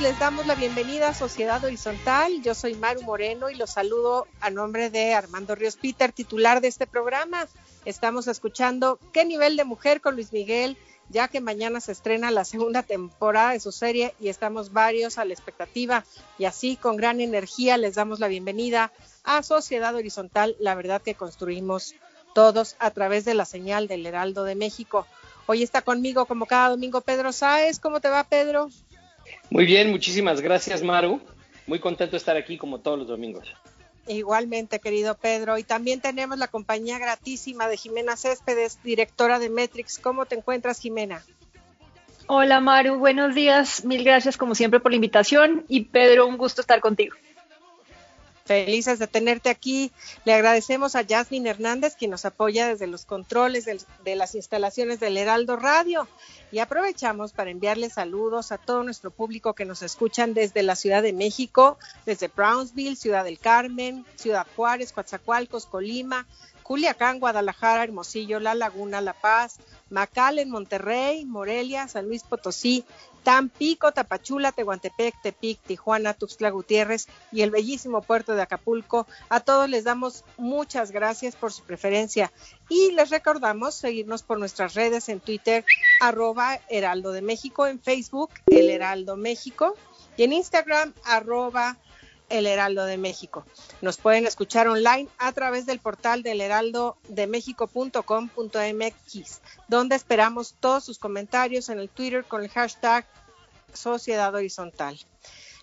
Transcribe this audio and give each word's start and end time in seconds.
Les 0.00 0.18
damos 0.18 0.46
la 0.46 0.54
bienvenida 0.54 1.08
a 1.08 1.14
Sociedad 1.14 1.64
Horizontal. 1.64 2.42
Yo 2.42 2.54
soy 2.54 2.74
Maru 2.74 3.02
Moreno 3.02 3.48
y 3.48 3.54
los 3.54 3.70
saludo 3.70 4.26
a 4.40 4.50
nombre 4.50 4.90
de 4.90 5.14
Armando 5.14 5.54
Ríos 5.54 5.76
Peter, 5.76 6.12
titular 6.12 6.60
de 6.60 6.68
este 6.68 6.86
programa. 6.86 7.46
Estamos 7.84 8.26
escuchando 8.26 8.98
¿Qué 9.12 9.24
nivel 9.24 9.56
de 9.56 9.64
mujer 9.64 10.00
con 10.00 10.14
Luis 10.14 10.32
Miguel? 10.32 10.76
Ya 11.08 11.28
que 11.28 11.40
mañana 11.40 11.80
se 11.80 11.92
estrena 11.92 12.30
la 12.30 12.44
segunda 12.44 12.82
temporada 12.82 13.52
de 13.52 13.60
su 13.60 13.72
serie 13.72 14.14
y 14.20 14.28
estamos 14.28 14.72
varios 14.72 15.16
a 15.16 15.24
la 15.24 15.32
expectativa 15.32 16.04
y 16.38 16.44
así 16.44 16.76
con 16.76 16.96
gran 16.96 17.20
energía 17.20 17.78
les 17.78 17.94
damos 17.94 18.18
la 18.20 18.28
bienvenida 18.28 18.92
a 19.24 19.42
Sociedad 19.42 19.94
Horizontal, 19.94 20.56
la 20.58 20.74
verdad 20.74 21.02
que 21.02 21.14
construimos 21.14 21.94
todos 22.34 22.76
a 22.78 22.90
través 22.90 23.24
de 23.24 23.34
la 23.34 23.44
señal 23.44 23.88
del 23.88 24.04
Heraldo 24.04 24.44
de 24.44 24.54
México. 24.54 25.06
Hoy 25.46 25.62
está 25.62 25.82
conmigo 25.82 26.26
como 26.26 26.46
cada 26.46 26.68
domingo 26.68 27.00
Pedro 27.00 27.32
Sáez. 27.32 27.78
¿Cómo 27.78 28.00
te 28.00 28.10
va 28.10 28.24
Pedro? 28.24 28.68
Muy 29.50 29.64
bien, 29.64 29.90
muchísimas 29.90 30.40
gracias, 30.40 30.82
Maru. 30.82 31.20
Muy 31.66 31.78
contento 31.78 32.12
de 32.12 32.18
estar 32.18 32.36
aquí 32.36 32.58
como 32.58 32.80
todos 32.80 32.98
los 32.98 33.08
domingos. 33.08 33.48
Igualmente, 34.06 34.80
querido 34.80 35.16
Pedro. 35.16 35.58
Y 35.58 35.64
también 35.64 36.00
tenemos 36.00 36.38
la 36.38 36.48
compañía 36.48 36.98
gratísima 36.98 37.68
de 37.68 37.76
Jimena 37.76 38.16
Céspedes, 38.16 38.82
directora 38.82 39.38
de 39.38 39.50
Metrix. 39.50 39.98
¿Cómo 39.98 40.26
te 40.26 40.34
encuentras, 40.34 40.80
Jimena? 40.80 41.22
Hola 42.26 42.60
Maru, 42.60 42.98
buenos 42.98 43.34
días. 43.34 43.84
Mil 43.84 44.04
gracias 44.04 44.36
como 44.36 44.54
siempre 44.54 44.80
por 44.80 44.92
la 44.92 44.96
invitación. 44.96 45.64
Y 45.68 45.84
Pedro, 45.84 46.26
un 46.26 46.36
gusto 46.36 46.60
estar 46.60 46.80
contigo. 46.80 47.16
Felices 48.48 48.98
de 48.98 49.06
tenerte 49.06 49.50
aquí. 49.50 49.92
Le 50.24 50.32
agradecemos 50.32 50.96
a 50.96 51.04
Jasmine 51.06 51.50
Hernández, 51.50 51.96
quien 51.96 52.10
nos 52.10 52.24
apoya 52.24 52.66
desde 52.66 52.86
los 52.86 53.04
controles 53.04 53.66
del- 53.66 53.82
de 54.04 54.16
las 54.16 54.34
instalaciones 54.34 55.00
del 55.00 55.18
Heraldo 55.18 55.56
Radio. 55.56 56.08
Y 56.50 56.60
aprovechamos 56.60 57.32
para 57.34 57.50
enviarle 57.50 57.90
saludos 57.90 58.50
a 58.50 58.56
todo 58.56 58.82
nuestro 58.82 59.10
público 59.10 59.52
que 59.52 59.66
nos 59.66 59.82
escuchan 59.82 60.32
desde 60.32 60.62
la 60.62 60.76
Ciudad 60.76 61.02
de 61.02 61.12
México, 61.12 61.78
desde 62.06 62.28
Brownsville, 62.28 62.96
Ciudad 62.96 63.22
del 63.24 63.38
Carmen, 63.38 64.06
Ciudad 64.16 64.46
Juárez, 64.56 64.92
Coatzacoalcos, 64.92 65.66
Colima, 65.66 66.26
Culiacán, 66.68 67.18
Guadalajara, 67.18 67.82
Hermosillo, 67.82 68.40
La 68.40 68.54
Laguna, 68.54 69.00
La 69.00 69.14
Paz, 69.14 69.56
Macal 69.88 70.44
Monterrey, 70.44 71.24
Morelia, 71.24 71.88
San 71.88 72.08
Luis 72.08 72.24
Potosí, 72.24 72.84
Tampico, 73.22 73.92
Tapachula, 73.92 74.52
Tehuantepec, 74.52 75.14
Tepic, 75.22 75.58
Tijuana, 75.62 76.12
Tuxtla 76.12 76.50
Gutiérrez 76.50 77.08
y 77.32 77.40
el 77.40 77.50
bellísimo 77.50 78.02
puerto 78.02 78.34
de 78.34 78.42
Acapulco. 78.42 79.06
A 79.30 79.40
todos 79.40 79.70
les 79.70 79.84
damos 79.84 80.26
muchas 80.36 80.90
gracias 80.90 81.36
por 81.36 81.54
su 81.54 81.62
preferencia 81.62 82.30
y 82.68 82.90
les 82.92 83.08
recordamos 83.08 83.74
seguirnos 83.74 84.22
por 84.22 84.38
nuestras 84.38 84.74
redes 84.74 85.08
en 85.08 85.20
Twitter, 85.20 85.64
arroba 86.02 86.60
Heraldo 86.68 87.12
de 87.12 87.22
México, 87.22 87.66
en 87.66 87.80
Facebook, 87.80 88.28
El 88.46 88.68
Heraldo 88.68 89.16
México 89.16 89.74
y 90.18 90.24
en 90.24 90.34
Instagram, 90.34 90.92
arroba 91.04 91.78
El 92.28 92.46
Heraldo 92.46 92.84
de 92.84 92.98
México. 92.98 93.44
Nos 93.80 93.96
pueden 93.96 94.26
escuchar 94.26 94.68
online 94.68 95.08
a 95.18 95.32
través 95.32 95.66
del 95.66 95.78
portal 95.78 96.22
del 96.22 96.40
heraldodemexico.com.mx, 96.40 99.40
donde 99.68 99.96
esperamos 99.96 100.54
todos 100.60 100.84
sus 100.84 100.98
comentarios 100.98 101.68
en 101.68 101.78
el 101.78 101.88
Twitter 101.88 102.24
con 102.24 102.42
el 102.42 102.50
hashtag 102.50 103.06
Sociedad 103.72 104.34
Horizontal. 104.34 104.98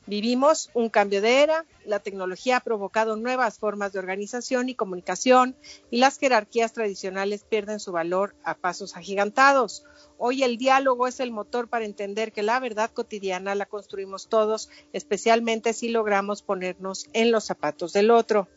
Vivimos 0.07 0.69
un 0.75 0.90
cambio 0.90 1.19
de 1.19 1.42
era, 1.42 1.66
la 1.84 2.00
tecnología 2.00 2.57
ha 2.57 2.60
provocado 2.60 3.16
nuevas 3.16 3.57
formas 3.57 3.92
de 3.92 3.98
organización 3.98 4.69
y 4.69 4.75
comunicación 4.75 5.56
y 5.90 5.98
las 5.98 6.19
jerarquías 6.19 6.74
tradicionales 6.74 7.44
pierden 7.44 7.80
su 7.80 7.92
valor 7.92 8.36
a 8.44 8.54
pasos 8.54 8.96
agigantados. 8.96 9.84
Hoy 10.19 10.44
el 10.44 10.57
diálogo 10.57 11.07
es 11.07 11.19
el 11.19 11.31
motor 11.31 11.69
para 11.69 11.86
entender 11.86 12.31
que 12.31 12.44
la 12.44 12.60
verdad 12.60 12.92
cotidiana 12.92 13.56
la 13.56 13.66
construimos 13.66 14.28
todos, 14.28 14.69
especialmente 14.94 15.74
si 15.74 15.90
logramos 15.90 16.44
ponernos 16.44 17.08
en 17.13 17.31
los 17.31 17.46
zapatos 17.46 17.92
del 17.92 18.12
otro. 18.12 18.48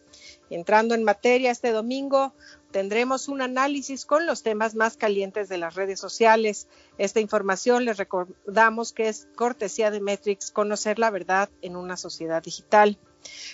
Entrando 0.50 0.94
en 0.94 1.04
materia 1.04 1.50
este 1.50 1.72
domingo, 1.72 2.34
tendremos 2.70 3.28
un 3.28 3.42
análisis 3.42 4.04
con 4.04 4.26
los 4.26 4.42
temas 4.42 4.74
más 4.74 4.96
calientes 4.96 5.48
de 5.48 5.58
las 5.58 5.74
redes 5.74 6.00
sociales. 6.00 6.68
Esta 6.98 7.20
información 7.20 7.84
les 7.84 7.96
recordamos 7.96 8.92
que 8.92 9.08
es 9.08 9.28
cortesía 9.36 9.90
de 9.90 10.00
Metrix, 10.00 10.50
conocer 10.50 10.98
la 10.98 11.10
verdad 11.10 11.48
en 11.62 11.76
una 11.76 11.96
sociedad 11.96 12.42
digital. 12.42 12.98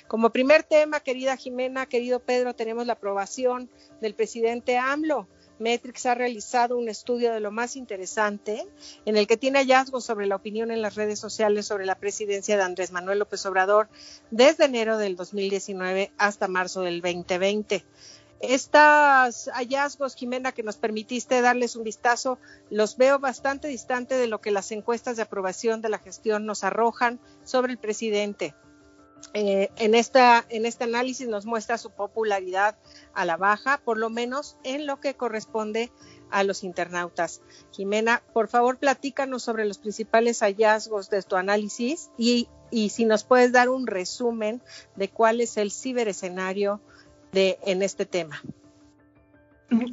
Como 0.09 0.31
primer 0.31 0.63
tema, 0.63 1.01
querida 1.01 1.37
Jimena, 1.37 1.87
querido 1.87 2.21
Pedro, 2.21 2.55
tenemos 2.55 2.87
la 2.87 2.95
aprobación 2.95 3.71
del 4.01 4.15
presidente 4.15 4.77
AMLO. 4.77 5.27
Metrix 5.59 6.07
ha 6.07 6.15
realizado 6.15 6.77
un 6.77 6.89
estudio 6.89 7.33
de 7.33 7.39
lo 7.39 7.53
más 7.53 7.77
interesante 7.77 8.67
en 9.05 9.17
el 9.17 9.27
que 9.29 9.37
tiene 9.37 9.61
hallazgos 9.61 10.05
sobre 10.05 10.27
la 10.27 10.37
opinión 10.37 10.73
en 10.73 10.83
las 10.83 10.97
redes 10.97 11.21
sociales 11.21 11.67
sobre 11.67 11.87
la 11.87 11.95
presidencia 11.95 12.57
de 12.57 12.65
Andrés 12.65 12.91
Manuel 12.91 13.21
López 13.21 13.47
Obrador 13.47 13.89
desde 14.31 14.65
enero 14.65 14.99
del 14.99 15.15
2019 15.15 16.11
hasta 16.19 16.49
marzo 16.49 16.83
del 16.83 17.01
2020. 17.01 17.85
Estos 18.41 19.49
hallazgos, 19.55 20.15
Jimena, 20.15 20.53
que 20.53 20.63
nos 20.63 20.77
permitiste 20.77 21.41
darles 21.41 21.77
un 21.77 21.85
vistazo, 21.85 22.39
los 22.71 22.97
veo 22.97 23.19
bastante 23.19 23.69
distante 23.69 24.17
de 24.17 24.27
lo 24.27 24.41
que 24.41 24.51
las 24.51 24.71
encuestas 24.73 25.17
de 25.17 25.23
aprobación 25.23 25.81
de 25.81 25.89
la 25.89 25.99
gestión 25.99 26.45
nos 26.45 26.65
arrojan 26.65 27.21
sobre 27.45 27.73
el 27.73 27.79
presidente. 27.79 28.55
Eh, 29.33 29.71
en, 29.77 29.95
esta, 29.95 30.45
en 30.51 30.67
este 30.67 30.85
análisis 30.85 31.27
nos 31.27 31.47
muestra 31.47 31.79
su 31.79 31.91
popularidad 31.91 32.77
a 33.15 33.25
la 33.25 33.37
baja, 33.37 33.81
por 33.85 33.99
lo 33.99 34.11
menos 34.11 34.57
en 34.63 34.87
lo 34.87 35.01
que 35.01 35.15
corresponde 35.15 35.91
a 36.31 36.45
los 36.45 36.65
internautas. 36.65 37.41
Jimena, 37.73 38.23
por 38.33 38.49
favor, 38.49 38.79
platícanos 38.79 39.43
sobre 39.43 39.65
los 39.65 39.79
principales 39.79 40.41
hallazgos 40.41 41.09
de 41.11 41.23
tu 41.23 41.37
análisis 41.37 42.11
y, 42.19 42.49
y 42.71 42.91
si 42.91 43.07
nos 43.07 43.25
puedes 43.25 43.53
dar 43.53 43.71
un 43.71 43.87
resumen 43.87 44.63
de 44.97 45.09
cuál 45.09 45.41
es 45.41 45.57
el 45.57 45.71
ciberescenario 45.71 46.81
de, 47.35 47.59
en 47.67 47.83
este 47.83 48.07
tema. 48.07 48.43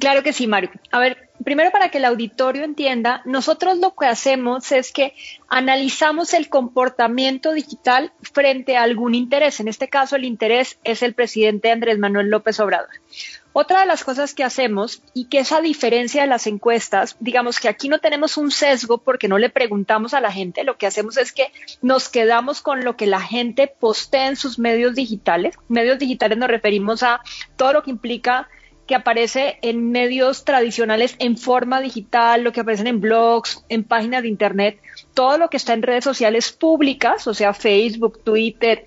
Claro 0.00 0.22
que 0.22 0.32
sí, 0.32 0.46
Mario. 0.46 0.70
A 0.90 0.98
ver, 0.98 1.11
primero 1.44 1.70
para 1.70 1.88
que 1.90 1.98
el 1.98 2.04
auditorio 2.04 2.64
entienda, 2.64 3.22
nosotros 3.24 3.78
lo 3.78 3.94
que 3.94 4.06
hacemos 4.06 4.72
es 4.72 4.92
que 4.92 5.14
analizamos 5.48 6.34
el 6.34 6.48
comportamiento 6.48 7.52
digital 7.52 8.12
frente 8.20 8.76
a 8.76 8.82
algún 8.82 9.14
interés. 9.14 9.60
En 9.60 9.68
este 9.68 9.88
caso, 9.88 10.16
el 10.16 10.24
interés 10.24 10.78
es 10.84 11.02
el 11.02 11.14
presidente 11.14 11.70
Andrés 11.70 11.98
Manuel 11.98 12.28
López 12.28 12.58
Obrador. 12.60 12.90
Otra 13.54 13.80
de 13.80 13.86
las 13.86 14.02
cosas 14.02 14.32
que 14.32 14.44
hacemos 14.44 15.02
y 15.12 15.26
que 15.26 15.40
es 15.40 15.52
a 15.52 15.60
diferencia 15.60 16.22
de 16.22 16.28
las 16.28 16.46
encuestas, 16.46 17.16
digamos 17.20 17.60
que 17.60 17.68
aquí 17.68 17.90
no 17.90 17.98
tenemos 17.98 18.38
un 18.38 18.50
sesgo 18.50 18.98
porque 18.98 19.28
no 19.28 19.36
le 19.36 19.50
preguntamos 19.50 20.14
a 20.14 20.22
la 20.22 20.32
gente, 20.32 20.64
lo 20.64 20.78
que 20.78 20.86
hacemos 20.86 21.18
es 21.18 21.32
que 21.32 21.52
nos 21.82 22.08
quedamos 22.08 22.62
con 22.62 22.82
lo 22.82 22.96
que 22.96 23.06
la 23.06 23.20
gente 23.20 23.66
postea 23.68 24.28
en 24.28 24.36
sus 24.36 24.58
medios 24.58 24.94
digitales. 24.94 25.54
Medios 25.68 25.98
digitales 25.98 26.38
nos 26.38 26.48
referimos 26.48 27.02
a 27.02 27.20
todo 27.56 27.74
lo 27.74 27.82
que 27.82 27.90
implica 27.90 28.48
que 28.92 28.96
aparece 28.96 29.56
en 29.62 29.90
medios 29.90 30.44
tradicionales 30.44 31.16
en 31.18 31.38
forma 31.38 31.80
digital, 31.80 32.44
lo 32.44 32.52
que 32.52 32.60
aparecen 32.60 32.86
en 32.86 33.00
blogs, 33.00 33.64
en 33.70 33.84
páginas 33.84 34.20
de 34.20 34.28
internet, 34.28 34.82
todo 35.14 35.38
lo 35.38 35.48
que 35.48 35.56
está 35.56 35.72
en 35.72 35.80
redes 35.80 36.04
sociales 36.04 36.52
públicas, 36.52 37.26
o 37.26 37.32
sea, 37.32 37.54
Facebook, 37.54 38.22
Twitter, 38.22 38.84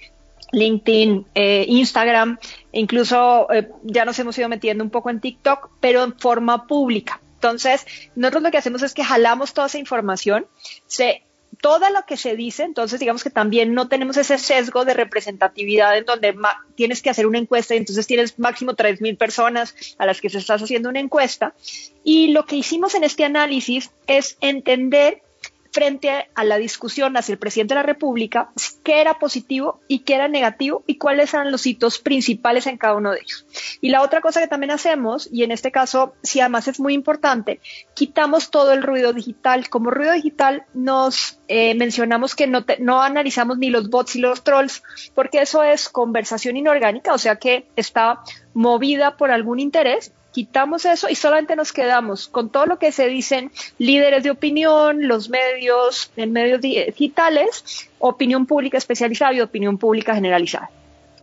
LinkedIn, 0.52 1.26
eh, 1.34 1.66
Instagram, 1.68 2.38
e 2.72 2.82
incluso 2.82 3.52
eh, 3.52 3.68
ya 3.82 4.06
nos 4.06 4.20
hemos 4.20 4.38
ido 4.38 4.48
metiendo 4.48 4.84
un 4.84 4.92
poco 4.92 5.10
en 5.10 5.20
TikTok, 5.20 5.72
pero 5.80 6.04
en 6.04 6.20
forma 6.20 6.68
pública. 6.68 7.20
Entonces, 7.34 7.88
nosotros 8.16 8.44
lo 8.44 8.52
que 8.52 8.60
hacemos 8.60 8.84
es 8.84 8.94
que 8.94 9.04
jalamos 9.04 9.56
toda 9.56 9.66
esa 9.66 9.80
información, 9.80 10.46
se 10.86 11.25
todo 11.66 11.90
lo 11.90 12.04
que 12.06 12.16
se 12.16 12.36
dice, 12.36 12.62
entonces 12.62 13.00
digamos 13.00 13.24
que 13.24 13.32
también 13.32 13.74
no 13.74 13.88
tenemos 13.88 14.18
ese 14.18 14.38
sesgo 14.38 14.86
de 14.86 14.94
representatividad 14.94 15.98
en 15.98 16.06
donde 16.06 16.36
tienes 16.76 17.02
que 17.02 17.10
hacer 17.10 17.26
una 17.26 17.40
encuesta 17.40 17.74
y 17.74 17.80
entonces 17.80 18.06
tienes 18.06 18.38
máximo 18.38 18.74
3.000 18.74 19.18
personas 19.18 19.74
a 19.98 20.06
las 20.06 20.22
que 20.22 20.30
se 20.30 20.38
estás 20.38 20.62
haciendo 20.62 20.90
una 20.90 21.00
encuesta. 21.00 21.56
Y 22.04 22.28
lo 22.28 22.46
que 22.46 22.58
hicimos 22.58 22.94
en 22.94 23.04
este 23.04 23.26
análisis 23.26 23.90
es 24.06 24.38
entender 24.42 25.24
frente 25.76 26.30
a 26.34 26.44
la 26.46 26.56
discusión 26.56 27.18
hacia 27.18 27.34
el 27.34 27.38
presidente 27.38 27.74
de 27.74 27.82
la 27.82 27.86
República 27.86 28.50
qué 28.82 29.02
era 29.02 29.20
positivo 29.20 29.82
y 29.90 30.00
qué 30.00 30.16
era 30.16 30.30
negativo 30.30 30.86
y 30.88 30.98
cuáles 30.98 31.34
eran 31.34 31.52
los 31.52 31.68
hitos 31.68 32.00
principales 32.00 32.66
en 32.66 32.78
cada 32.78 32.96
uno 32.96 33.12
de 33.12 33.20
ellos. 33.20 33.46
Y 33.82 33.90
la 33.90 34.02
otra 34.02 34.22
cosa 34.22 34.40
que 34.40 34.48
también 34.48 34.72
hacemos, 34.72 35.28
y 35.34 35.44
en 35.44 35.52
este 35.52 35.74
caso 35.74 36.16
sí 36.24 36.40
además 36.40 36.70
es 36.70 36.80
muy 36.80 36.94
importante, 36.94 37.60
quitamos 37.94 38.52
todo 38.52 38.72
el 38.72 38.84
ruido 38.84 39.12
digital. 39.12 39.68
Como 39.70 39.92
ruido 39.92 40.14
digital 40.14 40.64
nos 40.74 41.40
eh, 41.50 41.76
mencionamos 41.76 42.36
que 42.36 42.48
no, 42.48 42.64
no 42.80 43.02
analizamos 43.02 43.58
ni 43.58 43.70
los 43.70 43.90
bots 43.90 44.16
y 44.16 44.20
los 44.20 44.46
trolls, 44.46 44.82
porque 45.14 45.42
eso 45.42 45.62
es 45.62 45.90
conversación 45.90 46.56
inorgánica, 46.56 47.14
o 47.14 47.18
sea 47.18 47.36
que 47.36 47.68
está 47.76 48.22
movida 48.54 49.18
por 49.18 49.30
algún 49.30 49.60
interés 49.60 50.14
quitamos 50.36 50.84
eso 50.84 51.08
y 51.08 51.16
solamente 51.16 51.56
nos 51.56 51.72
quedamos 51.72 52.28
con 52.28 52.50
todo 52.50 52.66
lo 52.66 52.78
que 52.78 52.92
se 52.92 53.08
dicen 53.08 53.54
líderes 53.78 54.22
de 54.22 54.32
opinión, 54.32 55.08
los 55.08 55.30
medios, 55.30 56.12
en 56.18 56.34
medios 56.34 56.60
digitales, 56.60 57.88
opinión 58.00 58.46
pública 58.46 58.78
especializada 58.78 59.32
y 59.32 59.40
opinión 59.40 59.78
pública 59.78 60.14
generalizada. 60.14 60.70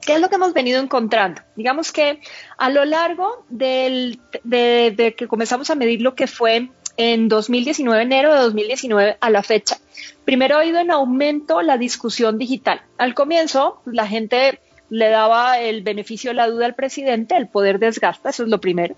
¿Qué 0.00 0.14
es 0.14 0.20
lo 0.22 0.30
que 0.30 0.36
hemos 0.36 0.54
venido 0.54 0.80
encontrando? 0.80 1.42
Digamos 1.56 1.92
que 1.92 2.20
a 2.56 2.70
lo 2.70 2.86
largo 2.86 3.44
del, 3.50 4.18
de, 4.44 4.94
de 4.96 5.14
que 5.14 5.28
comenzamos 5.28 5.68
a 5.68 5.74
medir 5.74 6.00
lo 6.00 6.14
que 6.14 6.26
fue 6.26 6.70
en 6.96 7.28
2019, 7.28 8.02
enero 8.02 8.32
de 8.32 8.40
2019 8.40 9.18
a 9.20 9.28
la 9.28 9.42
fecha, 9.42 9.76
primero 10.24 10.56
ha 10.56 10.64
ido 10.64 10.78
en 10.78 10.90
aumento 10.90 11.60
la 11.60 11.76
discusión 11.76 12.38
digital. 12.38 12.80
Al 12.96 13.12
comienzo, 13.12 13.82
la 13.84 14.06
gente 14.06 14.58
le 14.92 15.08
daba 15.08 15.58
el 15.58 15.80
beneficio 15.80 16.30
de 16.30 16.34
la 16.34 16.48
duda 16.48 16.66
al 16.66 16.74
presidente, 16.74 17.34
el 17.34 17.48
poder 17.48 17.78
desgasta, 17.78 18.28
eso 18.28 18.42
es 18.42 18.50
lo 18.50 18.60
primero. 18.60 18.94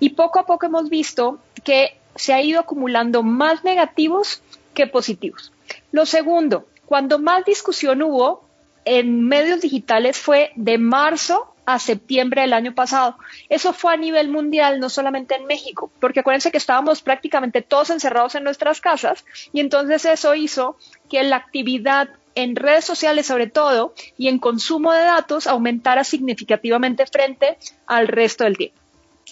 Y 0.00 0.10
poco 0.10 0.40
a 0.40 0.44
poco 0.44 0.66
hemos 0.66 0.90
visto 0.90 1.38
que 1.62 1.96
se 2.16 2.34
ha 2.34 2.42
ido 2.42 2.58
acumulando 2.58 3.22
más 3.22 3.62
negativos 3.62 4.42
que 4.74 4.88
positivos. 4.88 5.52
Lo 5.92 6.04
segundo, 6.04 6.66
cuando 6.84 7.20
más 7.20 7.44
discusión 7.44 8.02
hubo 8.02 8.44
en 8.84 9.28
medios 9.28 9.60
digitales 9.60 10.18
fue 10.18 10.50
de 10.56 10.78
marzo 10.78 11.54
a 11.64 11.78
septiembre 11.78 12.40
del 12.40 12.52
año 12.52 12.74
pasado. 12.74 13.16
Eso 13.48 13.72
fue 13.72 13.94
a 13.94 13.96
nivel 13.96 14.28
mundial, 14.28 14.80
no 14.80 14.88
solamente 14.88 15.36
en 15.36 15.46
México, 15.46 15.92
porque 16.00 16.20
acuérdense 16.20 16.50
que 16.50 16.58
estábamos 16.58 17.02
prácticamente 17.02 17.62
todos 17.62 17.90
encerrados 17.90 18.34
en 18.34 18.42
nuestras 18.42 18.80
casas 18.80 19.24
y 19.52 19.60
entonces 19.60 20.04
eso 20.06 20.34
hizo 20.34 20.76
que 21.08 21.22
la 21.22 21.36
actividad 21.36 22.08
en 22.36 22.54
redes 22.54 22.84
sociales 22.84 23.26
sobre 23.26 23.48
todo 23.48 23.94
y 24.16 24.28
en 24.28 24.38
consumo 24.38 24.92
de 24.92 25.00
datos 25.00 25.48
aumentara 25.48 26.04
significativamente 26.04 27.06
frente 27.06 27.58
al 27.86 28.06
resto 28.06 28.44
del 28.44 28.56
tiempo. 28.56 28.78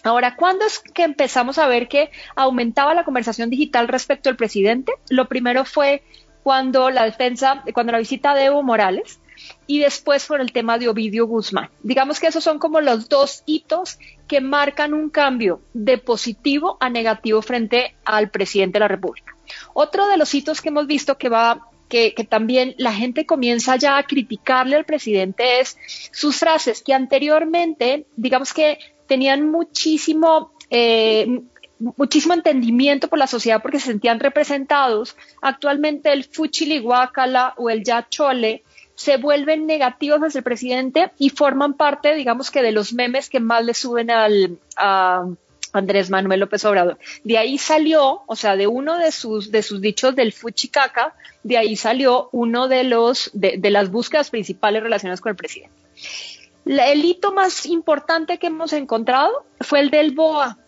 Ahora, 0.02 0.34
¿cuándo 0.34 0.66
es 0.66 0.80
que 0.80 1.04
empezamos 1.04 1.58
a 1.58 1.68
ver 1.68 1.86
que 1.86 2.10
aumentaba 2.34 2.94
la 2.94 3.04
conversación 3.04 3.48
digital 3.48 3.86
respecto 3.86 4.28
al 4.28 4.36
presidente? 4.36 4.92
Lo 5.08 5.28
primero 5.28 5.64
fue 5.64 6.02
cuando 6.42 6.90
la 6.90 7.04
defensa, 7.04 7.62
cuando 7.72 7.92
la 7.92 7.98
visita 7.98 8.34
de 8.34 8.46
Evo 8.46 8.62
Morales 8.62 9.20
y 9.66 9.80
después 9.80 10.26
por 10.26 10.40
el 10.40 10.52
tema 10.52 10.78
de 10.78 10.88
Ovidio 10.88 11.26
Guzmán. 11.26 11.70
Digamos 11.82 12.20
que 12.20 12.26
esos 12.26 12.44
son 12.44 12.58
como 12.58 12.80
los 12.80 13.08
dos 13.08 13.42
hitos 13.46 13.98
que 14.28 14.40
marcan 14.40 14.94
un 14.94 15.10
cambio 15.10 15.60
de 15.72 15.98
positivo 15.98 16.76
a 16.80 16.90
negativo 16.90 17.42
frente 17.42 17.94
al 18.04 18.30
presidente 18.30 18.74
de 18.74 18.80
la 18.80 18.88
República. 18.88 19.36
Otro 19.74 20.06
de 20.08 20.16
los 20.16 20.34
hitos 20.34 20.60
que 20.60 20.68
hemos 20.70 20.86
visto 20.86 21.18
que 21.18 21.28
va 21.28 21.68
que, 21.88 22.12
también 22.28 22.74
la 22.78 22.92
gente 22.92 23.26
comienza 23.26 23.76
ya 23.76 23.98
a 23.98 24.02
criticarle 24.04 24.76
al 24.76 24.84
presidente 24.84 25.60
es 25.60 25.76
sus 26.12 26.36
frases 26.36 26.82
que 26.82 26.94
anteriormente, 26.94 28.06
digamos 28.16 28.52
que 28.52 28.78
tenían 29.06 29.50
muchísimo, 29.50 30.52
eh, 30.70 31.40
muchísimo 31.78 32.34
entendimiento 32.34 33.08
por 33.08 33.18
la 33.18 33.26
sociedad 33.26 33.62
porque 33.62 33.80
se 33.80 33.86
sentían 33.86 34.20
representados. 34.20 35.16
Actualmente 35.42 36.12
el 36.12 36.24
fuchiliguacala 36.24 37.54
o 37.56 37.70
el 37.70 37.84
ya 37.84 38.08
chole 38.08 38.62
se 38.94 39.16
vuelven 39.16 39.66
negativos 39.66 40.20
hacia 40.20 40.38
el 40.38 40.44
presidente 40.44 41.10
y 41.18 41.30
forman 41.30 41.74
parte, 41.74 42.14
digamos 42.14 42.50
que, 42.50 42.62
de 42.62 42.72
los 42.72 42.92
memes 42.92 43.28
que 43.28 43.40
más 43.40 43.64
le 43.64 43.74
suben 43.74 44.10
al, 44.10 44.58
Andrés 45.78 46.10
Manuel 46.10 46.40
López 46.40 46.64
Obrador. 46.64 46.98
De 47.22 47.38
ahí 47.38 47.58
salió, 47.58 48.22
o 48.26 48.36
sea, 48.36 48.56
de 48.56 48.66
uno 48.66 48.98
de 48.98 49.12
sus, 49.12 49.50
de 49.50 49.62
sus 49.62 49.80
dichos 49.80 50.14
del 50.14 50.32
fuchicaca, 50.32 51.14
de 51.42 51.58
ahí 51.58 51.76
salió 51.76 52.28
uno 52.32 52.68
de 52.68 52.84
los, 52.84 53.30
de, 53.34 53.58
las 53.70 53.90
búsquedas 53.90 54.30
principales 54.30 54.82
relacionadas 54.82 55.20
con 55.20 55.30
el 55.30 55.36
presidente. 55.36 55.74
El 56.64 57.04
hito 57.04 57.32
más 57.32 57.66
importante 57.66 58.38
que 58.38 58.46
hemos 58.46 58.72
encontrado 58.72 59.44
fue 59.60 59.80
el 59.80 59.90
del 59.90 60.12
BOA. 60.12 60.58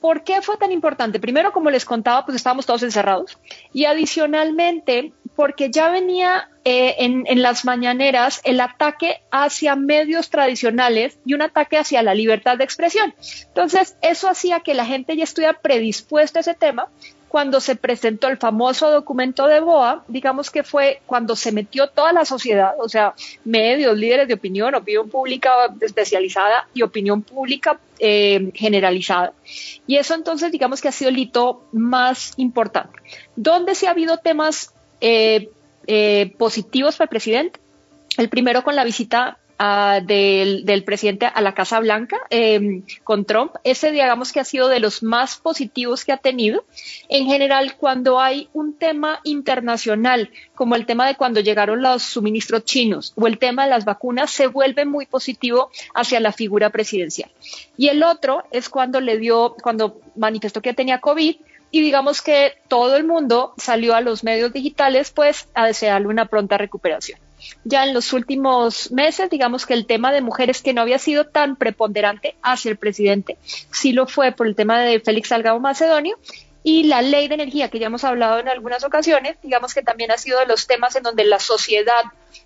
¿Por 0.00 0.22
qué 0.22 0.42
fue 0.42 0.56
tan 0.56 0.72
importante? 0.72 1.18
Primero, 1.18 1.52
como 1.52 1.70
les 1.70 1.84
contaba, 1.84 2.24
pues 2.24 2.36
estábamos 2.36 2.66
todos 2.66 2.82
encerrados. 2.82 3.38
Y 3.72 3.84
adicionalmente, 3.84 5.12
porque 5.38 5.70
ya 5.70 5.88
venía 5.88 6.48
eh, 6.64 6.96
en, 6.98 7.42
las 7.42 7.64
mañaneras 7.64 8.40
el 8.42 8.60
ataque 8.60 9.22
hacia 9.30 9.76
medios 9.76 10.30
tradicionales 10.30 11.16
y 11.24 11.34
un 11.34 11.42
ataque 11.42 11.78
hacia 11.78 12.02
la 12.02 12.12
libertad 12.12 12.58
de 12.58 12.64
expresión. 12.64 13.14
Entonces, 13.46 13.96
eso 14.02 14.28
hacía 14.28 14.58
que 14.58 14.74
la 14.74 14.84
gente 14.84 15.16
ya 15.16 15.22
estuviera 15.22 15.52
predispuesta 15.52 16.40
a 16.40 16.42
ese 16.42 16.54
tema. 16.54 16.88
Cuando 17.28 17.60
se 17.60 17.76
presentó 17.76 18.26
el 18.26 18.38
famoso 18.38 18.90
documento 18.90 19.46
de 19.46 19.60
BOA, 19.60 20.02
digamos 20.08 20.50
que 20.50 20.64
fue 20.64 21.02
cuando 21.06 21.36
se 21.36 21.52
metió 21.52 21.86
toda 21.86 22.12
la 22.12 22.24
sociedad, 22.24 22.72
o 22.80 22.88
sea, 22.88 23.14
medios, 23.44 23.96
líderes 23.96 24.26
de 24.26 24.34
opinión, 24.34 24.74
opinión 24.74 25.08
pública 25.08 25.50
especializada 25.80 26.66
y 26.74 26.82
opinión 26.82 27.22
pública 27.22 27.78
eh, 28.00 28.50
generalizada. 28.54 29.34
Y 29.86 29.98
eso 29.98 30.16
entonces, 30.16 30.50
digamos 30.50 30.80
que 30.80 30.88
ha 30.88 30.92
sido 30.92 31.10
el 31.10 31.18
hito 31.18 31.62
más 31.70 32.32
importante. 32.38 32.98
¿Dónde 33.36 33.76
sí 33.76 33.86
ha 33.86 33.90
habido 33.90 34.16
temas 34.16 34.74
eh, 35.00 35.50
eh, 35.86 36.34
positivos 36.36 36.96
para 36.96 37.06
el 37.06 37.10
presidente? 37.10 37.60
El 38.16 38.28
primero 38.28 38.64
con 38.64 38.74
la 38.74 38.84
visita 38.84 39.38
ah, 39.58 40.00
del, 40.04 40.82
presidente 40.84 41.26
a 41.26 41.40
la 41.40 41.54
Casa 41.54 41.78
Blanca 41.80 42.18
eh, 42.30 42.82
con 43.04 43.24
Trump. 43.24 43.52
Ese, 43.64 43.92
digamos 43.92 44.32
que 44.32 44.40
ha 44.40 44.44
sido 44.44 44.68
de 44.68 44.80
los 44.80 45.02
más 45.02 45.36
positivos 45.36 46.04
que 46.04 46.12
ha 46.12 46.16
tenido. 46.16 46.64
En 47.08 47.26
general, 47.26 47.76
cuando 47.76 48.20
hay 48.20 48.48
un 48.52 48.74
tema 48.74 49.20
internacional, 49.24 50.30
como 50.54 50.74
el 50.74 50.84
tema 50.84 51.06
de 51.06 51.14
cuando 51.14 51.40
llegaron 51.40 51.80
los 51.80 52.02
suministros 52.02 52.64
chinos 52.64 53.12
o 53.16 53.26
el 53.26 53.38
tema 53.38 53.64
de 53.64 53.70
las 53.70 53.84
vacunas, 53.84 54.30
se 54.30 54.48
vuelve 54.48 54.84
muy 54.84 55.06
positivo 55.06 55.70
hacia 55.94 56.18
la 56.18 56.32
figura 56.32 56.70
presidencial. 56.70 57.30
Y 57.76 57.88
el 57.88 58.02
otro 58.02 58.42
es 58.50 58.68
cuando 58.68 59.00
le 59.00 59.18
dio, 59.18 59.54
cuando 59.62 60.00
manifestó 60.16 60.60
que 60.60 60.74
tenía 60.74 60.98
COVID 60.98 61.36
y 61.70 61.80
digamos 61.80 62.22
que 62.22 62.54
todo 62.68 62.96
el 62.96 63.04
mundo 63.04 63.54
salió 63.56 63.94
a 63.94 64.00
los 64.00 64.24
medios 64.24 64.52
digitales 64.52 65.10
pues 65.10 65.48
a 65.54 65.66
desearle 65.66 66.08
una 66.08 66.26
pronta 66.26 66.58
recuperación. 66.58 67.18
Ya 67.64 67.84
en 67.84 67.94
los 67.94 68.12
últimos 68.12 68.90
meses, 68.90 69.30
digamos 69.30 69.64
que 69.64 69.74
el 69.74 69.86
tema 69.86 70.12
de 70.12 70.20
mujeres 70.20 70.62
que 70.62 70.72
no 70.72 70.80
había 70.80 70.98
sido 70.98 71.26
tan 71.26 71.56
preponderante 71.56 72.36
hacia 72.42 72.70
el 72.70 72.76
presidente, 72.76 73.38
sí 73.70 73.92
lo 73.92 74.06
fue 74.06 74.32
por 74.32 74.46
el 74.46 74.56
tema 74.56 74.80
de 74.80 75.00
Félix 75.00 75.28
Salgado 75.28 75.60
Macedonio 75.60 76.18
y 76.64 76.84
la 76.84 77.02
ley 77.02 77.28
de 77.28 77.34
energía 77.34 77.68
que 77.68 77.78
ya 77.78 77.86
hemos 77.86 78.04
hablado 78.04 78.40
en 78.40 78.48
algunas 78.48 78.84
ocasiones, 78.84 79.38
digamos 79.42 79.72
que 79.72 79.82
también 79.82 80.10
ha 80.10 80.18
sido 80.18 80.40
de 80.40 80.46
los 80.46 80.66
temas 80.66 80.96
en 80.96 81.04
donde 81.04 81.24
la 81.24 81.38
sociedad 81.38 82.02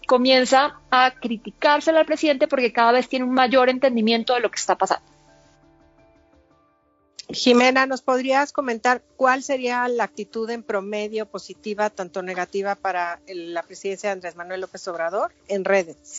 comienza 0.07 0.77
a 0.91 1.13
criticárselo 1.13 1.99
al 1.99 2.07
presidente 2.07 2.47
porque 2.47 2.73
cada 2.73 2.93
vez 2.93 3.09
tiene 3.09 3.25
un 3.25 3.33
mayor 3.33 3.71
entendimiento 3.71 4.35
de 4.35 4.41
lo 4.41 4.51
que 4.51 4.61
está 4.61 4.77
pasando. 4.77 5.07
Jimena, 7.33 7.87
¿nos 7.87 8.03
podrías 8.03 8.53
comentar 8.53 9.03
cuál 9.17 9.43
sería 9.43 9.87
la 9.89 10.05
actitud 10.05 10.49
en 10.51 10.63
promedio 10.63 11.27
positiva, 11.27 11.91
tanto 11.91 12.23
negativa 12.23 12.75
para 12.75 13.21
la 13.27 13.63
presidencia 13.63 14.11
de 14.11 14.15
Andrés 14.15 14.37
Manuel 14.37 14.61
López 14.61 14.87
Obrador 14.89 15.33
en 15.49 15.65
redes? 15.65 16.19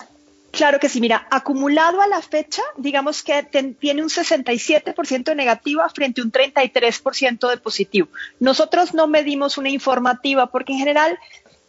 Claro 0.52 0.80
que 0.80 0.88
sí, 0.88 1.02
mira, 1.02 1.28
acumulado 1.32 2.00
a 2.02 2.08
la 2.08 2.22
fecha, 2.22 2.62
digamos 2.78 3.24
que 3.24 3.42
tiene 3.80 4.04
un 4.04 4.10
67% 4.10 5.24
de 5.24 5.36
negativa 5.36 5.90
frente 5.90 6.22
a 6.22 6.24
un 6.24 6.32
33% 6.32 7.50
de 7.50 7.58
positivo. 7.58 8.08
Nosotros 8.40 8.94
no 8.94 9.08
medimos 9.08 9.58
una 9.58 9.70
informativa 9.70 10.48
porque 10.48 10.74
en 10.74 10.80
general 10.80 11.18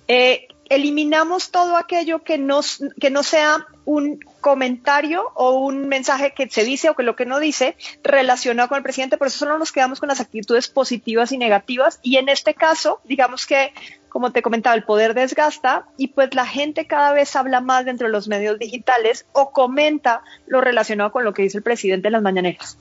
eh, 0.06 0.48
eliminamos 0.68 1.50
todo 1.50 1.78
aquello 1.78 2.22
que 2.22 2.36
no, 2.36 2.60
que 3.00 3.08
no 3.08 3.22
sea 3.22 3.66
un 3.86 4.20
comentario 4.44 5.32
o 5.32 5.52
un 5.52 5.88
mensaje 5.88 6.34
que 6.34 6.50
se 6.50 6.64
dice 6.64 6.90
o 6.90 6.94
que 6.94 7.02
lo 7.02 7.16
que 7.16 7.24
no 7.24 7.40
dice 7.40 7.78
relacionado 8.02 8.68
con 8.68 8.76
el 8.76 8.82
presidente, 8.82 9.16
por 9.16 9.28
eso 9.28 9.38
solo 9.38 9.56
nos 9.56 9.72
quedamos 9.72 10.00
con 10.00 10.10
las 10.10 10.20
actitudes 10.20 10.68
positivas 10.68 11.32
y 11.32 11.38
negativas 11.38 11.98
y 12.02 12.18
en 12.18 12.28
este 12.28 12.52
caso, 12.52 13.00
digamos 13.04 13.46
que 13.46 13.72
como 14.10 14.32
te 14.32 14.42
comentaba, 14.42 14.76
el 14.76 14.84
poder 14.84 15.14
desgasta 15.14 15.88
y 15.96 16.08
pues 16.08 16.34
la 16.34 16.44
gente 16.44 16.86
cada 16.86 17.14
vez 17.14 17.34
habla 17.36 17.62
más 17.62 17.86
dentro 17.86 18.06
de 18.06 18.12
los 18.12 18.28
medios 18.28 18.58
digitales 18.58 19.24
o 19.32 19.50
comenta 19.50 20.22
lo 20.46 20.60
relacionado 20.60 21.10
con 21.10 21.24
lo 21.24 21.32
que 21.32 21.40
dice 21.40 21.56
el 21.56 21.64
presidente 21.64 22.08
en 22.08 22.12
las 22.12 22.22
mañaneras. 22.22 22.76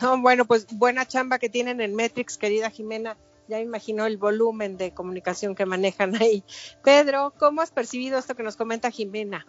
No, 0.00 0.18
bueno, 0.22 0.46
pues 0.46 0.66
buena 0.72 1.04
chamba 1.06 1.38
que 1.38 1.50
tienen 1.50 1.82
en 1.82 1.94
Metrix, 1.94 2.38
querida 2.38 2.70
Jimena. 2.70 3.18
Ya 3.46 3.58
me 3.58 3.64
imagino 3.64 4.06
el 4.06 4.16
volumen 4.16 4.78
de 4.78 4.92
comunicación 4.92 5.54
que 5.54 5.66
manejan 5.66 6.14
ahí. 6.16 6.42
Pedro, 6.82 7.34
¿cómo 7.38 7.60
has 7.60 7.70
percibido 7.70 8.18
esto 8.18 8.34
que 8.34 8.42
nos 8.42 8.56
comenta 8.56 8.90
Jimena? 8.90 9.46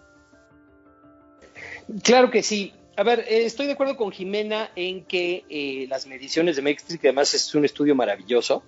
Claro 2.04 2.32
que 2.32 2.44
sí. 2.44 2.74
A 2.98 3.04
ver, 3.04 3.26
eh, 3.28 3.46
estoy 3.46 3.68
de 3.68 3.74
acuerdo 3.74 3.98
con 3.98 4.12
Jimena 4.12 4.72
en 4.76 5.04
que 5.04 5.44
eh, 5.50 5.86
las 5.90 6.08
mediciones 6.08 6.56
de 6.56 6.62
Metrix, 6.62 7.00
que 7.00 7.10
además 7.10 7.34
es 7.34 7.54
un 7.54 7.66
estudio 7.66 7.94
maravilloso, 7.94 8.64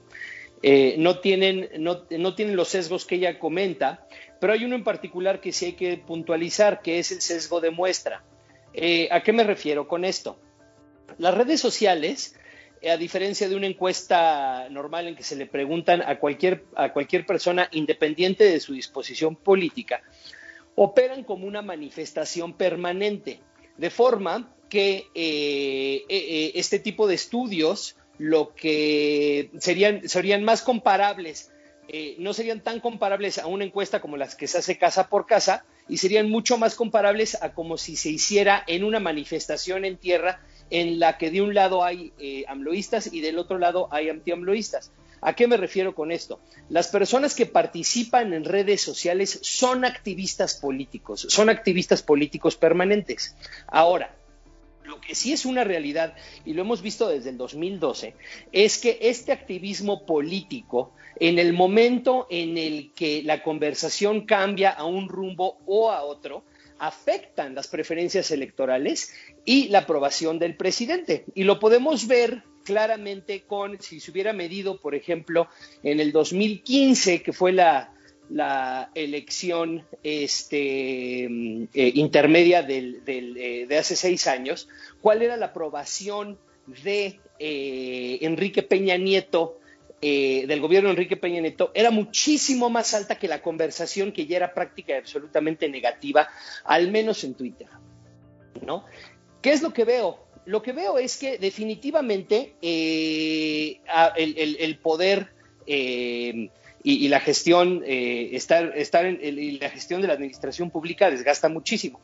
eh, 0.62 0.96
no, 0.98 1.20
tienen, 1.20 1.70
no, 1.80 2.04
no 2.10 2.36
tienen 2.36 2.56
los 2.56 2.70
sesgos 2.70 3.06
que 3.06 3.16
ella 3.16 3.40
comenta, 3.40 4.06
pero 4.40 4.54
hay 4.54 4.66
uno 4.66 4.76
en 4.76 4.84
particular 4.84 5.40
que 5.40 5.54
sí 5.54 5.68
hay 5.68 5.74
que 5.74 5.98
puntualizar, 5.98 6.82
que 6.82 7.00
es 7.00 7.12
el 7.12 7.22
sesgo 7.22 7.62
de 7.62 7.72
muestra. 7.72 8.24
¿A 9.10 9.24
qué 9.24 9.34
me 9.34 9.44
refiero 9.44 9.88
con 9.88 10.06
esto? 10.06 10.40
Las 11.18 11.34
redes 11.34 11.60
sociales, 11.60 12.36
a 12.88 12.98
diferencia 12.98 13.50
de 13.50 13.56
una 13.56 13.66
encuesta 13.66 14.68
normal 14.70 15.08
en 15.08 15.16
que 15.16 15.24
se 15.24 15.36
le 15.36 15.48
preguntan 15.48 16.04
a 16.04 16.20
cualquier, 16.20 16.66
a 16.76 16.94
cualquier 16.94 17.26
persona 17.26 17.70
independiente 17.72 18.44
de 18.44 18.60
su 18.60 18.74
disposición 18.74 19.36
política, 19.36 20.04
operan 20.80 21.24
como 21.24 21.48
una 21.48 21.64
manifestación 21.64 22.54
permanente, 22.54 23.42
de 23.78 23.90
forma 23.90 24.56
que 24.70 25.08
eh, 25.16 26.06
eh, 26.06 26.06
eh, 26.08 26.52
este 26.54 26.78
tipo 26.78 27.08
de 27.08 27.16
estudios 27.16 27.98
lo 28.20 28.54
que 28.54 29.50
serían, 29.58 30.08
serían 30.08 30.44
más 30.44 30.62
comparables, 30.62 31.52
no 32.20 32.34
serían 32.34 32.62
tan 32.62 32.80
comparables 32.80 33.40
a 33.40 33.48
una 33.48 33.64
encuesta 33.64 34.02
como 34.02 34.18
las 34.18 34.36
que 34.36 34.46
se 34.46 34.60
hace 34.60 34.78
casa 34.78 35.10
por 35.10 35.26
casa, 35.26 35.66
y 35.88 35.98
serían 35.98 36.30
mucho 36.30 36.58
más 36.58 36.76
comparables 36.76 37.42
a 37.42 37.54
como 37.54 37.78
si 37.78 37.96
se 37.96 38.10
hiciera 38.10 38.64
en 38.68 38.84
una 38.84 39.00
manifestación 39.00 39.84
en 39.84 39.98
tierra 39.98 40.42
en 40.70 41.00
la 41.00 41.18
que 41.18 41.32
de 41.32 41.42
un 41.42 41.56
lado 41.56 41.84
hay 41.84 42.14
amloístas 42.48 43.12
y 43.12 43.22
del 43.22 43.40
otro 43.40 43.58
lado 43.58 43.88
hay 43.92 44.10
antiamloístas. 44.10 44.92
¿A 45.22 45.34
qué 45.34 45.48
me 45.48 45.58
refiero 45.58 45.96
con 45.96 46.12
esto? 46.12 46.40
Las 46.70 46.88
personas 46.90 47.36
que 47.36 47.46
participan 47.46 48.34
en 48.34 48.46
redes 48.46 48.82
sociales 48.82 49.40
son 49.42 49.86
activistas 49.86 50.56
políticos, 50.56 51.28
son 51.30 51.50
activistas 51.50 52.04
políticos 52.04 52.56
permanentes. 52.56 53.36
Ahora, 53.68 54.16
lo 54.84 55.02
que 55.02 55.16
sí 55.16 55.34
es 55.34 55.46
una 55.46 55.64
realidad, 55.64 56.16
y 56.46 56.54
lo 56.54 56.62
hemos 56.62 56.82
visto 56.82 57.10
desde 57.10 57.32
el 57.32 57.38
2012, 57.38 58.16
es 58.52 58.78
que 58.78 59.00
este 59.02 59.32
activismo 59.32 60.06
político, 60.06 60.94
en 61.20 61.40
el 61.40 61.54
momento 61.54 62.28
en 62.30 62.58
el 62.58 62.94
que 62.94 63.22
la 63.24 63.44
conversación 63.44 64.26
cambia 64.26 64.70
a 64.70 64.86
un 64.86 65.10
rumbo 65.10 65.58
o 65.66 65.92
a 65.92 66.04
otro, 66.04 66.44
afectan 66.80 67.56
las 67.56 67.68
preferencias 67.68 68.32
electorales 68.32 69.12
y 69.46 69.68
la 69.70 69.80
aprobación 69.80 70.40
del 70.40 70.56
presidente. 70.56 71.26
Y 71.34 71.44
lo 71.44 71.60
podemos 71.60 72.08
ver 72.08 72.44
claramente 72.68 73.44
con, 73.48 73.82
si 73.82 74.02
se 74.02 74.12
hubiera 74.12 74.34
medido, 74.34 74.82
por 74.82 74.94
ejemplo, 74.94 75.48
en 75.84 76.02
el 76.02 76.12
2015, 76.12 77.24
que 77.24 77.32
fue 77.32 77.54
la, 77.54 77.94
elección 78.94 79.86
este, 80.04 81.24
eh, 81.24 81.92
intermedia 81.96 82.60
eh, 82.68 83.66
de 83.70 83.78
hace 83.78 83.96
seis 83.96 84.28
años, 84.28 84.68
cuál 85.00 85.22
era 85.22 85.38
la 85.38 85.46
aprobación 85.46 86.38
de 86.84 87.22
eh, 87.40 88.18
Enrique 88.20 88.64
Peña 88.64 88.98
Nieto, 88.98 89.60
del 90.02 90.60
gobierno 90.60 90.90
de 90.90 90.96
Enrique 90.96 91.16
Peña 91.16 91.40
Nieto, 91.40 91.72
era 91.74 91.90
muchísimo 91.90 92.70
más 92.70 92.94
alta 92.94 93.18
que 93.18 93.30
la 93.30 93.42
conversación 93.42 94.12
que 94.12 94.26
ya 94.26 94.36
era 94.36 94.54
práctica 94.54 94.94
y 94.94 94.98
absolutamente 94.98 95.70
negativa, 95.70 96.28
al 96.66 96.92
menos 96.92 97.24
en 97.24 97.34
Twitter. 97.34 97.68
¿no? 98.62 98.84
¿Qué 99.42 99.54
es 99.54 99.62
lo 99.62 99.72
que 99.72 99.86
veo? 99.86 100.27
Lo 100.48 100.62
que 100.62 100.72
veo 100.72 100.98
es 100.98 101.18
que 101.18 101.38
definitivamente 101.38 102.54
eh, 102.62 103.82
el, 104.16 104.78
poder 104.78 105.28
eh, 105.66 106.50
y, 106.84 107.06
y, 107.06 107.08
la 107.10 107.20
gestión, 107.20 107.84
eh, 107.86 108.30
estar, 108.32 108.74
el, 108.74 109.60
la 109.60 109.70
gestión 109.70 110.02
de 110.02 110.08
la 110.08 110.14
administración 110.14 110.72
pública 110.72 111.12
desgasta 111.12 111.50
muchísimo. 111.50 112.00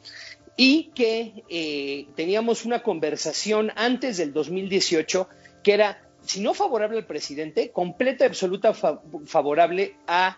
Y 0.58 0.92
que 0.94 2.06
teníamos 2.16 2.66
una 2.66 2.84
conversación 2.84 3.72
antes 3.78 4.18
del 4.18 4.34
2018 4.34 5.30
que 5.64 5.74
era, 5.74 6.02
si 6.22 6.42
no 6.42 6.54
favorable 6.54 6.98
al 6.98 7.06
presidente, 7.06 7.72
completa 7.72 8.26
y 8.26 8.28
absoluta 8.28 8.74
fa 8.74 9.02
favorable 9.26 9.96
al, 10.06 10.36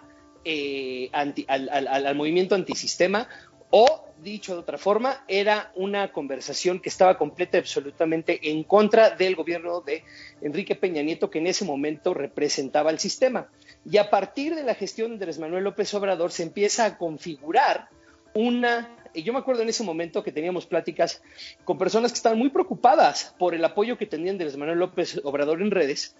movimiento 2.15 2.53
antisistema 2.53 3.27
O, 3.77 4.05
dicho 4.23 4.53
de 4.53 4.59
otra 4.61 4.77
forma, 4.77 5.25
era 5.27 5.73
una 5.75 6.13
conversación 6.13 6.79
que 6.79 6.87
estaba 6.87 7.17
completa 7.17 7.57
y 7.57 7.59
absolutamente 7.59 8.39
en 8.49 8.63
contra 8.63 9.09
del 9.09 9.35
gobierno 9.35 9.81
de 9.81 10.05
Enrique 10.41 10.75
Peña 10.75 11.01
Nieto, 11.01 11.29
que 11.29 11.39
en 11.39 11.47
ese 11.47 11.65
momento 11.65 12.13
representaba 12.13 12.89
el 12.89 12.99
sistema. 12.99 13.49
Y 13.83 13.97
a 13.97 14.09
partir 14.09 14.55
de 14.55 14.63
la 14.63 14.75
gestión 14.75 15.09
de 15.09 15.13
Andrés 15.15 15.39
Manuel 15.39 15.65
López 15.65 15.93
Obrador 15.93 16.31
se 16.31 16.43
empieza 16.43 16.85
a 16.85 16.97
configurar 16.97 17.89
una 18.33 18.95
y 19.13 19.23
yo 19.23 19.33
me 19.33 19.39
acuerdo 19.39 19.61
en 19.61 19.69
ese 19.69 19.83
momento 19.83 20.23
que 20.23 20.31
teníamos 20.31 20.65
pláticas 20.65 21.21
con 21.63 21.77
personas 21.77 22.11
que 22.11 22.17
estaban 22.17 22.37
muy 22.37 22.49
preocupadas 22.49 23.33
por 23.39 23.55
el 23.55 23.63
apoyo 23.63 23.97
que 23.97 24.05
tenían 24.05 24.37
de 24.37 24.57
Manuel 24.57 24.79
López 24.79 25.21
Obrador 25.23 25.61
en 25.61 25.71
redes 25.71 26.15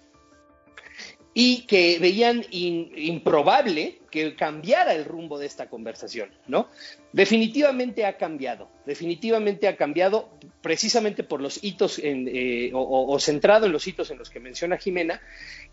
y 1.38 1.66
que 1.66 1.98
veían 1.98 2.46
improbable 2.50 3.98
que 4.10 4.34
cambiara 4.34 4.94
el 4.94 5.04
rumbo 5.04 5.38
de 5.38 5.44
esta 5.44 5.68
conversación, 5.68 6.30
¿no? 6.46 6.70
Definitivamente 7.12 8.06
ha 8.06 8.16
cambiado, 8.16 8.70
definitivamente 8.86 9.68
ha 9.68 9.76
cambiado 9.76 10.30
precisamente 10.62 11.24
por 11.24 11.42
los 11.42 11.62
hitos 11.62 12.00
eh, 12.02 12.70
o, 12.72 13.18
centrado 13.20 13.66
en 13.66 13.72
los 13.72 13.86
hitos 13.86 14.10
en 14.10 14.16
los 14.16 14.30
que 14.30 14.40
menciona 14.40 14.78
Jimena 14.78 15.20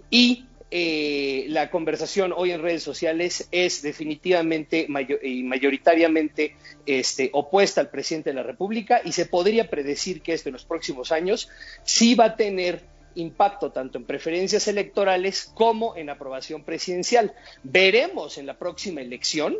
y 0.09 0.47
eh, 0.69 1.45
la 1.47 1.69
conversación 1.69 2.33
hoy 2.35 2.51
en 2.51 2.61
redes 2.61 2.83
sociales 2.83 3.47
es 3.53 3.81
definitivamente 3.81 4.85
y 5.23 5.43
mayoritariamente 5.43 6.57
este, 6.85 7.29
opuesta 7.31 7.79
al 7.79 7.89
presidente 7.89 8.31
de 8.31 8.35
la 8.35 8.43
República 8.43 8.99
y 9.05 9.13
se 9.13 9.27
podría 9.27 9.69
predecir 9.69 10.21
que 10.21 10.33
esto 10.33 10.49
en 10.49 10.53
los 10.53 10.65
próximos 10.65 11.13
años 11.13 11.47
sí 11.83 12.15
va 12.15 12.25
a 12.25 12.35
tener 12.35 12.81
impacto 13.15 13.71
tanto 13.71 13.97
en 13.97 14.05
preferencias 14.05 14.67
electorales 14.67 15.51
como 15.55 15.95
en 15.95 16.09
aprobación 16.09 16.63
presidencial. 16.63 17.33
Veremos 17.63 18.37
en 18.37 18.45
la 18.45 18.57
próxima 18.57 19.01
elección 19.01 19.55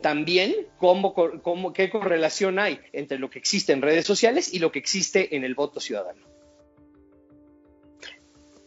también 0.00 0.54
cómo, 0.78 1.14
cómo, 1.14 1.72
qué 1.72 1.90
correlación 1.90 2.58
hay 2.58 2.80
entre 2.92 3.18
lo 3.18 3.30
que 3.30 3.38
existe 3.38 3.72
en 3.72 3.82
redes 3.82 4.06
sociales 4.06 4.52
y 4.52 4.58
lo 4.58 4.70
que 4.70 4.78
existe 4.78 5.36
en 5.36 5.44
el 5.44 5.54
voto 5.54 5.80
ciudadano. 5.80 6.20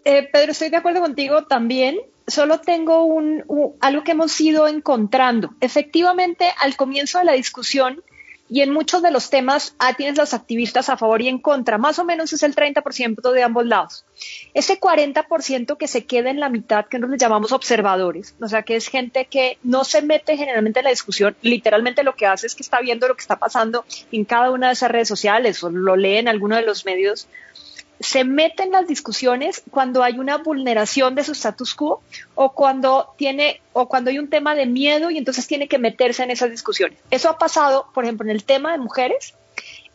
Eh, 0.03 0.27
Pedro, 0.31 0.51
estoy 0.51 0.69
de 0.69 0.77
acuerdo 0.77 1.01
contigo 1.01 1.45
también. 1.45 2.00
Solo 2.27 2.60
tengo 2.60 3.03
un, 3.05 3.43
algo 3.81 4.03
que 4.03 4.12
hemos 4.12 4.39
ido 4.41 4.67
encontrando. 4.67 5.51
Efectivamente, 5.60 6.51
al 6.60 6.75
comienzo 6.75 7.19
de 7.19 7.25
la 7.25 7.33
discusión, 7.33 8.03
y 8.51 8.62
en 8.62 8.72
muchos 8.72 9.01
de 9.01 9.12
los 9.12 9.29
temas 9.29 9.75
ah, 9.79 9.93
tienes 9.93 10.17
los 10.17 10.34
activistas 10.34 10.89
a 10.89 10.98
favor 10.98 11.22
y 11.22 11.29
en 11.29 11.39
contra, 11.39 11.77
más 11.77 12.00
o 12.00 12.03
menos 12.03 12.34
es 12.34 12.43
el 12.43 12.53
30% 12.53 13.31
de 13.31 13.43
ambos 13.43 13.65
lados. 13.65 14.03
Ese 14.53 14.77
40% 14.77 15.77
que 15.77 15.88
se 15.88 16.05
queda 16.05 16.29
en 16.29 16.41
la 16.41 16.50
mitad, 16.50 16.86
que 16.86 17.00
nosotros 17.00 17.22
llamamos 17.22 17.53
observadores, 17.53 18.36
o 18.41 18.50
sea, 18.50 18.63
que 18.63 18.75
es 18.75 18.89
gente 18.89 19.25
que 19.25 19.58
no 19.63 19.86
se 19.86 20.01
mete 20.01 20.36
generalmente 20.36 20.79
en 20.79 20.84
la 20.84 20.89
discusión, 20.89 21.34
literalmente 21.41 22.03
lo 22.03 22.15
que 22.15 22.27
hace 22.27 22.46
es 22.46 22.55
que 22.55 22.63
está 22.63 22.81
viendo 22.81 23.08
lo 23.08 23.15
que 23.15 23.22
está 23.22 23.38
pasando 23.38 23.86
en 24.12 24.25
cada 24.25 24.51
una 24.51 24.67
de 24.67 24.74
esas 24.74 24.91
redes 24.91 25.08
sociales 25.08 25.63
o 25.63 25.70
lo 25.70 25.96
lee 25.96 26.17
en 26.17 26.27
alguno 26.27 26.58
de 26.58 26.63
los 26.63 26.86
medios 26.86 27.29
se 28.01 28.24
mete 28.24 28.63
en 28.63 28.72
las 28.72 28.88
discusiones 28.88 29.63
cuando 29.72 30.03
hay 30.03 30.20
una 30.20 30.38
vulneración 30.38 31.15
de 31.15 31.24
su 31.24 31.31
status 31.34 31.75
quo 31.75 32.01
o 32.36 32.53
cuando 32.53 33.13
tiene 33.17 33.62
o 33.74 33.88
cuando 33.88 34.10
hay 34.10 34.20
un 34.20 34.29
tema 34.29 34.55
de 34.55 34.65
miedo 34.65 35.12
y 35.12 35.17
entonces 35.17 35.48
tiene 35.48 35.67
que 35.67 35.77
meterse 35.77 36.24
en 36.24 36.31
esas 36.31 36.51
discusiones. 36.51 37.00
Eso 37.12 37.29
ha 37.29 37.38
pasado, 37.38 37.88
por 37.93 38.03
ejemplo, 38.03 38.25
en 38.25 38.31
el 38.31 38.43
tema 38.43 38.72
de 38.72 38.79
mujeres, 38.79 39.36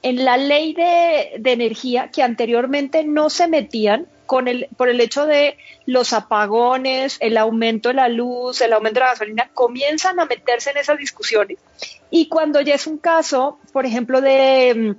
en 0.02 0.24
la 0.24 0.36
ley 0.36 0.72
de, 0.72 1.34
de 1.38 1.52
energía 1.52 2.10
que 2.10 2.22
anteriormente 2.22 3.04
no 3.04 3.28
se 3.30 3.48
metían 3.48 4.06
con 4.26 4.48
el, 4.48 4.68
por 4.76 4.88
el 4.88 5.00
hecho 5.00 5.26
de 5.26 5.56
los 5.86 6.12
apagones, 6.12 7.16
el 7.20 7.36
aumento 7.36 7.88
de 7.88 7.94
la 7.94 8.08
luz, 8.08 8.60
el 8.60 8.72
aumento 8.72 9.00
de 9.00 9.06
la 9.06 9.12
gasolina, 9.12 9.50
comienzan 9.54 10.20
a 10.20 10.26
meterse 10.26 10.70
en 10.70 10.78
esas 10.78 10.98
discusiones. 10.98 11.58
Y 12.10 12.28
cuando 12.28 12.60
ya 12.60 12.74
es 12.74 12.86
un 12.86 12.98
caso, 12.98 13.58
por 13.72 13.86
ejemplo, 13.86 14.20
de 14.20 14.96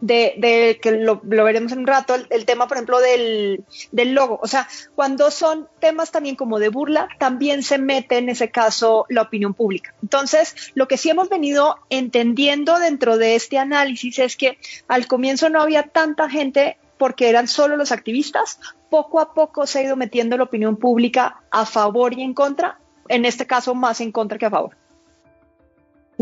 de, 0.00 0.78
que 0.82 0.92
lo, 0.92 1.20
veremos 1.22 1.72
en 1.72 1.80
un 1.80 1.86
rato, 1.86 2.14
el, 2.14 2.44
tema, 2.44 2.68
por 2.68 2.76
ejemplo, 2.76 3.00
del, 3.00 3.64
del, 3.92 4.14
logo. 4.14 4.38
O 4.42 4.48
sea, 4.48 4.68
cuando 4.94 5.30
son 5.30 5.68
temas 5.80 6.10
también 6.10 6.36
como 6.36 6.58
de 6.58 6.68
burla, 6.68 7.08
también 7.18 7.62
se 7.62 7.78
mete 7.78 8.18
en 8.18 8.28
ese 8.28 8.50
caso 8.50 9.06
la 9.08 9.22
opinión 9.22 9.54
pública. 9.54 9.94
Entonces, 10.02 10.72
lo 10.74 10.88
que 10.88 10.96
sí 10.96 11.10
hemos 11.10 11.28
venido 11.28 11.76
entendiendo 11.90 12.78
dentro 12.78 13.18
de 13.18 13.34
este 13.34 13.58
análisis 13.58 14.18
es 14.18 14.36
que 14.36 14.58
al 14.88 15.06
comienzo 15.06 15.48
no 15.48 15.62
había 15.62 15.84
tanta 15.84 16.28
gente 16.28 16.78
porque 16.98 17.28
eran 17.28 17.48
solo 17.48 17.76
los 17.76 17.90
activistas, 17.90 18.60
poco 18.88 19.18
a 19.18 19.34
poco 19.34 19.66
se 19.66 19.80
ha 19.80 19.82
ido 19.82 19.96
metiendo 19.96 20.36
la 20.36 20.44
opinión 20.44 20.76
pública 20.76 21.40
a 21.50 21.66
favor 21.66 22.12
y 22.16 22.22
en 22.22 22.34
contra, 22.34 22.78
en 23.08 23.24
este 23.24 23.46
caso 23.46 23.74
más 23.74 24.00
en 24.00 24.12
contra 24.12 24.38
que 24.38 24.46
a 24.46 24.50
favor. 24.50 24.76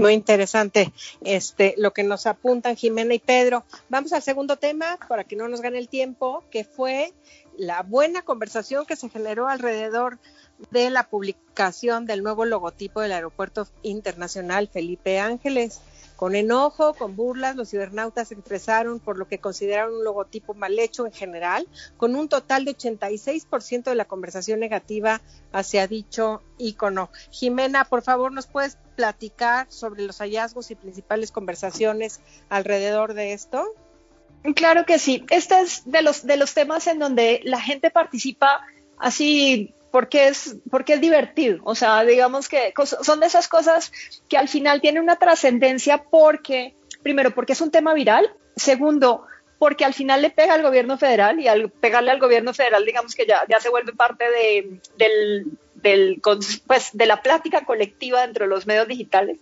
Muy 0.01 0.15
interesante 0.15 0.93
este, 1.23 1.75
lo 1.77 1.93
que 1.93 2.05
nos 2.05 2.27
apuntan 2.27 2.75
Jimena 2.75 3.13
y 3.13 3.19
Pedro. 3.19 3.65
Vamos 3.91 4.15
al 4.15 4.23
segundo 4.23 4.57
tema 4.57 4.99
para 5.09 5.25
que 5.25 5.37
no 5.37 5.47
nos 5.47 5.61
gane 5.61 5.79
el 5.79 5.89
tiempo, 5.89 6.43
que 6.51 6.65
fue 6.65 7.13
la 7.59 7.83
buena 7.83 8.23
conversación 8.23 8.87
que 8.87 8.97
se 8.97 9.11
generó 9.11 9.49
alrededor 9.49 10.19
de 10.71 10.89
la 10.89 11.09
publicación 11.09 12.07
del 12.07 12.23
nuevo 12.23 12.47
logotipo 12.47 13.03
del 13.03 13.13
Aeropuerto 13.13 13.69
Internacional 13.83 14.69
Felipe 14.69 15.19
Ángeles. 15.19 15.83
Con 16.17 16.35
enojo, 16.35 16.93
con 16.93 17.17
burlas, 17.17 17.57
los 17.57 17.71
cibernautas 17.71 18.29
se 18.29 18.35
expresaron 18.35 19.01
por 19.01 19.19
lo 19.19 19.27
que 19.27 19.39
consideraron 19.39 19.95
un 19.95 20.05
logotipo 20.05 20.53
mal 20.53 20.79
hecho 20.79 21.07
en 21.07 21.13
general, 21.13 21.67
con 21.97 22.15
un 22.15 22.29
total 22.29 22.67
de 22.67 22.77
86% 22.77 23.85
de 23.85 23.95
la 23.95 24.05
conversación 24.05 24.61
negativa 24.61 25.23
hacia 25.51 25.87
dicho 25.87 26.43
icono. 26.59 27.11
Jimena, 27.31 27.87
por 27.87 28.03
favor, 28.03 28.33
¿nos 28.33 28.47
puedes 28.47 28.77
platicar 29.01 29.67
sobre 29.71 30.03
los 30.03 30.19
hallazgos 30.19 30.71
y 30.71 30.75
principales 30.75 31.33
conversaciones 31.33 32.21
alrededor 32.51 33.15
de 33.15 33.33
esto? 33.33 33.65
Claro 34.55 34.85
que 34.85 34.99
sí. 34.99 35.25
Este 35.31 35.59
es 35.59 35.91
de 35.91 36.03
los, 36.03 36.27
de 36.27 36.37
los 36.37 36.53
temas 36.53 36.87
en 36.87 36.99
donde 36.99 37.41
la 37.45 37.59
gente 37.59 37.91
participa 37.91 38.61
así 38.99 39.73
porque 39.91 40.29
es, 40.29 40.57
porque 40.71 40.93
es 40.95 41.01
divertido. 41.01 41.61
O 41.65 41.75
sea, 41.75 42.05
digamos 42.05 42.47
que 42.51 42.75
son 42.85 43.21
de 43.21 43.27
esas 43.27 43.49
cosas 43.49 43.91
que 44.29 44.37
al 44.37 44.49
final 44.49 44.83
tienen 44.83 45.03
una 45.03 45.17
trascendencia 45.17 46.05
porque, 46.11 46.75
primero, 47.03 47.31
porque 47.31 47.55
es 47.55 47.61
un 47.63 47.71
tema 47.71 47.95
viral, 47.95 48.31
segundo, 48.55 49.25
porque 49.59 49.87
al 49.87 49.95
final 49.95 50.21
le 50.21 50.29
pega 50.29 50.53
al 50.53 50.63
gobierno 50.63 50.99
federal 50.99 51.41
y 51.41 51.49
al 51.49 51.71
pegarle 51.71 52.11
al 52.11 52.21
gobierno 52.21 52.53
federal, 52.53 52.85
digamos 52.85 53.15
que 53.15 53.25
ya, 53.25 53.45
ya 53.49 53.61
se 53.61 53.71
vuelve 53.71 53.95
parte 53.95 54.25
de, 54.25 54.79
del, 54.99 55.47
del, 55.83 56.21
pues, 56.67 56.91
de 56.93 57.07
la 57.07 57.23
plática 57.23 57.65
colectiva 57.65 58.23
dentro 58.23 58.45
de 58.45 58.51
los 58.51 58.67
medios 58.67 58.89
digitales. 58.89 59.39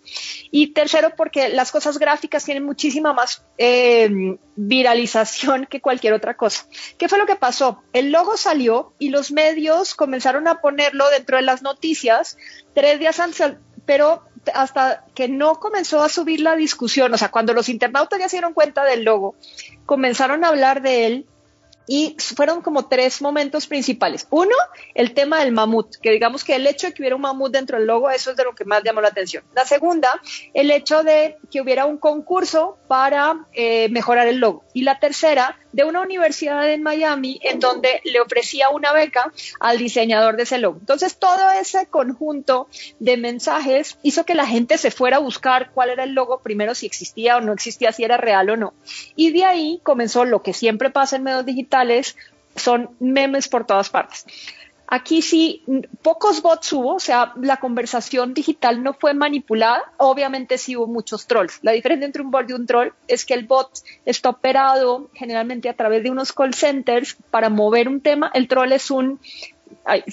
Y 0.50 0.72
tercero, 0.72 1.12
porque 1.16 1.48
las 1.48 1.72
cosas 1.72 1.98
gráficas 1.98 2.44
tienen 2.44 2.64
muchísima 2.64 3.12
más 3.12 3.44
eh, 3.58 4.36
viralización 4.56 5.66
que 5.66 5.80
cualquier 5.80 6.12
otra 6.12 6.36
cosa. 6.36 6.66
¿Qué 6.98 7.08
fue 7.08 7.18
lo 7.18 7.26
que 7.26 7.36
pasó? 7.36 7.82
El 7.92 8.12
logo 8.12 8.36
salió 8.36 8.92
y 8.98 9.10
los 9.10 9.30
medios 9.32 9.94
comenzaron 9.94 10.48
a 10.48 10.60
ponerlo 10.60 11.08
dentro 11.10 11.36
de 11.36 11.42
las 11.42 11.62
noticias 11.62 12.36
tres 12.74 12.98
días 12.98 13.20
antes, 13.20 13.54
pero 13.86 14.22
hasta 14.54 15.04
que 15.14 15.28
no 15.28 15.56
comenzó 15.56 16.02
a 16.02 16.08
subir 16.08 16.40
la 16.40 16.56
discusión, 16.56 17.12
o 17.12 17.18
sea, 17.18 17.30
cuando 17.30 17.54
los 17.54 17.68
internautas 17.68 18.18
ya 18.18 18.28
se 18.28 18.36
dieron 18.36 18.54
cuenta 18.54 18.84
del 18.84 19.04
logo, 19.04 19.34
comenzaron 19.86 20.44
a 20.44 20.48
hablar 20.48 20.82
de 20.82 21.06
él 21.06 21.26
y 21.88 22.14
fueron 22.18 22.60
como 22.60 22.86
tres 22.86 23.20
momentos 23.22 23.66
principales. 23.66 24.26
Uno, 24.30 24.54
el 24.94 25.14
tema 25.14 25.40
del 25.40 25.52
mamut, 25.52 25.96
que 25.96 26.10
digamos 26.10 26.44
que 26.44 26.54
el 26.54 26.66
hecho 26.66 26.88
de 26.88 26.92
que 26.92 27.02
hubiera 27.02 27.16
un 27.16 27.22
mamut 27.22 27.50
dentro 27.50 27.78
del 27.78 27.86
logo, 27.86 28.10
eso 28.10 28.30
es 28.30 28.36
de 28.36 28.44
lo 28.44 28.54
que 28.54 28.66
más 28.66 28.84
llamó 28.84 29.00
la 29.00 29.08
atención. 29.08 29.42
La 29.54 29.64
segunda, 29.64 30.20
el 30.52 30.70
hecho 30.70 31.02
de 31.02 31.36
que 31.50 31.62
hubiera 31.62 31.86
un 31.86 31.96
concurso 31.96 32.76
para 32.86 33.46
eh, 33.54 33.88
mejorar 33.88 34.28
el 34.28 34.38
logo. 34.38 34.64
Y 34.74 34.82
la 34.82 35.00
tercera, 35.00 35.56
de 35.72 35.84
una 35.84 36.00
universidad 36.00 36.68
en 36.70 36.82
Miami 36.82 37.38
en 37.42 37.60
donde 37.60 38.00
le 38.04 38.20
ofrecía 38.20 38.70
una 38.70 38.92
beca 38.92 39.32
al 39.60 39.78
diseñador 39.78 40.36
de 40.36 40.44
ese 40.44 40.58
logo. 40.58 40.78
Entonces, 40.80 41.18
todo 41.18 41.50
ese 41.52 41.86
conjunto 41.86 42.68
de 42.98 43.16
mensajes 43.16 43.98
hizo 44.02 44.24
que 44.24 44.34
la 44.34 44.46
gente 44.46 44.78
se 44.78 44.90
fuera 44.90 45.18
a 45.18 45.20
buscar 45.20 45.70
cuál 45.72 45.90
era 45.90 46.04
el 46.04 46.14
logo, 46.14 46.40
primero 46.40 46.74
si 46.74 46.86
existía 46.86 47.36
o 47.36 47.40
no 47.40 47.52
existía, 47.52 47.92
si 47.92 48.04
era 48.04 48.16
real 48.16 48.50
o 48.50 48.56
no. 48.56 48.74
Y 49.14 49.30
de 49.30 49.44
ahí 49.44 49.80
comenzó 49.82 50.24
lo 50.24 50.42
que 50.42 50.52
siempre 50.52 50.90
pasa 50.90 51.16
en 51.16 51.24
medios 51.24 51.44
digitales, 51.44 51.77
son 52.56 52.90
memes 52.98 53.48
por 53.48 53.66
todas 53.66 53.90
partes. 53.90 54.26
Aquí 54.90 55.20
sí, 55.20 55.64
pocos 56.00 56.40
bots 56.40 56.72
hubo, 56.72 56.94
o 56.94 56.98
sea, 56.98 57.34
la 57.36 57.58
conversación 57.58 58.32
digital 58.32 58.82
no 58.82 58.94
fue 58.94 59.12
manipulada. 59.12 59.92
Obviamente 59.98 60.56
sí 60.56 60.76
hubo 60.76 60.86
muchos 60.86 61.26
trolls. 61.26 61.58
La 61.60 61.72
diferencia 61.72 62.06
entre 62.06 62.22
un 62.22 62.30
bot 62.30 62.48
y 62.48 62.54
un 62.54 62.64
troll 62.64 62.92
es 63.06 63.26
que 63.26 63.34
el 63.34 63.46
bot 63.46 63.68
está 64.06 64.30
operado 64.30 65.10
generalmente 65.12 65.68
a 65.68 65.74
través 65.74 66.02
de 66.02 66.10
unos 66.10 66.32
call 66.32 66.54
centers 66.54 67.18
para 67.30 67.50
mover 67.50 67.86
un 67.86 68.00
tema. 68.00 68.30
El 68.32 68.48
troll 68.48 68.72
es 68.72 68.90
un, 68.90 69.20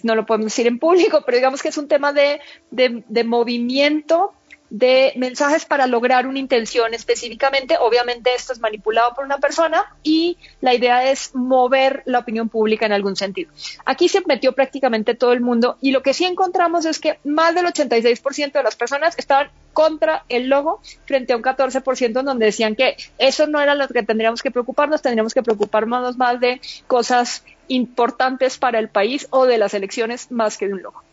no 0.04 0.13
lo 0.13 0.25
podemos 0.25 0.47
decir 0.47 0.67
en 0.67 0.78
público, 0.78 1.23
pero 1.25 1.38
digamos 1.38 1.63
que 1.63 1.69
es 1.69 1.78
un 1.78 1.88
tema 1.88 2.12
de, 2.12 2.41
de 2.69 3.23
movimiento 3.23 4.34
de 4.69 5.13
mensajes 5.15 5.65
para 5.65 5.88
lograr 5.88 6.28
una 6.28 6.39
intención 6.39 6.93
específicamente. 6.93 7.78
Obviamente 7.80 8.34
esto 8.34 8.54
es 8.54 8.60
manipulado 8.60 9.13
por 9.13 9.25
una 9.25 9.38
persona 9.38 9.84
y 10.04 10.38
la 10.62 10.73
idea 10.73 11.10
es 11.10 11.36
mover 11.36 12.01
la 12.06 12.19
opinión 12.19 12.49
pública 12.49 12.86
en 12.86 12.91
algún 12.91 13.15
sentido. 13.15 13.51
Aquí 13.86 14.10
se 14.10 14.21
metió 14.25 14.54
prácticamente 14.54 15.15
todo 15.15 15.34
el 15.34 15.41
mundo 15.41 15.78
y 15.82 15.91
lo 15.91 16.01
que 16.01 16.13
sí 16.13 16.25
encontramos 16.25 16.86
es 16.86 16.99
que 16.99 17.19
más 17.23 17.54
del 17.56 17.65
86% 17.65 18.51
de 18.51 18.63
las 18.63 18.75
personas 18.75 19.17
estaban 19.17 19.49
contra 19.73 20.23
el 20.30 20.47
logo 20.47 20.80
frente 21.06 21.34
a 21.34 21.38
un 21.38 21.43
14% 21.43 22.19
en 22.19 22.25
donde 22.25 22.45
decían 22.45 22.75
que 22.75 22.95
eso 23.17 23.45
no 23.45 23.60
era 23.60 23.75
lo 23.75 23.88
que 23.88 24.04
tendríamos 24.04 24.41
que 24.41 24.51
preocuparnos, 24.51 25.01
tendríamos 25.01 25.34
que 25.34 25.43
preocuparnos 25.43 26.17
más 26.17 26.39
de 26.39 26.62
cosas 26.88 27.43
importantes 27.67 28.58
para 28.58 28.80
el 28.80 28.89
país 28.89 29.28
o 29.32 29.45
de 29.45 29.58
las 29.58 29.73
elecciones 29.73 30.32
más 30.32 30.58
que 30.58 30.67
de 30.67 30.73
un 30.73 30.82
logo. 30.82 31.04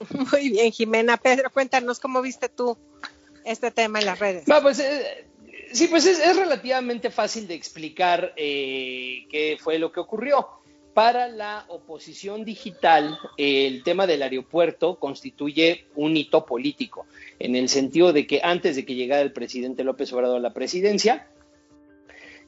Muy 0.32 0.50
bien, 0.50 0.72
Jimena. 0.72 1.16
Pedro, 1.16 1.50
cuéntanos 1.50 1.98
cómo 2.00 2.22
viste 2.22 2.48
tú 2.48 2.76
este 3.44 3.70
tema 3.70 3.98
en 4.00 4.06
las 4.06 4.18
redes. 4.18 4.44
Pues 4.62 4.78
eh, 4.80 5.26
sí, 5.72 5.88
pues 5.88 6.06
es, 6.06 6.18
es, 6.20 6.36
relativamente 6.36 7.10
fácil 7.10 7.46
de 7.46 7.54
explicar 7.54 8.32
eh, 8.36 9.26
qué 9.30 9.56
fue 9.60 9.78
lo 9.78 9.92
que 9.92 10.00
ocurrió. 10.00 10.48
Para 10.94 11.28
la 11.28 11.64
oposición 11.68 12.44
digital, 12.44 13.18
el 13.36 13.84
tema 13.84 14.08
del 14.08 14.22
aeropuerto 14.22 14.98
constituye 14.98 15.86
un 15.94 16.16
hito 16.16 16.44
político, 16.44 17.06
en 17.38 17.54
el 17.54 17.68
sentido 17.68 18.12
de 18.12 18.26
que 18.26 18.40
antes 18.42 18.74
de 18.74 18.84
que 18.84 18.96
llegara 18.96 19.22
el 19.22 19.32
presidente 19.32 19.84
López 19.84 20.12
Obrador 20.12 20.38
a 20.38 20.40
la 20.40 20.52
presidencia, 20.52 21.28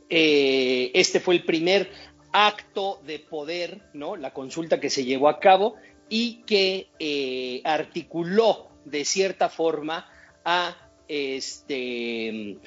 eh, 0.08 0.90
este 0.94 1.20
fue 1.20 1.36
el 1.36 1.44
primer 1.44 1.90
acto 2.32 3.00
de 3.06 3.20
poder, 3.20 3.82
¿no? 3.92 4.16
La 4.16 4.32
consulta 4.32 4.80
que 4.80 4.90
se 4.90 5.04
llevó 5.04 5.28
a 5.28 5.38
cabo 5.38 5.76
y 6.10 6.42
que 6.42 6.88
eh, 6.98 7.62
articuló 7.64 8.68
de 8.84 9.04
cierta 9.06 9.48
forma 9.48 10.10
a 10.44 10.76
este 11.08 12.58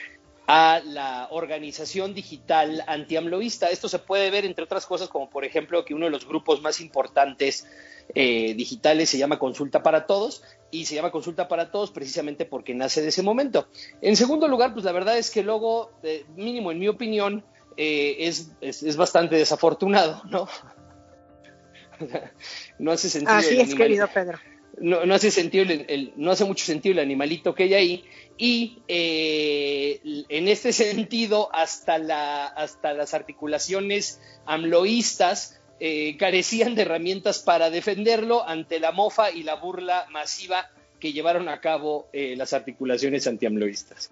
a 0.45 0.81
la 0.85 1.27
organización 1.31 2.13
digital 2.13 2.83
antiamloísta. 2.87 3.69
Esto 3.69 3.87
se 3.87 3.99
puede 3.99 4.29
ver, 4.29 4.43
entre 4.45 4.63
otras 4.63 4.85
cosas, 4.85 5.07
como 5.07 5.29
por 5.29 5.45
ejemplo 5.45 5.85
que 5.85 5.93
uno 5.93 6.05
de 6.05 6.11
los 6.11 6.27
grupos 6.27 6.61
más 6.61 6.81
importantes 6.81 7.65
eh, 8.13 8.53
digitales 8.53 9.09
se 9.09 9.17
llama 9.17 9.39
Consulta 9.39 9.83
para 9.83 10.05
Todos 10.05 10.43
y 10.71 10.85
se 10.85 10.95
llama 10.95 11.11
Consulta 11.11 11.47
para 11.47 11.71
Todos 11.71 11.91
precisamente 11.91 12.45
porque 12.45 12.73
nace 12.73 13.01
de 13.01 13.09
ese 13.09 13.23
momento. 13.23 13.67
En 14.01 14.17
segundo 14.17 14.47
lugar, 14.47 14.73
pues 14.73 14.83
la 14.85 14.91
verdad 14.91 15.17
es 15.17 15.31
que 15.31 15.41
el 15.41 15.47
logo, 15.47 15.91
eh, 16.03 16.25
mínimo 16.35 16.71
en 16.71 16.79
mi 16.79 16.87
opinión, 16.87 17.43
es, 17.75 18.51
bastante 18.97 19.35
desafortunado, 19.35 20.21
¿no? 20.29 20.47
no 22.79 22.91
hace 22.91 23.09
sentido. 23.09 23.35
Así 23.35 23.59
es, 23.59 23.75
querido 23.75 24.07
Pedro. 24.07 24.39
No, 24.79 25.05
no, 25.05 25.13
hace 25.13 25.29
sentido 25.29 25.63
el, 25.65 25.85
el, 25.87 26.13
no 26.15 26.31
hace 26.31 26.45
mucho 26.45 26.65
sentido 26.65 26.93
el 26.93 26.99
animalito 26.99 27.53
que 27.53 27.63
hay 27.63 27.73
ahí 27.75 28.05
y 28.37 28.79
eh, 28.87 30.25
en 30.29 30.47
este 30.47 30.73
sentido 30.73 31.53
hasta 31.53 31.99
la 31.99 32.47
hasta 32.47 32.93
las 32.93 33.13
articulaciones 33.13 34.19
amloístas 34.45 35.61
eh, 35.79 36.17
carecían 36.17 36.75
de 36.75 36.83
herramientas 36.83 37.39
para 37.39 37.69
defenderlo 37.69 38.47
ante 38.47 38.79
la 38.79 38.91
mofa 38.91 39.31
y 39.31 39.43
la 39.43 39.55
burla 39.55 40.07
masiva 40.11 40.71
que 40.99 41.13
llevaron 41.13 41.49
a 41.49 41.59
cabo 41.59 42.07
eh, 42.13 42.35
las 42.37 42.53
articulaciones 42.53 43.27
antiamloístas. 43.27 44.11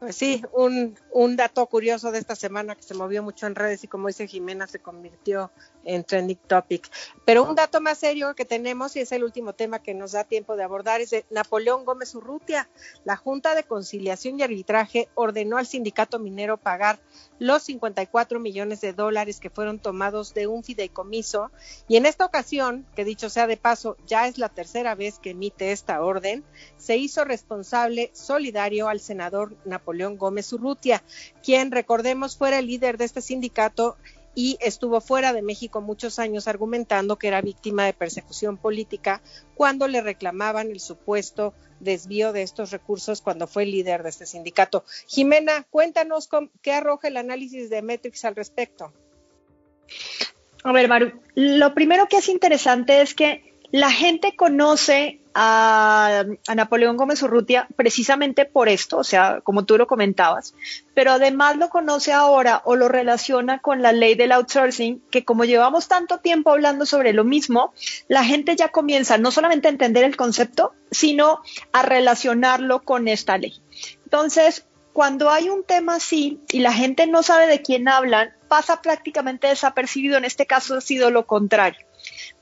Pues 0.00 0.16
sí, 0.16 0.42
un, 0.54 0.98
un, 1.12 1.36
dato 1.36 1.66
curioso 1.66 2.10
de 2.10 2.18
esta 2.18 2.34
semana 2.34 2.74
que 2.74 2.82
se 2.82 2.94
movió 2.94 3.22
mucho 3.22 3.46
en 3.46 3.54
redes 3.54 3.84
y 3.84 3.86
como 3.86 4.08
dice 4.08 4.26
Jimena 4.26 4.66
se 4.66 4.78
convirtió 4.78 5.50
en 5.84 6.04
trending 6.04 6.38
topic. 6.46 6.90
Pero 7.26 7.44
un 7.44 7.54
dato 7.54 7.82
más 7.82 7.98
serio 7.98 8.34
que 8.34 8.46
tenemos 8.46 8.96
y 8.96 9.00
es 9.00 9.12
el 9.12 9.24
último 9.24 9.52
tema 9.52 9.82
que 9.82 9.92
nos 9.92 10.12
da 10.12 10.24
tiempo 10.24 10.56
de 10.56 10.62
abordar 10.62 11.02
es 11.02 11.10
de 11.10 11.26
Napoleón 11.28 11.84
Gómez 11.84 12.14
Urrutia. 12.14 12.66
La 13.04 13.16
Junta 13.16 13.54
de 13.54 13.64
Conciliación 13.64 14.40
y 14.40 14.42
Arbitraje 14.42 15.10
ordenó 15.14 15.58
al 15.58 15.66
sindicato 15.66 16.18
minero 16.18 16.56
pagar 16.56 16.98
los 17.40 17.64
54 17.64 18.38
millones 18.38 18.82
de 18.82 18.92
dólares 18.92 19.40
que 19.40 19.50
fueron 19.50 19.80
tomados 19.80 20.34
de 20.34 20.46
un 20.46 20.62
fideicomiso. 20.62 21.50
Y 21.88 21.96
en 21.96 22.06
esta 22.06 22.26
ocasión, 22.26 22.86
que 22.94 23.04
dicho 23.04 23.30
sea 23.30 23.48
de 23.48 23.56
paso, 23.56 23.96
ya 24.06 24.28
es 24.28 24.38
la 24.38 24.50
tercera 24.50 24.94
vez 24.94 25.18
que 25.18 25.30
emite 25.30 25.72
esta 25.72 26.02
orden, 26.02 26.44
se 26.76 26.98
hizo 26.98 27.24
responsable 27.24 28.10
solidario 28.12 28.88
al 28.88 29.00
senador 29.00 29.56
Napoleón 29.64 30.18
Gómez 30.18 30.52
Urrutia, 30.52 31.02
quien 31.42 31.72
recordemos 31.72 32.36
fuera 32.36 32.58
el 32.58 32.66
líder 32.66 32.98
de 32.98 33.06
este 33.06 33.22
sindicato 33.22 33.96
y 34.34 34.56
estuvo 34.60 35.00
fuera 35.00 35.32
de 35.32 35.42
México 35.42 35.80
muchos 35.80 36.18
años 36.18 36.48
argumentando 36.48 37.16
que 37.16 37.28
era 37.28 37.42
víctima 37.42 37.84
de 37.84 37.92
persecución 37.92 38.56
política 38.56 39.22
cuando 39.54 39.88
le 39.88 40.00
reclamaban 40.00 40.70
el 40.70 40.80
supuesto 40.80 41.54
desvío 41.80 42.32
de 42.32 42.42
estos 42.42 42.70
recursos 42.70 43.22
cuando 43.22 43.46
fue 43.46 43.66
líder 43.66 44.02
de 44.02 44.10
este 44.10 44.26
sindicato. 44.26 44.84
Jimena, 45.06 45.66
cuéntanos 45.70 46.28
qué 46.62 46.72
arroja 46.72 47.08
el 47.08 47.16
análisis 47.16 47.70
de 47.70 47.82
Metrix 47.82 48.24
al 48.24 48.36
respecto. 48.36 48.92
A 50.62 50.72
ver, 50.72 50.88
Maru, 50.88 51.20
lo 51.34 51.74
primero 51.74 52.06
que 52.06 52.18
es 52.18 52.28
interesante 52.28 53.00
es 53.00 53.14
que 53.14 53.58
la 53.72 53.90
gente 53.90 54.36
conoce 54.36 55.19
a, 55.34 56.24
Napoleón 56.54 56.96
Gómez 56.96 57.22
Urrutia 57.22 57.68
precisamente 57.76 58.44
por 58.44 58.68
esto, 58.68 58.98
o 58.98 59.04
sea, 59.04 59.40
como 59.42 59.64
tú 59.64 59.76
lo 59.76 59.86
comentabas, 59.86 60.54
pero 60.94 61.12
además 61.12 61.56
lo 61.56 61.68
conoce 61.68 62.12
ahora 62.12 62.62
o 62.64 62.76
lo 62.76 62.88
relaciona 62.88 63.60
con 63.60 63.82
la 63.82 63.92
ley 63.92 64.14
del 64.14 64.32
outsourcing, 64.32 65.02
que 65.10 65.24
como 65.24 65.44
llevamos 65.44 65.88
tanto 65.88 66.18
tiempo 66.18 66.50
hablando 66.50 66.86
sobre 66.86 67.12
lo 67.12 67.24
mismo, 67.24 67.72
la 68.08 68.24
gente 68.24 68.56
ya 68.56 68.68
comienza 68.68 69.18
no 69.18 69.30
solamente 69.30 69.68
a 69.68 69.72
entender 69.72 70.04
el 70.04 70.16
concepto, 70.16 70.74
sino 70.90 71.42
a 71.72 71.82
relacionarlo 71.82 72.82
con 72.82 73.08
esta 73.08 73.38
ley. 73.38 73.60
Entonces, 74.04 74.66
cuando 74.92 75.30
hay 75.30 75.48
un 75.48 75.64
tema 75.64 75.96
así 75.96 76.40
y 76.50 76.60
la 76.60 76.72
gente 76.72 77.06
no 77.06 77.22
sabe 77.22 77.46
de 77.46 77.62
quién 77.62 77.88
hablan, 77.88 78.32
pasa 78.48 78.82
prácticamente 78.82 79.46
desapercibido. 79.46 80.18
En 80.18 80.24
este 80.24 80.46
caso 80.46 80.76
ha 80.76 80.80
sido 80.80 81.10
lo 81.10 81.26
contrario 81.26 81.89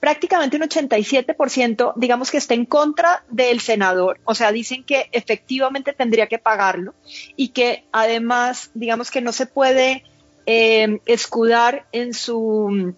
prácticamente 0.00 0.56
un 0.56 0.62
87%, 0.62 1.92
digamos 1.96 2.30
que 2.30 2.38
está 2.38 2.54
en 2.54 2.66
contra 2.66 3.24
del 3.30 3.60
senador, 3.60 4.20
o 4.24 4.34
sea, 4.34 4.52
dicen 4.52 4.84
que 4.84 5.08
efectivamente 5.12 5.92
tendría 5.92 6.26
que 6.26 6.38
pagarlo 6.38 6.94
y 7.36 7.48
que 7.48 7.84
además, 7.92 8.70
digamos 8.74 9.10
que 9.10 9.20
no 9.20 9.32
se 9.32 9.46
puede 9.46 10.04
eh, 10.46 11.00
escudar 11.06 11.86
en 11.92 12.14
su, 12.14 12.94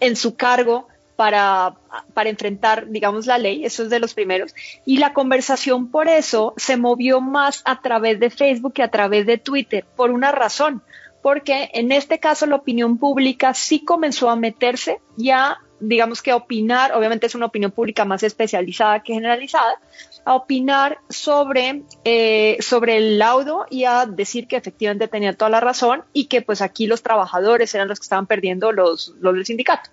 en 0.00 0.16
su 0.16 0.36
cargo 0.36 0.88
para, 1.16 1.76
para 2.12 2.28
enfrentar, 2.28 2.88
digamos, 2.88 3.26
la 3.26 3.38
ley, 3.38 3.64
eso 3.64 3.84
es 3.84 3.90
de 3.90 4.00
los 4.00 4.14
primeros, 4.14 4.54
y 4.84 4.98
la 4.98 5.12
conversación 5.12 5.90
por 5.90 6.08
eso 6.08 6.54
se 6.56 6.76
movió 6.76 7.20
más 7.20 7.62
a 7.64 7.80
través 7.80 8.20
de 8.20 8.30
Facebook 8.30 8.74
que 8.74 8.82
a 8.82 8.90
través 8.90 9.24
de 9.26 9.38
Twitter, 9.38 9.86
por 9.96 10.10
una 10.10 10.32
razón, 10.32 10.82
porque 11.22 11.70
en 11.72 11.90
este 11.90 12.18
caso 12.18 12.44
la 12.44 12.56
opinión 12.56 12.98
pública 12.98 13.54
sí 13.54 13.82
comenzó 13.82 14.28
a 14.28 14.36
meterse 14.36 15.00
ya 15.16 15.58
digamos 15.88 16.22
que 16.22 16.32
opinar, 16.32 16.92
obviamente 16.92 17.26
es 17.26 17.34
una 17.34 17.46
opinión 17.46 17.70
pública 17.70 18.04
más 18.04 18.22
especializada 18.22 19.02
que 19.02 19.14
generalizada, 19.14 19.80
a 20.24 20.34
opinar 20.34 20.98
sobre, 21.08 21.82
eh, 22.04 22.56
sobre 22.60 22.96
el 22.96 23.18
laudo 23.18 23.66
y 23.70 23.84
a 23.84 24.06
decir 24.06 24.48
que 24.48 24.56
efectivamente 24.56 25.08
tenía 25.08 25.36
toda 25.36 25.50
la 25.50 25.60
razón 25.60 26.04
y 26.12 26.26
que 26.26 26.42
pues 26.42 26.62
aquí 26.62 26.86
los 26.86 27.02
trabajadores 27.02 27.74
eran 27.74 27.88
los 27.88 27.98
que 27.98 28.04
estaban 28.04 28.26
perdiendo 28.26 28.72
los, 28.72 29.14
los 29.20 29.34
del 29.34 29.44
sindicato. 29.46 29.90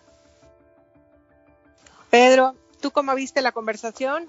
Pedro, 2.10 2.56
¿tú 2.82 2.92
cómo 2.92 3.16
viste 3.16 3.42
la 3.42 3.52
conversación? 3.52 4.28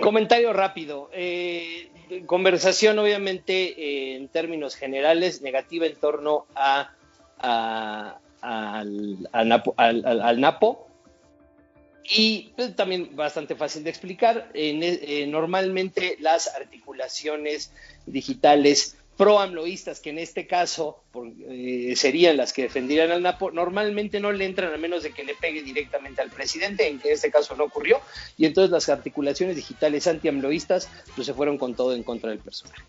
Comentario 0.00 0.52
rápido. 0.52 1.10
Eh, 1.12 1.90
conversación, 2.26 2.98
obviamente, 2.98 3.54
eh, 3.54 4.16
en 4.16 4.28
términos 4.28 4.74
generales, 4.74 5.42
negativa 5.42 5.86
en 5.86 5.96
torno 5.96 6.46
a, 6.54 6.90
a, 7.38 8.18
al, 8.40 9.28
al, 9.32 10.40
Napo, 10.40 10.88
y 12.04 12.52
pues, 12.56 12.74
también 12.74 13.14
bastante 13.14 13.54
fácil 13.54 13.84
de 13.84 13.90
explicar. 13.90 14.50
Eh, 14.54 15.26
normalmente 15.28 16.16
las 16.20 16.54
articulaciones 16.54 17.72
digitales 18.06 18.96
pro-amloístas, 19.20 20.00
que 20.00 20.08
en 20.08 20.18
este 20.18 20.46
caso 20.46 21.04
eh, 21.46 21.92
serían 21.94 22.38
las 22.38 22.54
que 22.54 22.62
defenderían 22.62 23.10
al 23.10 23.22
Napo, 23.22 23.50
normalmente 23.50 24.18
no 24.18 24.32
le 24.32 24.46
entran 24.46 24.72
a 24.72 24.78
menos 24.78 25.02
de 25.02 25.12
que 25.12 25.24
le 25.24 25.34
pegue 25.34 25.62
directamente 25.62 26.22
al 26.22 26.30
presidente, 26.30 26.88
en 26.88 26.98
que 26.98 27.08
en 27.08 27.14
este 27.16 27.30
caso 27.30 27.54
no 27.54 27.64
ocurrió, 27.64 28.00
y 28.38 28.46
entonces 28.46 28.70
las 28.70 28.88
articulaciones 28.88 29.56
digitales 29.56 30.06
anti-amloístas 30.06 30.88
pues, 31.14 31.26
se 31.26 31.34
fueron 31.34 31.58
con 31.58 31.74
todo 31.74 31.94
en 31.94 32.02
contra 32.02 32.30
del 32.30 32.38
personaje. 32.38 32.82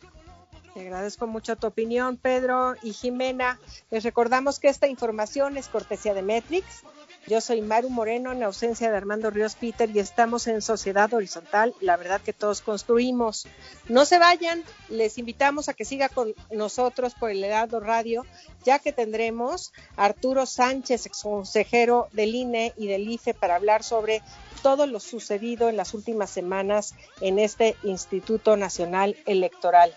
Te 0.74 0.80
agradezco 0.80 1.28
mucho 1.28 1.58
tu 1.58 1.68
opinión, 1.68 2.16
Pedro 2.16 2.76
y 2.82 2.94
Jimena. 2.94 3.60
Les 3.90 4.04
recordamos 4.04 4.58
que 4.58 4.70
esta 4.70 4.88
información 4.88 5.58
es 5.58 5.68
cortesía 5.68 6.14
de 6.14 6.22
Metrix. 6.22 6.84
Yo 7.28 7.42
soy 7.42 7.62
Maru 7.62 7.90
Moreno 7.90 8.32
en 8.32 8.42
ausencia 8.42 8.90
de 8.90 8.96
Armando 8.96 9.30
Ríos 9.30 9.56
Peter 9.56 9.90
y 9.94 10.00
estamos 10.00 10.48
en 10.48 10.62
Sociedad 10.62 11.14
Horizontal, 11.14 11.76
la 11.82 11.98
verdad 11.98 12.22
que 12.22 12.34
todos 12.34 12.62
construimos. 12.62 13.48
No 13.90 14.06
se 14.06 14.18
vayan, 14.18 14.64
les 14.90 15.18
invitamos 15.18 15.68
a 15.68 15.74
que 15.74 15.86
siga 15.86 16.08
con 16.08 16.34
nosotros 16.52 17.14
por 17.16 17.30
el 17.30 17.44
Heraldo 17.44 17.80
Radio, 17.80 18.26
ya 18.64 18.80
que 18.80 18.94
tendremos 18.94 19.74
a 19.98 20.06
Arturo 20.06 20.46
Sánchez, 20.46 21.06
ex 21.06 21.22
consejero 21.22 22.08
del 22.14 22.34
INE 22.34 22.74
y 22.78 22.88
del 22.88 23.08
IFE, 23.08 23.34
para 23.34 23.56
hablar 23.56 23.84
sobre 23.84 24.24
todo 24.64 24.88
lo 24.88 25.00
sucedido 25.00 25.70
en 25.70 25.78
las 25.78 25.94
últimas 25.94 26.30
semanas 26.30 26.96
en 27.20 27.40
este 27.40 27.76
Instituto 27.84 28.58
Nacional 28.58 29.18
Electoral. 29.26 29.94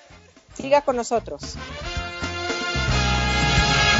Siga 0.57 0.83
con 0.83 0.97
nosotros. 0.97 1.57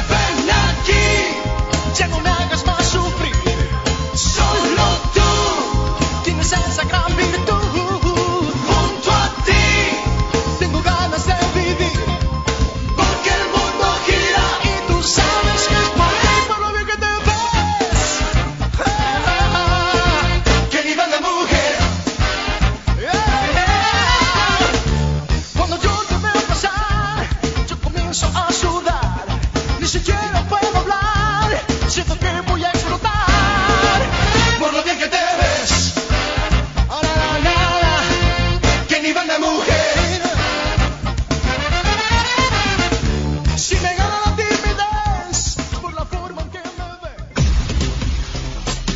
Ven 0.09 0.49
aquí, 0.49 1.97
ya 1.97 2.07
no 2.07 2.19
me 2.19 2.29
hagas 2.29 2.65
más 2.65 2.87
sufrir. 2.87 3.35
Solo 4.15 4.83
tú 5.13 6.23
tienes 6.23 6.51
esa 6.51 6.83
gran 6.85 7.15
virtud. 7.15 7.54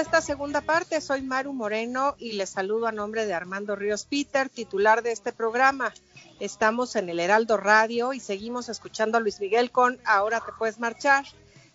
Esta 0.00 0.22
segunda 0.22 0.62
parte. 0.62 0.98
Soy 1.02 1.20
Maru 1.20 1.52
Moreno 1.52 2.14
y 2.18 2.32
les 2.32 2.48
saludo 2.48 2.86
a 2.86 2.92
nombre 2.92 3.26
de 3.26 3.34
Armando 3.34 3.76
Ríos 3.76 4.06
Peter, 4.06 4.48
titular 4.48 5.02
de 5.02 5.12
este 5.12 5.30
programa. 5.30 5.92
Estamos 6.40 6.96
en 6.96 7.10
el 7.10 7.20
Heraldo 7.20 7.58
Radio 7.58 8.14
y 8.14 8.20
seguimos 8.20 8.70
escuchando 8.70 9.18
a 9.18 9.20
Luis 9.20 9.40
Miguel 9.40 9.70
con 9.70 9.98
Ahora 10.06 10.40
te 10.40 10.52
puedes 10.52 10.78
marchar. 10.78 11.26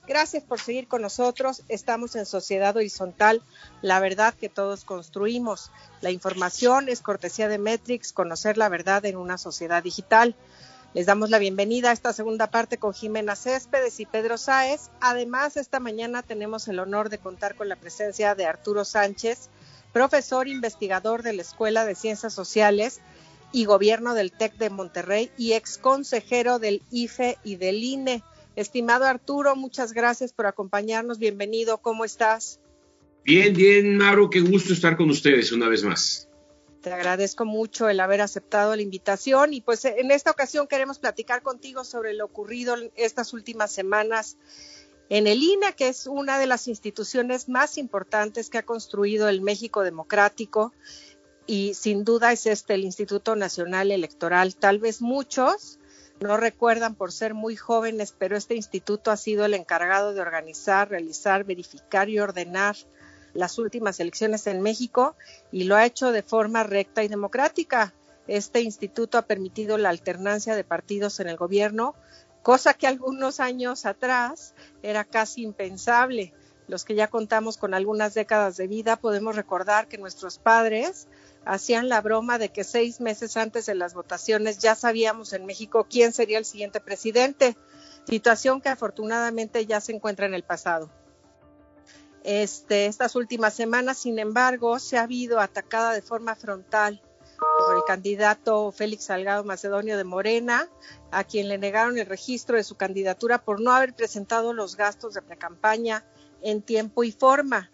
Gracias 0.08 0.44
por 0.44 0.60
seguir 0.60 0.88
con 0.88 1.04
nosotros. 1.04 1.62
Estamos 1.70 2.16
en 2.16 2.26
Sociedad 2.26 2.76
Horizontal, 2.76 3.44
la 3.84 4.00
verdad 4.00 4.34
que 4.34 4.50
todos 4.50 4.86
construimos. 4.86 5.72
La 6.02 6.10
información 6.10 6.90
es 6.90 7.02
cortesía 7.02 7.48
de 7.48 7.60
Metrix, 7.60 8.12
conocer 8.12 8.58
la 8.58 8.70
verdad 8.70 9.06
en 9.06 9.18
una 9.18 9.38
sociedad 9.38 9.84
digital. 9.84 10.36
Les 10.96 11.06
damos 11.06 11.30
la 11.30 11.40
bienvenida 11.40 11.90
a 11.90 11.94
esta 11.94 12.14
segunda 12.14 12.50
parte 12.50 12.78
con 12.78 12.94
Jimena 12.94 13.36
Céspedes 13.36 14.00
y 14.00 14.06
Pedro 14.06 14.38
Sáez. 14.38 14.92
Además, 15.02 15.58
esta 15.58 15.82
mañana 15.82 16.24
tenemos 16.24 16.70
el 16.70 16.80
honor 16.80 17.10
de 17.10 17.18
contar 17.18 17.56
con 17.56 17.68
la 17.68 17.76
presencia 17.76 18.34
de 18.34 18.46
Arturo 18.46 18.86
Sánchez, 18.86 19.50
profesor 19.92 20.48
investigador 20.48 21.22
de 21.22 21.34
la 21.34 21.42
Escuela 21.42 21.84
de 21.84 21.96
Ciencias 21.96 22.34
Sociales 22.34 23.02
y 23.52 23.66
Gobierno 23.66 24.14
del 24.14 24.32
TEC 24.32 24.56
de 24.56 24.70
Monterrey 24.70 25.32
y 25.38 25.52
ex 25.52 25.78
consejero 25.78 26.60
del 26.60 26.82
IFE 26.92 27.40
y 27.44 27.58
del 27.58 27.84
INE. 27.84 28.24
Estimado 28.56 29.04
Arturo, 29.04 29.58
muchas 29.58 29.92
gracias 29.92 30.32
por 30.32 30.46
acompañarnos. 30.46 31.20
Bienvenido, 31.20 31.80
¿cómo 31.80 32.06
estás? 32.06 32.62
Bien, 33.26 33.54
bien, 33.54 33.98
Maru, 33.98 34.30
qué 34.30 34.40
gusto 34.40 34.72
estar 34.72 34.96
con 34.96 35.10
ustedes 35.10 35.52
una 35.52 35.68
vez 35.68 35.84
más. 35.84 36.30
Te 36.86 36.94
agradezco 36.94 37.46
mucho 37.46 37.90
el 37.90 38.00
haber 38.00 38.22
aceptado 38.22 38.76
la 38.76 38.82
invitación 38.84 39.56
y 39.56 39.62
pues 39.62 39.86
en 39.86 40.12
esta 40.12 40.30
ocasión 40.30 40.68
queremos 40.68 41.00
platicar 41.00 41.42
contigo 41.42 41.84
sobre 41.84 42.14
lo 42.14 42.26
ocurrido 42.26 42.76
estas 42.96 43.34
últimas 43.34 43.72
semanas 43.72 44.38
en 45.10 45.26
el 45.26 45.42
INE, 45.42 45.74
que 45.76 45.88
es 45.88 46.06
una 46.06 46.38
de 46.38 46.46
las 46.46 46.68
instituciones 46.68 47.50
más 47.50 47.80
importantes 47.80 48.52
que 48.52 48.60
ha 48.60 48.66
construido 48.68 49.30
el 49.30 49.42
México 49.42 49.82
democrático 49.82 50.74
y 51.48 51.74
sin 51.74 52.04
duda 52.04 52.32
es 52.32 52.46
este 52.46 52.76
el 52.76 52.84
Instituto 52.84 53.36
Nacional 53.36 53.90
Electoral. 53.90 54.56
Tal 54.56 54.78
vez 54.78 55.02
muchos 55.02 55.80
no 56.20 56.38
recuerdan 56.38 56.94
por 56.94 57.12
ser 57.12 57.34
muy 57.34 57.56
jóvenes, 57.56 58.14
pero 58.16 58.38
este 58.38 58.54
instituto 58.54 59.10
ha 59.10 59.18
sido 59.18 59.46
el 59.46 59.56
encargado 59.56 60.14
de 60.14 60.22
organizar, 60.22 60.88
realizar, 60.88 61.46
verificar 61.46 62.10
y 62.10 62.20
ordenar 62.20 62.76
las 63.36 63.60
últimas 63.60 64.00
elecciones 64.00 64.48
en 64.48 64.62
México 64.62 65.16
y 65.52 65.66
lo 65.66 65.76
ha 65.76 65.86
hecho 65.86 66.12
de 66.12 66.24
forma 66.24 66.64
recta 66.64 67.04
y 67.04 67.08
democrática. 67.08 67.94
Este 68.28 68.62
instituto 68.62 69.20
ha 69.20 69.28
permitido 69.28 69.78
la 69.78 69.90
alternancia 69.90 70.56
de 70.56 70.64
partidos 70.64 71.20
en 71.20 71.28
el 71.28 71.38
gobierno, 71.38 71.94
cosa 72.42 72.74
que 72.74 72.88
algunos 72.88 73.40
años 73.40 73.86
atrás 73.86 74.56
era 74.82 75.04
casi 75.04 75.44
impensable. 75.44 76.34
Los 76.68 76.86
que 76.86 76.96
ya 76.96 77.10
contamos 77.10 77.58
con 77.58 77.76
algunas 77.76 78.16
décadas 78.16 78.58
de 78.58 78.68
vida 78.68 78.96
podemos 78.96 79.36
recordar 79.36 79.88
que 79.88 80.00
nuestros 80.00 80.40
padres 80.40 81.08
hacían 81.46 81.90
la 81.90 82.02
broma 82.02 82.40
de 82.40 82.50
que 82.50 82.64
seis 82.64 83.00
meses 83.02 83.38
antes 83.38 83.68
de 83.68 83.76
las 83.76 83.94
votaciones 83.94 84.58
ya 84.58 84.74
sabíamos 84.74 85.34
en 85.34 85.46
México 85.46 85.86
quién 85.88 86.12
sería 86.12 86.40
el 86.40 86.46
siguiente 86.46 86.80
presidente, 86.80 87.56
situación 88.08 88.62
que 88.62 88.70
afortunadamente 88.70 89.66
ya 89.68 89.80
se 89.80 89.92
encuentra 89.92 90.26
en 90.26 90.34
el 90.34 90.44
pasado. 90.44 90.90
Este, 92.26 92.88
estas 92.88 93.16
últimas 93.16 93.54
semanas, 93.54 94.00
sin 94.00 94.18
embargo, 94.18 94.80
se 94.80 94.98
ha 94.98 95.04
habido 95.04 95.40
atacada 95.40 95.94
de 95.94 96.02
forma 96.02 96.36
frontal 96.36 97.00
por 97.38 97.76
el 97.78 97.84
candidato 97.84 98.72
Félix 98.72 99.06
Salgado 99.06 99.44
Macedonio 99.44 99.96
de 99.96 100.06
Morena, 100.06 100.68
a 101.12 101.24
quien 101.24 101.48
le 101.48 101.60
negaron 101.60 102.00
el 102.00 102.08
registro 102.08 102.58
de 102.58 102.64
su 102.64 102.78
candidatura 102.78 103.44
por 103.44 103.62
no 103.62 103.72
haber 103.72 103.94
presentado 103.94 104.54
los 104.54 104.76
gastos 104.76 105.14
de 105.14 105.22
precampaña 105.22 106.04
en 106.42 106.64
tiempo 106.64 107.04
y 107.04 107.12
forma. 107.12 107.70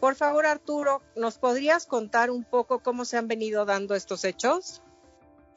Por 0.00 0.16
favor, 0.16 0.44
Arturo, 0.44 1.00
¿nos 1.14 1.38
podrías 1.38 1.86
contar 1.86 2.32
un 2.32 2.42
poco 2.42 2.80
cómo 2.80 3.04
se 3.04 3.16
han 3.16 3.28
venido 3.28 3.64
dando 3.64 3.94
estos 3.94 4.24
hechos? 4.24 4.82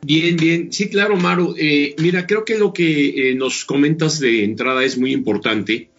Bien, 0.01 0.37
bien. 0.37 0.71
Sí, 0.71 0.89
claro, 0.89 1.17
Maru. 1.17 1.55
Eh, 1.57 1.95
mira, 1.99 2.27
creo 2.27 2.45
que 2.45 2.57
lo 2.57 2.71
que 2.71 3.31
eh, 3.31 3.35
nos 3.35 3.65
comentas 3.65 4.19
de 4.19 4.43
entrada 4.43 4.83
es 4.83 4.97
muy 4.97 5.11
importante, 5.11 5.89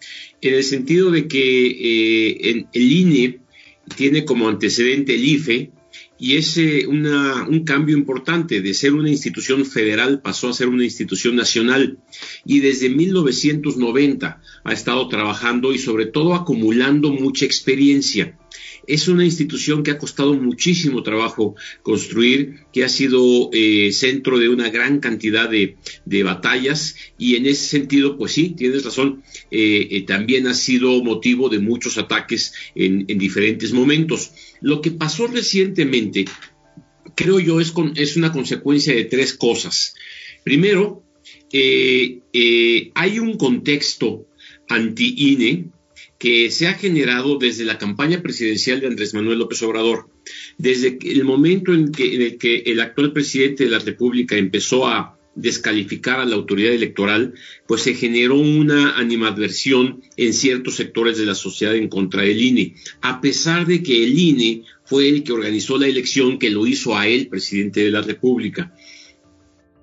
en 0.41 0.53
el 0.53 0.63
sentido 0.63 1.11
de 1.11 1.27
que 1.27 1.67
eh, 1.67 2.49
en 2.49 2.67
el 2.71 2.91
INE 2.91 3.39
tiene 3.95 4.25
como 4.25 4.47
antecedente 4.47 5.15
el 5.15 5.25
IFE 5.25 5.71
y 6.19 6.35
es 6.35 6.59
una, 6.87 7.47
un 7.47 7.63
cambio 7.63 7.97
importante. 7.97 8.61
De 8.61 8.73
ser 8.73 8.93
una 8.93 9.09
institución 9.09 9.65
federal 9.65 10.21
pasó 10.21 10.49
a 10.49 10.53
ser 10.53 10.67
una 10.67 10.83
institución 10.83 11.35
nacional 11.35 11.97
y 12.45 12.59
desde 12.59 12.89
1990 12.89 14.41
ha 14.63 14.73
estado 14.73 15.07
trabajando 15.07 15.73
y 15.73 15.79
sobre 15.79 16.05
todo 16.05 16.35
acumulando 16.35 17.11
mucha 17.11 17.45
experiencia. 17.45 18.37
Es 18.89 19.07
una 19.07 19.23
institución 19.23 19.83
que 19.83 19.91
ha 19.91 19.99
costado 19.99 20.33
muchísimo 20.33 21.03
trabajo 21.03 21.55
construir, 21.83 22.61
que 22.73 22.83
ha 22.83 22.89
sido 22.89 23.51
eh, 23.53 23.91
centro 23.91 24.39
de 24.39 24.49
una 24.49 24.69
gran 24.69 24.99
cantidad 24.99 25.47
de, 25.47 25.77
de, 26.05 26.23
batallas 26.23 26.95
y 27.15 27.35
en 27.35 27.45
ese 27.45 27.67
sentido, 27.67 28.17
pues 28.17 28.31
sí, 28.31 28.55
tienes 28.57 28.83
razón, 28.83 29.21
eh, 29.51 29.89
eh, 29.91 30.01
también 30.07 30.47
ha 30.47 30.55
sido 30.55 31.03
motivo 31.03 31.49
de 31.49 31.59
muchos 31.59 31.99
ataques 31.99 32.53
en, 32.73 33.05
en 33.07 33.19
diferentes 33.19 33.73
momentos. 33.73 34.31
Lo 34.59 34.81
que 34.81 34.89
pasó 34.89 35.27
recientemente, 35.27 36.08
creo 37.15 37.39
yo, 37.39 37.59
es, 37.59 37.73
es 37.95 38.17
una 38.17 38.31
consecuencia 38.31 38.95
de 38.95 39.05
tres 39.05 39.33
cosas. 39.33 39.95
Primero, 40.43 41.03
eh, 41.51 42.19
eh, 42.33 42.91
hay 42.95 43.19
un 43.19 43.37
contexto 43.37 44.27
anti-INE 44.67 45.65
que 46.17 46.51
se 46.51 46.67
ha 46.67 46.73
generado 46.73 47.37
desde 47.37 47.65
la 47.65 47.77
campaña 47.77 48.21
presidencial 48.21 48.81
de 48.81 48.87
Andrés 48.87 49.13
Manuel 49.13 49.39
López 49.39 49.61
Obrador. 49.63 50.09
Desde 50.57 50.97
el 51.01 51.23
momento 51.23 51.73
en, 51.73 51.91
en 51.97 52.21
el 52.21 52.37
que 52.37 52.57
el 52.65 52.79
actual 52.79 53.13
presidente 53.13 53.65
de 53.65 53.71
la 53.71 53.79
República 53.79 54.35
empezó 54.35 54.87
a 54.87 55.18
descalificar 55.35 56.19
a 56.19 56.25
la 56.25 56.35
autoridad 56.35 56.73
electoral, 56.73 57.33
pues 57.67 57.83
se 57.83 57.93
generó 57.93 58.35
una 58.35 58.97
animadversión 58.97 60.01
en 60.17 60.33
ciertos 60.33 60.75
sectores 60.75 61.17
de 61.17 61.25
la 61.25 61.35
sociedad 61.35 61.75
en 61.75 61.87
contra 61.87 62.23
del 62.23 62.41
INE, 62.41 62.75
a 63.01 63.21
pesar 63.21 63.65
de 63.65 63.81
que 63.81 64.03
el 64.03 64.17
INE 64.17 64.63
fue 64.83 65.07
el 65.07 65.23
que 65.23 65.31
organizó 65.31 65.77
la 65.77 65.87
elección 65.87 66.39
que 66.39 66.49
lo 66.49 66.65
hizo 66.67 66.97
a 66.97 67.07
él, 67.07 67.27
presidente 67.27 67.83
de 67.83 67.91
la 67.91 68.01
República. 68.01 68.73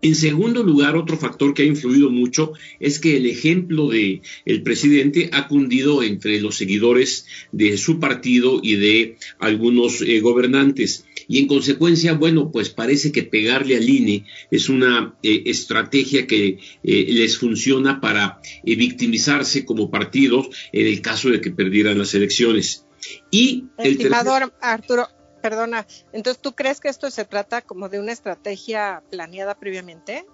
En 0.02 0.14
segundo 0.14 0.62
lugar, 0.62 0.94
otro 0.94 1.16
factor 1.16 1.54
que 1.54 1.62
ha 1.62 1.66
influido 1.66 2.10
mucho 2.10 2.52
es 2.78 3.00
que 3.00 3.16
el 3.16 3.26
ejemplo 3.26 3.88
de 3.88 4.20
el 4.44 4.62
presidente 4.62 5.30
ha 5.32 5.48
cundido 5.48 6.02
entre 6.02 6.40
los 6.40 6.54
seguidores 6.54 7.26
de 7.50 7.76
su 7.76 7.98
partido 7.98 8.60
y 8.62 8.76
de 8.76 9.16
algunos 9.38 10.02
eh, 10.02 10.20
gobernantes. 10.20 11.05
Y 11.28 11.40
en 11.40 11.48
consecuencia, 11.48 12.14
bueno, 12.14 12.50
pues 12.50 12.70
parece 12.70 13.12
que 13.12 13.22
pegarle 13.22 13.76
al 13.76 13.88
INE 13.88 14.24
es 14.50 14.68
una 14.68 15.16
eh, 15.22 15.42
estrategia 15.46 16.26
que 16.26 16.58
eh, 16.82 17.06
les 17.08 17.38
funciona 17.38 18.00
para 18.00 18.40
victimizarse 18.64 19.64
como 19.64 19.90
partidos 19.90 20.48
en 20.72 20.86
el 20.86 21.00
caso 21.00 21.30
de 21.30 21.40
que 21.40 21.50
perdieran 21.50 21.98
las 21.98 22.14
elecciones. 22.14 22.86
Y 23.30 23.64
el 23.78 23.98
tercer... 23.98 24.52
Arturo, 24.60 25.08
perdona, 25.42 25.86
entonces 26.12 26.42
tú 26.42 26.54
crees 26.54 26.80
que 26.80 26.88
esto 26.88 27.08
se 27.08 27.24
trata 27.24 27.62
como 27.62 27.88
de 27.88 28.00
una 28.00 28.12
estrategia 28.12 29.02
planeada 29.10 29.56
previamente? 29.56 30.26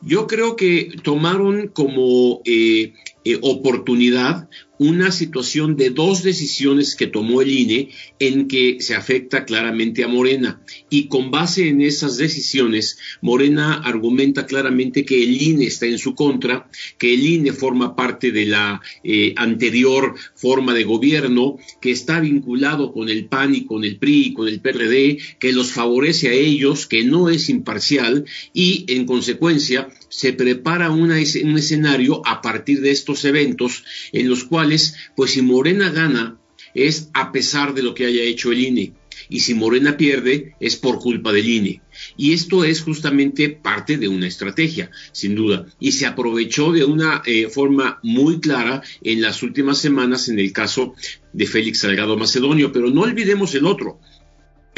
Yo 0.00 0.26
creo 0.26 0.56
que 0.56 0.96
tomaron 1.02 1.68
como 1.68 2.40
eh, 2.44 2.94
eh, 3.24 3.38
oportunidad 3.42 4.48
una 4.78 5.10
situación 5.10 5.76
de 5.76 5.90
dos 5.90 6.22
decisiones 6.22 6.94
que 6.94 7.08
tomó 7.08 7.42
el 7.42 7.50
INE 7.50 7.90
en 8.18 8.48
que 8.48 8.78
se 8.80 8.94
afecta 8.94 9.44
claramente 9.44 10.04
a 10.04 10.08
Morena. 10.08 10.62
Y 10.88 11.08
con 11.08 11.30
base 11.30 11.68
en 11.68 11.80
esas 11.80 12.16
decisiones, 12.16 12.98
Morena 13.20 13.74
argumenta 13.74 14.46
claramente 14.46 15.04
que 15.04 15.22
el 15.22 15.40
INE 15.42 15.66
está 15.66 15.86
en 15.86 15.98
su 15.98 16.14
contra, 16.14 16.70
que 16.96 17.14
el 17.14 17.26
INE 17.26 17.52
forma 17.52 17.96
parte 17.96 18.30
de 18.30 18.46
la 18.46 18.80
eh, 19.02 19.34
anterior 19.36 20.14
forma 20.34 20.74
de 20.74 20.84
gobierno, 20.84 21.58
que 21.80 21.90
está 21.90 22.20
vinculado 22.20 22.92
con 22.92 23.08
el 23.08 23.26
PAN 23.26 23.54
y 23.54 23.64
con 23.64 23.84
el 23.84 23.98
PRI 23.98 24.26
y 24.26 24.32
con 24.32 24.48
el 24.48 24.60
PRD, 24.60 25.18
que 25.40 25.52
los 25.52 25.72
favorece 25.72 26.28
a 26.28 26.32
ellos, 26.32 26.86
que 26.86 27.04
no 27.04 27.28
es 27.28 27.48
imparcial 27.48 28.24
y 28.52 28.84
en 28.88 29.06
consecuencia 29.06 29.88
se 30.08 30.32
prepara 30.32 30.90
un 30.90 31.12
escenario 31.12 32.22
a 32.24 32.40
partir 32.40 32.80
de 32.80 32.90
estos 33.08 33.24
eventos 33.24 33.84
en 34.12 34.28
los 34.28 34.44
cuales, 34.44 34.94
pues 35.16 35.30
si 35.30 35.40
Morena 35.40 35.88
gana, 35.88 36.38
es 36.74 37.08
a 37.14 37.32
pesar 37.32 37.72
de 37.72 37.82
lo 37.82 37.94
que 37.94 38.04
haya 38.04 38.22
hecho 38.22 38.52
el 38.52 38.60
INE. 38.60 38.92
Y 39.30 39.40
si 39.40 39.54
Morena 39.54 39.96
pierde, 39.96 40.54
es 40.60 40.76
por 40.76 40.98
culpa 40.98 41.32
del 41.32 41.48
INE. 41.48 41.80
Y 42.18 42.32
esto 42.34 42.64
es 42.64 42.82
justamente 42.82 43.48
parte 43.48 43.96
de 43.96 44.08
una 44.08 44.26
estrategia, 44.26 44.90
sin 45.12 45.34
duda. 45.34 45.66
Y 45.80 45.92
se 45.92 46.06
aprovechó 46.06 46.70
de 46.72 46.84
una 46.84 47.22
eh, 47.24 47.48
forma 47.48 47.98
muy 48.02 48.40
clara 48.40 48.82
en 49.02 49.22
las 49.22 49.42
últimas 49.42 49.78
semanas 49.78 50.28
en 50.28 50.38
el 50.38 50.52
caso 50.52 50.94
de 51.32 51.46
Félix 51.46 51.80
Salgado 51.80 52.16
Macedonio. 52.16 52.72
Pero 52.72 52.90
no 52.90 53.02
olvidemos 53.02 53.54
el 53.54 53.64
otro 53.64 54.00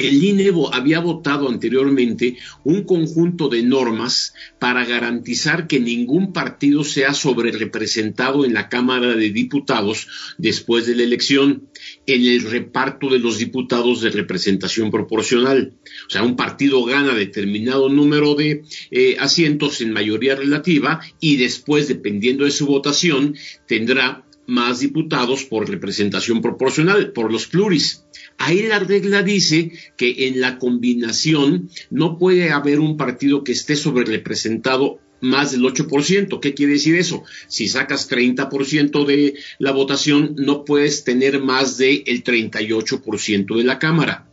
el 0.08 0.22
INE 0.22 0.52
había 0.72 1.00
votado 1.00 1.48
anteriormente 1.48 2.36
un 2.64 2.84
conjunto 2.84 3.48
de 3.48 3.62
normas 3.62 4.34
para 4.58 4.84
garantizar 4.84 5.66
que 5.66 5.80
ningún 5.80 6.32
partido 6.32 6.84
sea 6.84 7.14
sobrerepresentado 7.14 8.44
en 8.44 8.54
la 8.54 8.68
Cámara 8.68 9.14
de 9.14 9.30
Diputados 9.30 10.08
después 10.38 10.86
de 10.86 10.96
la 10.96 11.02
elección 11.02 11.68
en 12.06 12.26
el 12.26 12.42
reparto 12.42 13.08
de 13.08 13.18
los 13.18 13.38
diputados 13.38 14.00
de 14.00 14.10
representación 14.10 14.90
proporcional. 14.90 15.74
O 16.06 16.10
sea, 16.10 16.22
un 16.22 16.36
partido 16.36 16.84
gana 16.84 17.14
determinado 17.14 17.88
número 17.88 18.34
de 18.34 18.62
eh, 18.90 19.16
asientos 19.18 19.80
en 19.80 19.92
mayoría 19.92 20.36
relativa 20.36 21.00
y 21.20 21.36
después, 21.36 21.88
dependiendo 21.88 22.44
de 22.44 22.50
su 22.50 22.66
votación, 22.66 23.36
tendrá 23.66 24.24
más 24.46 24.80
diputados 24.80 25.44
por 25.44 25.68
representación 25.68 26.42
proporcional, 26.42 27.12
por 27.12 27.30
los 27.30 27.46
pluris. 27.46 28.04
Ahí 28.42 28.62
la 28.62 28.79
regla 28.79 29.22
dice 29.22 29.70
que 29.98 30.26
en 30.26 30.40
la 30.40 30.59
combinación 30.59 31.68
no 31.90 32.16
puede 32.16 32.53
haber 32.53 32.81
un 32.81 32.96
partido 32.96 33.44
que 33.44 33.53
esté 33.53 33.76
sobre 33.76 34.07
representado 34.07 34.98
más 35.20 35.53
del 35.53 35.61
8%. 35.61 36.40
¿Qué 36.40 36.55
quiere 36.55 36.72
decir 36.72 36.94
eso? 36.96 37.22
Si 37.48 37.68
sacas 37.68 38.11
30% 38.11 39.05
de 39.05 39.35
la 39.59 39.72
votación, 39.72 40.37
no 40.38 40.64
puedes 40.64 41.05
tener 41.05 41.42
más 41.42 41.76
del 41.76 42.03
38% 42.03 43.59
de 43.59 43.64
la 43.64 43.79
Cámara. 43.79 44.26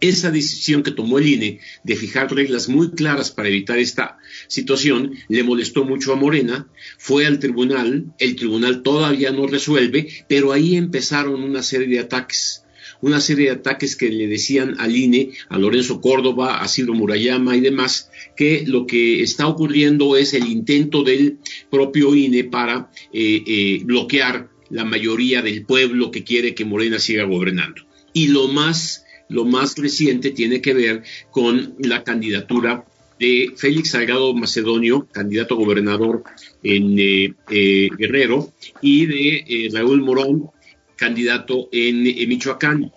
Esa 0.00 0.32
decisión 0.32 0.82
que 0.82 0.90
tomó 0.90 1.20
el 1.20 1.28
INE 1.28 1.60
de 1.84 1.94
fijar 1.94 2.34
reglas 2.34 2.68
muy 2.68 2.90
claras 2.90 3.30
para 3.30 3.48
evitar 3.48 3.78
esta 3.78 4.18
situación 4.48 5.12
le 5.28 5.44
molestó 5.44 5.84
mucho 5.84 6.12
a 6.12 6.16
Morena, 6.16 6.68
fue 6.98 7.26
al 7.26 7.38
tribunal, 7.38 8.12
el 8.18 8.34
tribunal 8.34 8.82
todavía 8.82 9.30
no 9.30 9.46
resuelve, 9.46 10.08
pero 10.28 10.50
ahí 10.50 10.74
empezaron 10.74 11.44
una 11.44 11.62
serie 11.62 11.86
de 11.86 12.00
ataques 12.00 12.65
una 13.06 13.20
serie 13.20 13.46
de 13.46 13.52
ataques 13.52 13.94
que 13.94 14.10
le 14.10 14.26
decían 14.26 14.74
al 14.78 14.96
INE, 14.96 15.30
a 15.48 15.58
Lorenzo 15.58 16.00
Córdoba, 16.00 16.60
a 16.60 16.68
Ciro 16.68 16.92
Murayama 16.92 17.56
y 17.56 17.60
demás, 17.60 18.10
que 18.36 18.64
lo 18.66 18.86
que 18.86 19.22
está 19.22 19.46
ocurriendo 19.46 20.16
es 20.16 20.34
el 20.34 20.48
intento 20.48 21.04
del 21.04 21.38
propio 21.70 22.14
INE 22.14 22.44
para 22.44 22.90
eh, 23.12 23.42
eh, 23.46 23.80
bloquear 23.84 24.50
la 24.70 24.84
mayoría 24.84 25.40
del 25.40 25.64
pueblo 25.64 26.10
que 26.10 26.24
quiere 26.24 26.54
que 26.54 26.64
Morena 26.64 26.98
siga 26.98 27.24
gobernando. 27.24 27.82
Y 28.12 28.28
lo 28.28 28.48
más, 28.48 29.04
lo 29.28 29.44
más 29.44 29.76
reciente 29.76 30.32
tiene 30.32 30.60
que 30.60 30.74
ver 30.74 31.04
con 31.30 31.76
la 31.78 32.02
candidatura 32.02 32.84
de 33.20 33.52
Félix 33.56 33.90
Salgado 33.90 34.34
Macedonio, 34.34 35.06
candidato 35.12 35.54
a 35.54 35.58
gobernador 35.58 36.24
en 36.64 36.96
eh, 36.98 37.88
Guerrero, 37.96 38.52
y 38.82 39.06
de 39.06 39.70
Raúl 39.72 40.02
Morón, 40.02 40.50
candidato 40.96 41.68
en, 41.72 42.02
Michoacán. 42.28 42.92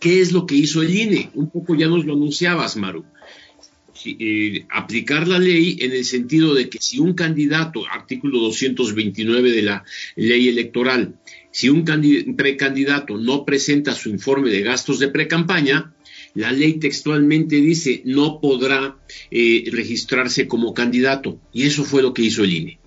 ¿Qué 0.00 0.20
es 0.20 0.32
lo 0.32 0.46
que 0.46 0.56
hizo 0.56 0.82
el 0.82 0.94
INE? 0.94 1.30
Un 1.34 1.50
poco 1.50 1.76
ya 1.76 1.86
nos 1.86 2.04
lo 2.04 2.14
anunciabas, 2.14 2.76
Maru. 2.76 3.04
Eh, 4.04 4.64
aplicar 4.70 5.28
la 5.28 5.38
ley 5.38 5.76
en 5.80 5.92
el 5.92 6.04
sentido 6.04 6.54
de 6.54 6.68
que 6.68 6.78
si 6.80 6.98
un 6.98 7.14
candidato, 7.14 7.84
artículo 7.88 8.40
229 8.40 9.52
de 9.52 9.62
la 9.62 9.84
ley 10.16 10.48
electoral, 10.48 11.14
si 11.52 11.68
un 11.68 11.84
precandidato 12.36 13.16
no 13.16 13.44
presenta 13.44 13.94
su 13.94 14.08
informe 14.08 14.50
de 14.50 14.62
gastos 14.62 14.98
de 14.98 15.08
precampaña, 15.08 15.94
la 16.34 16.50
ley 16.50 16.80
textualmente 16.80 17.56
dice 17.56 18.02
no 18.04 18.40
podrá 18.40 18.96
eh, 19.30 19.64
registrarse 19.70 20.48
como 20.48 20.74
candidato. 20.74 21.38
Y 21.52 21.64
eso 21.64 21.84
fue 21.84 22.02
lo 22.02 22.12
que 22.12 22.22
hizo 22.22 22.42
el 22.42 22.54
INE 22.54 22.81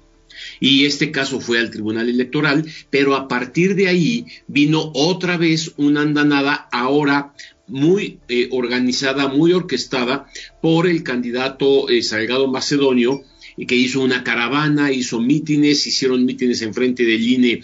y 0.59 0.85
este 0.85 1.11
caso 1.11 1.39
fue 1.39 1.59
al 1.59 1.71
Tribunal 1.71 2.09
Electoral, 2.09 2.65
pero 2.89 3.15
a 3.15 3.27
partir 3.27 3.75
de 3.75 3.87
ahí 3.87 4.25
vino 4.47 4.91
otra 4.93 5.37
vez 5.37 5.73
una 5.77 6.01
andanada 6.01 6.67
ahora 6.71 7.33
muy 7.67 8.19
eh, 8.27 8.49
organizada, 8.51 9.27
muy 9.27 9.53
orquestada 9.53 10.27
por 10.61 10.87
el 10.87 11.03
candidato 11.03 11.89
eh, 11.89 12.01
Salgado 12.03 12.47
Macedonio, 12.47 13.23
que 13.67 13.75
hizo 13.75 14.01
una 14.01 14.23
caravana, 14.23 14.91
hizo 14.91 15.19
mítines, 15.19 15.87
hicieron 15.87 16.25
mítines 16.25 16.61
en 16.61 16.73
frente 16.73 17.05
del 17.05 17.25
INE 17.25 17.61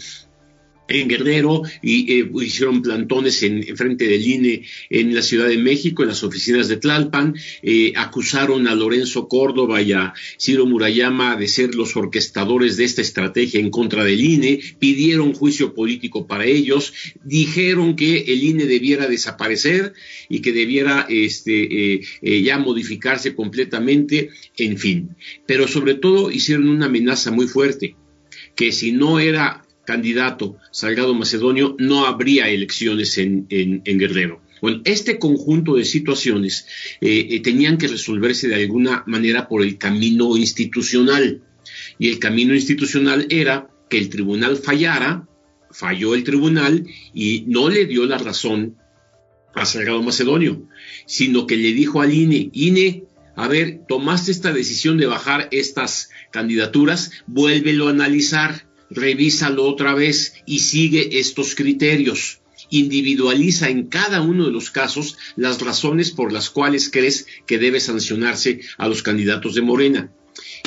en 1.00 1.08
Guerrero 1.08 1.64
y 1.82 2.20
eh, 2.20 2.32
hicieron 2.42 2.82
plantones 2.82 3.42
en, 3.44 3.76
frente 3.76 4.08
del 4.08 4.26
INE 4.26 4.64
en 4.90 5.16
la 5.16 5.22
Ciudad 5.22 5.48
de 5.48 5.58
México, 5.58 6.04
en 6.04 6.10
las 6.10 6.24
oficinas 6.24 6.68
de 6.68 6.78
Tlalpan, 6.78 7.36
eh, 7.62 7.94
acusaron 7.96 8.68
a 8.68 8.76
Lorenzo 8.76 9.28
Córdoba 9.28 9.82
y 9.82 9.94
a 9.94 10.14
Ciro 10.40 10.66
Murayama 10.66 11.36
de 11.36 11.48
ser 11.48 11.76
los 11.76 11.96
orquestadores 11.96 12.78
de 12.78 12.86
esta 12.86 13.02
estrategia 13.02 13.60
en 13.60 13.70
contra 13.70 14.04
del 14.04 14.22
INE, 14.22 14.60
pidieron 14.80 15.34
juicio 15.34 15.74
político 15.74 16.28
para 16.28 16.46
ellos, 16.46 16.94
dijeron 17.24 17.96
que 17.96 18.20
el 18.28 18.44
INE 18.44 18.66
debiera 18.66 19.08
desaparecer 19.08 19.94
y 20.30 20.42
que 20.42 20.52
debiera 20.52 21.06
este, 21.10 22.02
eh, 22.22 22.42
ya 22.44 22.58
modificarse 22.58 23.36
completamente, 23.36 24.30
en 24.58 24.78
fin. 24.78 25.16
Pero 25.46 25.68
sobre 25.68 25.96
todo 25.96 26.32
hicieron 26.32 26.70
una 26.70 26.88
amenaza 26.88 27.32
muy 27.32 27.48
fuerte, 27.48 27.96
que 28.56 28.72
si 28.72 28.92
no 28.92 29.20
era 29.20 29.64
candidato 29.86 30.58
Salgado 30.72 31.14
Macedonio, 31.14 31.76
no 31.80 32.06
habría 32.06 32.50
elecciones 32.50 33.18
en, 33.18 33.48
Guerrero. 33.50 34.42
Bueno, 34.62 34.82
este 34.86 35.18
conjunto 35.18 35.76
de 35.76 35.86
situaciones 35.86 36.68
eh, 37.02 37.28
eh, 37.32 37.40
tenían 37.42 37.78
que 37.78 37.88
resolverse 37.88 38.48
de 38.48 38.56
alguna 38.56 39.04
manera 39.08 39.48
por 39.48 39.64
el 39.64 39.78
camino 39.78 40.38
institucional. 40.38 41.42
Y 41.98 42.10
el 42.10 42.20
camino 42.20 42.54
institucional 42.54 43.26
era 43.30 43.70
que 43.90 43.98
el 43.98 44.10
tribunal 44.10 44.58
fallara, 44.58 45.28
falló 45.72 46.14
el 46.16 46.24
tribunal 46.24 46.86
y 47.14 47.46
no 47.48 47.70
le 47.70 47.86
dio 47.86 48.06
la 48.06 48.18
razón 48.18 48.76
a 49.54 49.66
Salgado 49.66 50.02
Macedonio, 50.02 50.68
sino 51.06 51.48
que 51.48 51.58
le 51.58 51.74
dijo 51.74 52.02
al 52.02 52.14
INE, 52.14 52.50
INE, 52.54 53.04
a 53.36 53.48
ver, 53.48 53.82
tomaste 53.88 54.32
esta 54.32 54.54
decisión 54.54 54.98
de 54.98 55.08
bajar 55.08 55.48
estas 55.52 56.10
candidaturas, 56.32 57.12
vuélvelo 57.28 57.88
a 57.88 57.92
analizar, 57.92 58.68
revísalo 58.92 59.64
otra 59.66 59.96
vez 59.96 60.34
y 60.46 60.60
sigue 60.60 61.20
estos 61.20 61.56
criterios 61.56 62.42
individualiza 62.70 63.70
en 63.70 63.88
cada 63.88 64.22
uno 64.22 64.46
de 64.46 64.52
los 64.52 64.72
casos 64.72 65.18
las 65.36 65.62
razones 65.62 66.12
por 66.12 66.32
las 66.32 66.50
cuales 66.50 66.90
crees 66.90 67.28
que 67.46 67.60
debe 67.60 67.80
sancionarse 67.80 68.62
a 68.78 68.88
los 68.88 69.04
candidatos 69.04 69.56
de 69.56 69.62
Morena. 69.62 70.12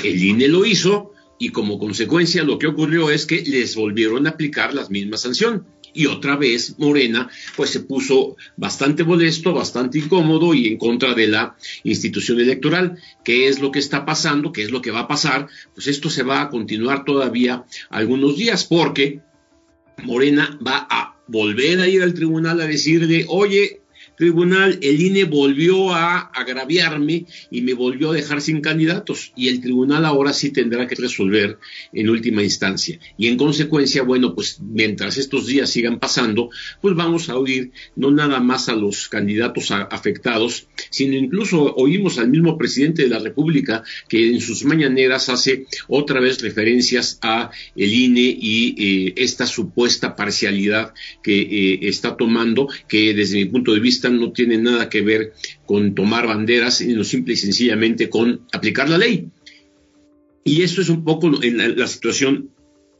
El 0.02 0.22
INE 0.22 0.48
lo 0.48 0.64
hizo 0.66 1.12
y 1.38 1.48
como 1.48 1.78
consecuencia 1.78 2.44
lo 2.44 2.58
que 2.58 2.66
ocurrió 2.66 3.10
es 3.10 3.26
que 3.26 3.42
les 3.42 3.74
volvieron 3.74 4.26
a 4.26 4.30
aplicar 4.30 4.74
la 4.74 4.86
misma 4.88 5.16
sanción. 5.16 5.66
Y 5.94 6.06
otra 6.06 6.36
vez 6.36 6.74
Morena 6.78 7.30
pues 7.56 7.70
se 7.70 7.80
puso 7.80 8.36
bastante 8.56 9.04
molesto, 9.04 9.54
bastante 9.54 9.98
incómodo 9.98 10.52
y 10.52 10.66
en 10.68 10.76
contra 10.76 11.14
de 11.14 11.28
la 11.28 11.56
institución 11.84 12.40
electoral. 12.40 12.98
¿Qué 13.24 13.48
es 13.48 13.60
lo 13.60 13.70
que 13.70 13.78
está 13.78 14.04
pasando? 14.04 14.52
¿Qué 14.52 14.64
es 14.64 14.70
lo 14.70 14.82
que 14.82 14.90
va 14.90 15.00
a 15.00 15.08
pasar? 15.08 15.48
Pues 15.74 15.86
esto 15.86 16.10
se 16.10 16.24
va 16.24 16.42
a 16.42 16.50
continuar 16.50 17.04
todavía 17.04 17.64
algunos 17.90 18.36
días 18.36 18.64
porque 18.64 19.20
Morena 20.02 20.58
va 20.66 20.86
a 20.90 21.16
volver 21.26 21.80
a 21.80 21.88
ir 21.88 22.02
al 22.02 22.14
tribunal 22.14 22.60
a 22.60 22.66
decirle, 22.66 23.24
oye, 23.28 23.80
tribunal, 24.16 24.78
el 24.82 25.00
INE 25.00 25.24
volvió 25.24 25.92
a 25.92 26.18
agraviarme 26.18 27.26
y 27.50 27.62
me 27.62 27.74
volvió 27.74 28.10
a 28.10 28.14
dejar 28.14 28.40
sin 28.40 28.60
candidatos 28.60 29.32
y 29.36 29.48
el 29.48 29.60
tribunal 29.60 30.04
ahora 30.04 30.32
sí 30.32 30.50
tendrá 30.50 30.86
que 30.86 30.94
resolver 30.94 31.58
en 31.92 32.08
última 32.08 32.42
instancia. 32.42 32.98
Y 33.18 33.28
en 33.28 33.36
consecuencia, 33.36 34.02
bueno, 34.02 34.34
pues 34.34 34.60
mientras 34.60 35.16
estos 35.16 35.46
días 35.46 35.70
sigan 35.70 35.98
pasando, 35.98 36.50
pues 36.80 36.94
vamos 36.94 37.28
a 37.28 37.36
oír 37.36 37.72
no 37.96 38.10
nada 38.10 38.40
más 38.40 38.68
a 38.68 38.74
los 38.74 39.08
candidatos 39.08 39.70
afectados, 39.70 40.66
sino 40.90 41.16
incluso 41.16 41.74
oímos 41.74 42.18
al 42.18 42.28
mismo 42.28 42.56
presidente 42.56 43.02
de 43.02 43.08
la 43.08 43.18
República 43.18 43.82
que 44.08 44.30
en 44.30 44.40
sus 44.40 44.64
mañaneras 44.64 45.28
hace 45.28 45.66
otra 45.88 46.20
vez 46.20 46.40
referencias 46.42 47.18
a 47.22 47.50
el 47.76 47.92
INE 47.92 48.38
y 48.40 48.74
eh, 48.78 49.14
esta 49.16 49.46
supuesta 49.46 50.16
parcialidad 50.16 50.94
que 51.22 51.40
eh, 51.40 51.78
está 51.82 52.16
tomando, 52.16 52.68
que 52.88 53.14
desde 53.14 53.38
mi 53.38 53.44
punto 53.46 53.72
de 53.72 53.80
vista 53.80 54.03
no 54.10 54.32
tiene 54.32 54.58
nada 54.58 54.88
que 54.88 55.02
ver 55.02 55.32
con 55.66 55.94
tomar 55.94 56.26
banderas, 56.26 56.78
sino 56.78 57.04
simple 57.04 57.34
y 57.34 57.36
sencillamente 57.36 58.08
con 58.08 58.42
aplicar 58.52 58.88
la 58.88 58.98
ley. 58.98 59.28
Y 60.44 60.62
eso 60.62 60.82
es 60.82 60.88
un 60.88 61.04
poco 61.04 61.42
en 61.42 61.78
la 61.78 61.86
situación 61.86 62.50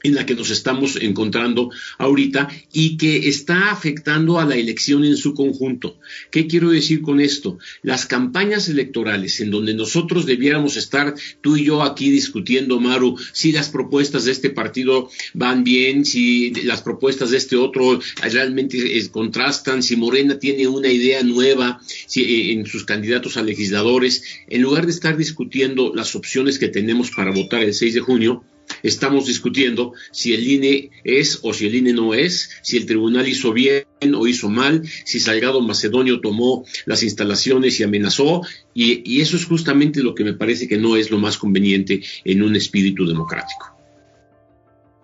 en 0.05 0.14
la 0.14 0.26
que 0.26 0.36
nos 0.36 0.50
estamos 0.50 0.96
encontrando 1.00 1.70
ahorita 1.98 2.48
y 2.72 2.96
que 2.96 3.28
está 3.28 3.72
afectando 3.72 4.38
a 4.38 4.44
la 4.44 4.55
elección 4.55 5.05
en 5.05 5.16
su 5.16 5.34
conjunto. 5.34 5.98
¿Qué 6.30 6.46
quiero 6.46 6.70
decir 6.70 7.00
con 7.00 7.20
esto? 7.20 7.59
Las 7.82 8.07
campañas 8.07 8.68
electorales 8.68 9.40
en 9.40 9.50
donde 9.50 9.74
nosotros 9.74 10.26
debiéramos 10.26 10.76
estar 10.76 11.14
tú 11.40 11.57
y 11.57 11.64
yo 11.64 11.82
aquí 11.82 12.11
discutiendo, 12.11 12.78
Maru, 12.78 13.16
si 13.32 13.50
las 13.50 13.70
propuestas 13.70 14.26
de 14.26 14.32
este 14.32 14.50
partido 14.50 15.11
van 15.32 15.64
bien, 15.64 16.05
si 16.05 16.50
las 16.64 16.82
propuestas 16.82 17.30
de 17.30 17.38
este 17.38 17.57
otro 17.57 18.00
realmente 18.22 18.78
contrastan, 19.11 19.82
si 19.82 19.96
Morena 19.96 20.38
tiene 20.38 20.68
una 20.68 20.88
idea 20.88 21.22
nueva 21.22 21.80
eh, 22.14 22.52
en 22.52 22.66
sus 22.66 22.84
candidatos 22.84 23.38
a 23.38 23.42
legisladores, 23.42 24.22
en 24.48 24.61
lugar 24.61 24.84
de 24.84 24.92
estar 24.92 25.16
discutiendo 25.16 25.92
las 25.94 26.14
opciones 26.14 26.59
que 26.59 26.68
tenemos 26.68 27.11
para 27.11 27.30
votar 27.30 27.62
el 27.62 27.72
6 27.72 27.94
de 27.94 28.00
junio, 28.00 28.44
estamos 28.82 29.26
discutiendo 29.26 29.92
si 30.10 30.34
el 30.34 30.46
INE 30.46 30.90
es 31.04 31.40
o 31.42 31.52
si 31.52 31.66
el 31.66 31.74
INE 31.74 31.92
no 31.92 32.14
es, 32.14 32.50
si 32.62 32.76
el 32.76 32.86
tribunal 32.86 33.26
hizo 33.28 33.52
bien 33.52 33.84
o 34.14 34.26
hizo 34.26 34.48
mal, 34.48 34.82
si 35.04 35.20
Salgado 35.20 35.60
Macedonio 35.60 36.20
tomó 36.20 36.64
las 36.86 37.02
instalaciones 37.02 37.80
y 37.80 37.82
amenazó, 37.82 38.42
y, 38.74 39.02
y 39.10 39.20
eso 39.20 39.36
es 39.36 39.46
justamente 39.46 40.02
lo 40.02 40.14
que 40.14 40.24
me 40.24 40.34
parece 40.34 40.68
que 40.68 40.76
no 40.76 40.96
es 40.96 41.10
lo 41.10 41.18
más 41.18 41.38
conveniente 41.38 42.02
en 42.24 42.42
un 42.42 42.56
espíritu 42.56 43.06
democrático. 43.06 43.74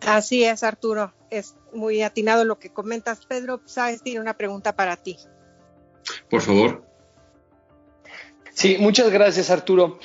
Así 0.02 0.44
es, 0.44 0.62
Arturo. 0.62 1.12
Es 1.30 1.54
muy 1.72 2.02
atinado 2.02 2.44
lo 2.44 2.58
que 2.58 2.70
comentas. 2.70 3.24
Pedro 3.26 3.60
Sáez 3.66 4.02
tiene 4.02 4.20
una 4.20 4.34
pregunta 4.34 4.74
para 4.74 4.96
ti. 4.96 5.16
Por 6.28 6.40
favor. 6.40 6.84
Sí, 8.54 8.76
muchas 8.78 9.10
gracias, 9.10 9.50
Arturo. 9.50 10.00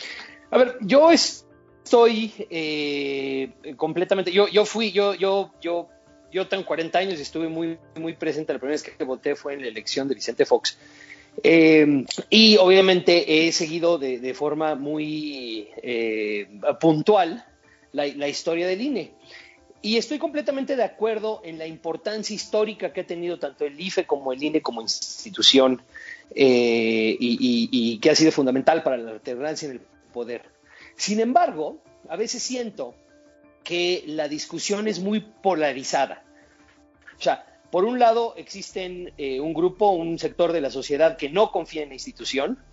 A 0.51 0.58
ver, 0.58 0.78
yo 0.82 1.12
es, 1.12 1.45
estoy 1.86 2.34
eh, 2.50 3.52
completamente, 3.78 4.32
yo, 4.32 4.48
yo 4.48 4.66
fui, 4.66 4.92
yo, 4.92 5.14
yo, 5.14 5.52
yo, 5.62 5.88
yo 6.32 6.48
tengo 6.48 6.66
40 6.66 6.98
años 6.98 7.20
y 7.20 7.22
estuve 7.22 7.48
muy, 7.48 7.78
muy 7.96 8.14
presente. 8.14 8.54
La 8.54 8.60
primera 8.60 8.74
vez 8.74 8.84
que 8.84 9.04
voté 9.04 9.36
fue 9.36 9.54
en 9.54 9.62
la 9.62 9.68
elección 9.68 10.08
de 10.08 10.16
Vicente 10.16 10.46
Fox. 10.46 10.78
Eh, 11.44 12.06
y 12.30 12.58
obviamente 12.58 13.48
he 13.48 13.52
seguido 13.52 14.00
de, 14.00 14.34
forma 14.34 14.74
muy 14.74 15.68
eh, 15.84 16.48
puntual 16.80 17.46
la, 17.92 18.28
historia 18.28 18.68
del 18.68 18.82
INE. 18.82 19.12
Y 19.84 19.98
estoy 19.98 20.18
completamente 20.18 20.76
de 20.76 20.84
acuerdo 20.84 21.42
en 21.46 21.60
la 21.60 21.68
importancia 21.68 22.34
histórica 22.34 22.92
que 22.92 23.02
ha 23.02 23.08
tenido 23.08 23.38
tanto 23.38 23.64
el 23.64 23.80
IFE 23.80 24.08
como 24.08 24.34
el 24.34 24.42
INE 24.42 24.62
como 24.64 24.82
institución 24.82 25.84
y, 26.34 26.42
y, 26.44 27.70
y, 27.72 28.00
que 28.00 28.10
ha 28.10 28.16
sido 28.16 28.32
fundamental 28.32 28.82
para 28.82 28.98
la 28.98 29.12
alternancia 29.12 29.68
en 29.68 29.74
el 29.74 29.82
poder. 30.12 30.55
Sin 30.96 31.20
embargo, 31.20 31.82
a 32.10 32.16
veces 32.16 32.43
siento 32.43 32.96
que 33.64 34.04
la 34.08 34.28
discusión 34.28 34.88
es 34.88 35.00
muy 35.00 35.20
polarizada. 35.20 36.24
O 37.18 37.22
sea, 37.22 37.46
por 37.72 37.84
un 37.84 38.00
lado 38.00 38.36
existen 38.38 39.12
eh, 39.18 39.39
un 39.39 39.54
grupo, 39.54 39.89
un 39.89 40.18
sector 40.20 40.54
de 40.54 40.62
la 40.62 40.70
sociedad 40.70 41.18
que 41.18 41.30
no 41.30 41.52
confía 41.52 41.84
en 41.84 41.89
la 41.89 41.96
institución, 41.96 42.64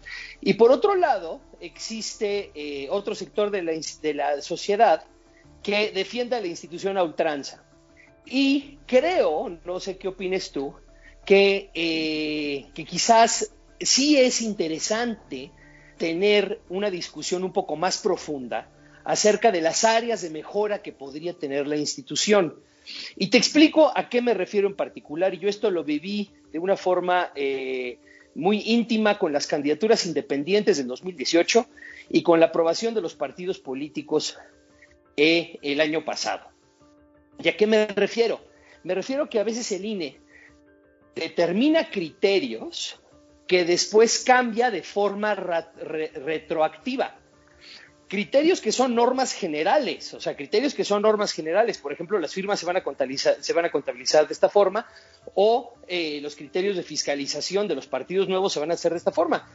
y 0.41 0.55
por 0.55 0.71
otro 0.71 0.95
lado 0.95 1.41
existe 1.61 2.53
eh, 2.55 2.89
otro 2.91 3.15
sector 3.15 3.51
de 3.51 3.63
la, 4.15 4.41
sociedad 4.43 5.05
que 5.63 5.91
defiende 5.93 6.37
a 6.37 6.41
la 6.41 6.47
institución 6.47 6.99
a 6.99 7.03
ultranza. 7.03 7.65
Y 8.27 8.79
creo, 8.87 9.59
no 9.65 9.81
sé 9.81 9.97
qué 9.97 10.09
opines 10.09 10.53
tú, 10.53 10.75
que, 11.25 11.71
eh, 11.75 12.67
que 12.75 12.85
quizás 12.85 13.53
sí 13.81 14.19
es 14.19 14.41
interesante 14.43 15.51
tener 16.03 16.61
una 16.69 16.91
discusión 16.91 17.45
un 17.45 17.53
poco 17.53 17.77
más 17.77 17.99
profunda 17.99 18.69
acerca 19.05 19.53
de 19.53 19.61
las 19.61 19.85
áreas 19.85 20.21
de 20.21 20.31
mejora 20.31 20.83
que 20.83 20.91
podría 20.91 21.33
tener 21.33 21.69
la 21.69 21.77
institución. 21.77 22.57
Y 23.15 23.29
te 23.29 23.39
explico 23.39 23.93
a 23.97 24.09
qué 24.09 24.21
me 24.21 24.35
refiero 24.35 24.67
en 24.67 24.75
particular, 24.75 25.33
yo 25.35 25.49
esto 25.49 25.71
lo 25.71 25.85
viví 25.85 26.33
de 26.51 26.59
una 26.59 26.77
forma 26.77 27.31
eh, 27.37 27.99
muy 28.35 28.63
íntima 28.67 29.17
con 29.17 29.33
las 29.33 29.47
candidaturas 29.47 30.05
independientes 30.05 30.77
del 30.77 30.89
2018 30.89 31.67
y 32.11 32.25
con 32.25 32.41
la 32.41 32.47
aprobación 32.47 32.95
de 32.95 33.01
los 33.01 33.15
partidos 33.15 33.61
políticos 33.61 34.39
eh, 35.17 35.61
el 35.63 35.81
año 35.81 36.05
pasado. 36.05 36.49
¿Y 37.41 37.49
a 37.49 37.57
qué 37.57 37.69
me 37.69 37.87
refiero? 37.87 38.41
Me 38.83 38.97
refiero 38.97 39.31
que 39.31 39.39
a 39.39 39.45
veces 39.45 39.71
el 39.71 39.85
INE 39.85 40.19
determina 41.15 41.91
criterios 41.91 43.01
que 43.53 43.67
después 43.67 44.25
cambia 44.25 44.71
de 44.71 44.83
forma 44.83 45.35
retroactiva. 45.35 47.19
Criterios 48.09 48.63
que 48.63 48.73
son 48.73 48.95
normas 48.95 49.35
generales, 49.35 50.15
o 50.15 50.21
sea, 50.23 50.35
criterios 50.35 50.73
que 50.73 50.85
son 50.85 51.03
normas 51.03 51.33
generales, 51.33 51.77
por 51.77 51.93
ejemplo, 51.93 52.19
las 52.19 52.33
firmas 52.33 52.59
se 52.59 52.65
van 52.65 52.79
a 52.79 52.83
contabilizar, 52.83 53.37
se 53.41 53.53
van 53.53 53.67
a 53.67 53.71
contabilizar 53.71 54.27
de 54.27 54.33
esta 54.33 54.49
forma, 54.49 54.87
o 55.35 55.75
eh, 55.87 56.19
los 56.23 56.35
criterios 56.35 56.77
de 56.77 56.83
fiscalización 56.83 57.69
de 57.69 57.75
los 57.75 57.87
partidos 57.87 58.27
nuevos 58.27 58.55
se 58.55 58.61
van 58.61 58.71
a 58.71 58.75
hacer 58.75 58.93
de 58.93 58.97
esta 58.97 59.13
forma. 59.13 59.47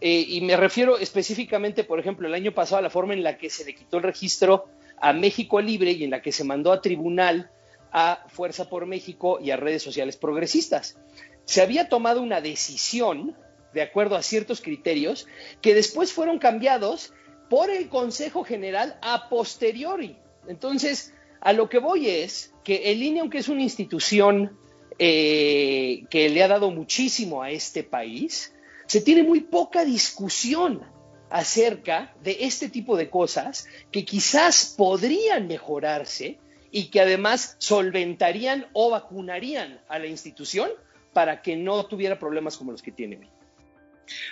Eh, 0.00 0.24
y 0.26 0.40
me 0.40 0.56
refiero 0.56 0.98
específicamente, 0.98 1.84
por 1.84 2.00
ejemplo, 2.00 2.26
el 2.26 2.34
año 2.34 2.50
pasado 2.52 2.78
a 2.78 2.82
la 2.82 2.90
forma 2.90 3.14
en 3.14 3.22
la 3.22 3.38
que 3.38 3.48
se 3.48 3.64
le 3.64 3.76
quitó 3.76 3.98
el 3.98 4.02
registro 4.02 4.64
a 5.00 5.12
México 5.12 5.60
Libre 5.60 5.92
y 5.92 6.02
en 6.02 6.10
la 6.10 6.20
que 6.20 6.32
se 6.32 6.42
mandó 6.42 6.72
a 6.72 6.80
tribunal 6.80 7.48
a 7.92 8.24
Fuerza 8.26 8.68
por 8.68 8.86
México 8.86 9.38
y 9.40 9.52
a 9.52 9.56
redes 9.56 9.84
sociales 9.84 10.16
progresistas 10.16 10.98
se 11.46 11.62
había 11.62 11.88
tomado 11.88 12.20
una 12.20 12.40
decisión 12.40 13.34
de 13.72 13.82
acuerdo 13.82 14.16
a 14.16 14.22
ciertos 14.22 14.60
criterios 14.60 15.26
que 15.62 15.74
después 15.74 16.12
fueron 16.12 16.38
cambiados 16.38 17.12
por 17.48 17.70
el 17.70 17.88
Consejo 17.88 18.44
General 18.44 18.98
a 19.02 19.28
posteriori. 19.28 20.16
Entonces, 20.48 21.14
a 21.40 21.52
lo 21.52 21.68
que 21.68 21.78
voy 21.78 22.08
es 22.08 22.52
que 22.64 22.90
el 22.92 23.02
INE, 23.02 23.20
aunque 23.20 23.38
es 23.38 23.48
una 23.48 23.62
institución 23.62 24.58
eh, 24.98 26.04
que 26.10 26.28
le 26.28 26.42
ha 26.42 26.48
dado 26.48 26.70
muchísimo 26.70 27.42
a 27.42 27.50
este 27.50 27.82
país, 27.84 28.52
se 28.86 29.00
tiene 29.00 29.22
muy 29.22 29.40
poca 29.40 29.84
discusión 29.84 30.82
acerca 31.30 32.14
de 32.22 32.38
este 32.40 32.68
tipo 32.68 32.96
de 32.96 33.10
cosas 33.10 33.66
que 33.90 34.04
quizás 34.04 34.74
podrían 34.76 35.46
mejorarse 35.48 36.38
y 36.70 36.90
que 36.90 37.00
además 37.00 37.56
solventarían 37.58 38.66
o 38.72 38.90
vacunarían 38.90 39.80
a 39.88 39.98
la 39.98 40.06
institución 40.06 40.70
para 41.16 41.40
que 41.40 41.56
no 41.56 41.86
tuviera 41.86 42.18
problemas 42.18 42.58
como 42.58 42.72
los 42.72 42.82
que 42.82 42.92
tiene 42.92 43.18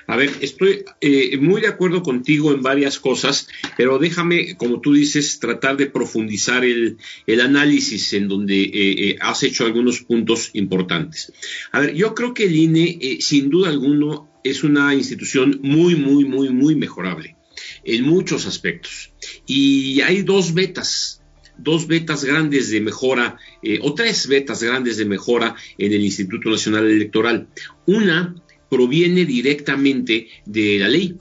A 0.06 0.16
ver, 0.18 0.30
estoy 0.42 0.84
eh, 1.00 1.38
muy 1.38 1.62
de 1.62 1.68
acuerdo 1.68 2.02
contigo 2.02 2.52
en 2.52 2.60
varias 2.60 3.00
cosas, 3.00 3.48
pero 3.78 3.98
déjame, 3.98 4.54
como 4.58 4.82
tú 4.82 4.92
dices, 4.92 5.40
tratar 5.40 5.78
de 5.78 5.86
profundizar 5.86 6.62
el, 6.62 6.98
análisis 7.40 8.12
en 8.12 8.28
donde 8.28 8.64
eh, 8.64 8.70
eh, 8.74 9.16
has 9.18 9.42
hecho 9.44 9.64
algunos 9.64 10.00
puntos 10.02 10.50
importantes. 10.52 11.32
A 11.72 11.80
ver, 11.80 11.94
yo 11.94 12.14
creo 12.14 12.34
que 12.34 12.44
el 12.44 12.54
INE, 12.54 13.16
sin 13.20 13.48
duda 13.48 13.70
alguno, 13.70 14.28
es 14.44 14.62
una 14.62 14.94
institución 14.94 15.60
muy, 15.62 15.96
muy, 15.96 16.26
muy, 16.26 16.50
muy 16.50 16.74
mejorable. 16.74 17.34
en 17.82 18.04
muchos 18.04 18.44
aspectos. 18.44 19.10
Y 19.46 20.02
hay 20.02 20.22
dos 20.22 20.52
betas, 20.52 21.23
dos 21.58 21.86
betas 21.86 22.24
grandes 22.24 22.70
de 22.70 22.80
mejora, 22.80 23.38
eh, 23.62 23.78
o 23.82 23.94
tres 23.94 24.26
betas 24.26 24.62
grandes 24.62 24.96
de 24.96 25.04
mejora 25.04 25.54
en 25.78 25.92
el 25.92 26.04
Instituto 26.04 26.50
Nacional 26.50 26.86
Electoral. 26.86 27.48
Una 27.86 28.34
proviene 28.68 29.24
directamente 29.24 30.28
de 30.44 30.78
la 30.78 30.88
ley. 30.88 31.16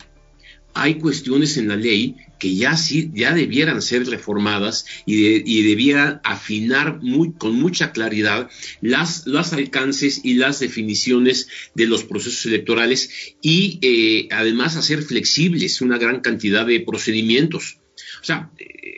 Hay 0.73 0.95
cuestiones 0.95 1.57
en 1.57 1.67
la 1.67 1.75
ley 1.75 2.15
que 2.39 2.55
ya 2.55 2.75
sí, 2.75 3.09
ya 3.13 3.33
debieran 3.33 3.81
ser 3.81 4.05
reformadas 4.05 4.85
y, 5.05 5.63
debieran 5.63 6.19
afinar 6.25 6.99
muy, 7.01 7.31
con 7.31 7.55
mucha 7.55 7.93
claridad 7.93 8.49
las, 8.81 9.27
los 9.27 9.53
alcances 9.53 10.19
y 10.25 10.33
las 10.33 10.59
definiciones 10.59 11.47
de 11.73 11.85
los 11.85 12.03
procesos 12.03 12.45
electorales 12.47 13.35
y 13.41 13.79
eh, 13.81 14.27
además 14.31 14.75
hacer 14.75 15.03
flexibles 15.03 15.79
una 15.79 15.97
gran 15.97 16.19
cantidad 16.19 16.65
de 16.65 16.81
procedimientos. 16.81 17.77
O 18.23 18.25
sea, 18.25 18.49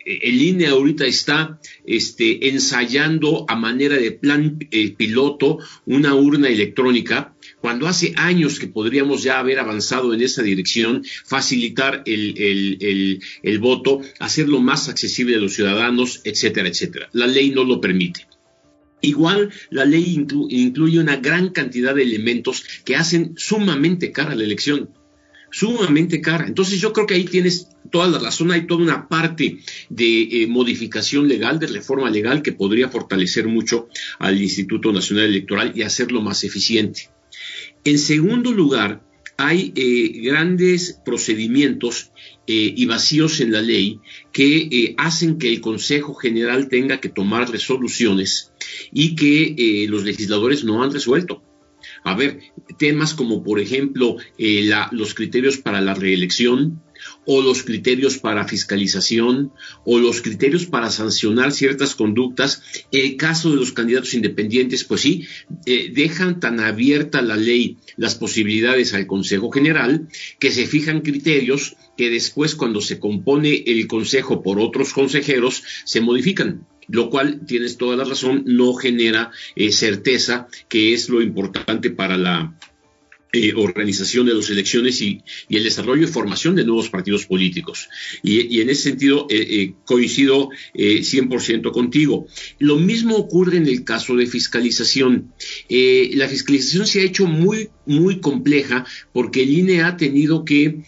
el 0.06 0.40
INE 0.40 0.68
ahorita 0.68 1.04
está 1.08 1.60
este, 1.84 2.50
ensayando 2.50 3.48
a 3.48 3.56
manera 3.56 3.98
de 3.98 4.12
plan 4.12 4.60
eh, 4.70 4.92
piloto 4.92 5.58
una 5.88 6.14
urna 6.14 6.48
electrónica 6.48 7.34
cuando 7.60 7.88
hace 7.88 8.14
años 8.18 8.60
que 8.60 8.68
podríamos 8.68 9.24
ya 9.24 9.40
haber 9.40 9.58
avanzado 9.58 10.14
en 10.14 10.22
esa 10.22 10.44
dirección, 10.44 11.04
facilitar 11.26 12.04
el, 12.06 13.20
voto, 13.60 14.02
hacerlo 14.20 14.62
más 14.62 14.90
accesible 14.90 15.38
a 15.38 15.40
los 15.40 15.56
ciudadanos, 15.56 16.22
etcétera, 16.24 16.70
etcétera. 16.70 17.10
La 17.14 17.26
ley 17.26 17.50
no 17.50 17.64
lo 17.64 17.82
permite. 17.82 18.28
Igual 19.02 19.52
la 19.72 19.86
ley 19.86 20.24
incluye 20.50 21.00
una 21.00 21.16
gran 21.16 21.50
cantidad 21.50 21.96
de 21.96 22.04
elementos 22.04 22.64
que 22.86 22.96
hacen 22.96 23.34
sumamente 23.38 24.12
cara 24.12 24.36
la 24.36 24.44
elección 24.44 24.92
sumamente 25.56 26.20
cara. 26.20 26.48
Entonces 26.48 26.82
yo 26.82 26.92
creo 26.92 27.08
que 27.08 27.14
ahí 27.14 27.24
tienes 27.24 27.70
toda 27.90 28.08
la 28.08 28.20
razón, 28.20 28.52
hay 28.52 28.68
toda 28.68 28.84
una 28.84 29.08
parte 29.08 29.60
de 29.88 30.22
eh, 30.24 30.48
modificación 30.48 31.30
legal, 31.30 31.60
de 31.60 31.68
reforma 31.68 32.10
legal 32.10 32.42
que 32.42 32.52
podría 32.52 32.90
fortalecer 32.90 33.48
mucho 33.48 33.88
al 34.20 34.42
Instituto 34.42 34.92
Nacional 34.92 35.28
Electoral 35.28 35.72
y 35.74 35.84
hacerlo 35.84 36.22
más 36.22 36.44
eficiente. 36.44 37.10
En 37.86 38.00
segundo 38.00 38.52
lugar, 38.52 39.02
hay 39.38 39.72
eh, 39.78 40.20
grandes 40.24 41.00
procedimientos 41.06 42.12
eh, 42.48 42.74
y 42.76 42.86
vacíos 42.86 43.40
en 43.40 43.54
la 43.54 43.62
ley 43.62 44.02
que 44.34 44.94
hacen 44.98 45.38
que 45.38 45.54
el 45.54 45.62
Consejo 45.62 46.16
General 46.16 46.68
tenga 46.68 47.00
que 47.00 47.08
tomar 47.08 47.50
resoluciones 47.50 48.52
y 48.92 49.16
que 49.16 49.88
los 49.90 50.04
legisladores 50.04 50.66
no 50.66 50.84
han 50.84 50.92
resuelto. 50.92 51.45
A 52.06 52.14
ver, 52.16 52.40
temas 52.78 53.14
como 53.14 53.44
por 53.44 53.60
ejemplo 53.60 54.18
los 54.92 55.14
criterios 55.16 55.58
para 55.58 55.82
la 55.82 55.96
reelección, 55.96 56.82
o 57.26 57.42
los 57.42 57.64
criterios 57.64 58.18
para 58.18 58.48
fiscalización 58.48 59.52
o 59.86 60.00
los 60.00 60.22
criterios 60.22 60.66
para 60.66 60.90
sancionar 60.92 61.52
ciertas 61.52 61.96
conductas. 61.96 62.62
El 62.92 63.18
caso 63.18 63.50
de 63.50 63.58
los 63.58 63.74
candidatos 63.74 64.14
independientes, 64.14 64.84
pues 64.84 65.02
sí, 65.02 65.28
eh, 65.66 65.92
dejan 65.94 66.40
tan 66.40 66.60
abierta 66.60 67.22
la 67.22 67.36
ley 67.36 67.78
las 67.98 68.16
posibilidades 68.16 68.94
al 68.94 69.08
Consejo 69.08 69.52
General 69.52 70.08
que 70.40 70.52
se 70.52 70.68
fijan 70.68 71.02
criterios 71.02 71.76
que 71.98 72.10
después 72.10 72.56
cuando 72.56 72.82
se 72.82 73.00
compone 73.00 73.64
el 73.66 73.88
Consejo 73.88 74.44
por 74.44 74.60
otros 74.60 74.94
consejeros 74.94 75.64
se 75.86 76.02
modifican 76.02 76.68
lo 76.88 77.10
cual, 77.10 77.42
tienes 77.46 77.78
toda 77.78 77.96
la 77.96 78.04
razón, 78.04 78.44
no 78.46 78.74
genera 78.74 79.32
eh, 79.56 79.72
certeza, 79.72 80.48
que 80.70 80.94
es 80.94 81.10
lo 81.10 81.22
importante 81.22 81.92
para 81.92 82.18
la, 82.18 82.56
eh, 83.36 83.54
organización 83.54 84.28
de 84.28 84.34
las 84.34 84.50
elecciones 84.50 85.02
y, 85.02 85.22
el 85.50 85.66
desarrollo 85.66 86.04
y 86.04 86.08
formación 86.08 86.56
de 86.56 86.64
nuevos 86.64 86.90
partidos 86.90 87.26
políticos. 87.26 87.90
Y, 88.24 88.62
en 88.62 88.70
ese 88.70 88.84
sentido 88.84 89.28
eh, 89.30 89.36
eh, 89.38 89.74
coincido 89.84 90.50
100% 90.74 91.72
contigo. 91.72 92.28
Lo 92.60 92.78
mismo 92.78 93.18
ocurre 93.18 93.58
en 93.58 93.68
el 93.68 93.84
caso 93.84 94.16
de 94.16 94.26
fiscalización. 94.26 95.34
la 95.70 96.30
fiscalización 96.30 96.88
se 96.88 97.02
ha 97.02 97.04
hecho 97.04 97.26
muy, 97.26 97.70
muy 97.86 98.20
compleja 98.20 98.86
porque 99.14 99.44
el 99.44 99.52
INE 99.52 99.84
ha 99.84 99.98
tenido 99.98 100.46
que 100.46 100.82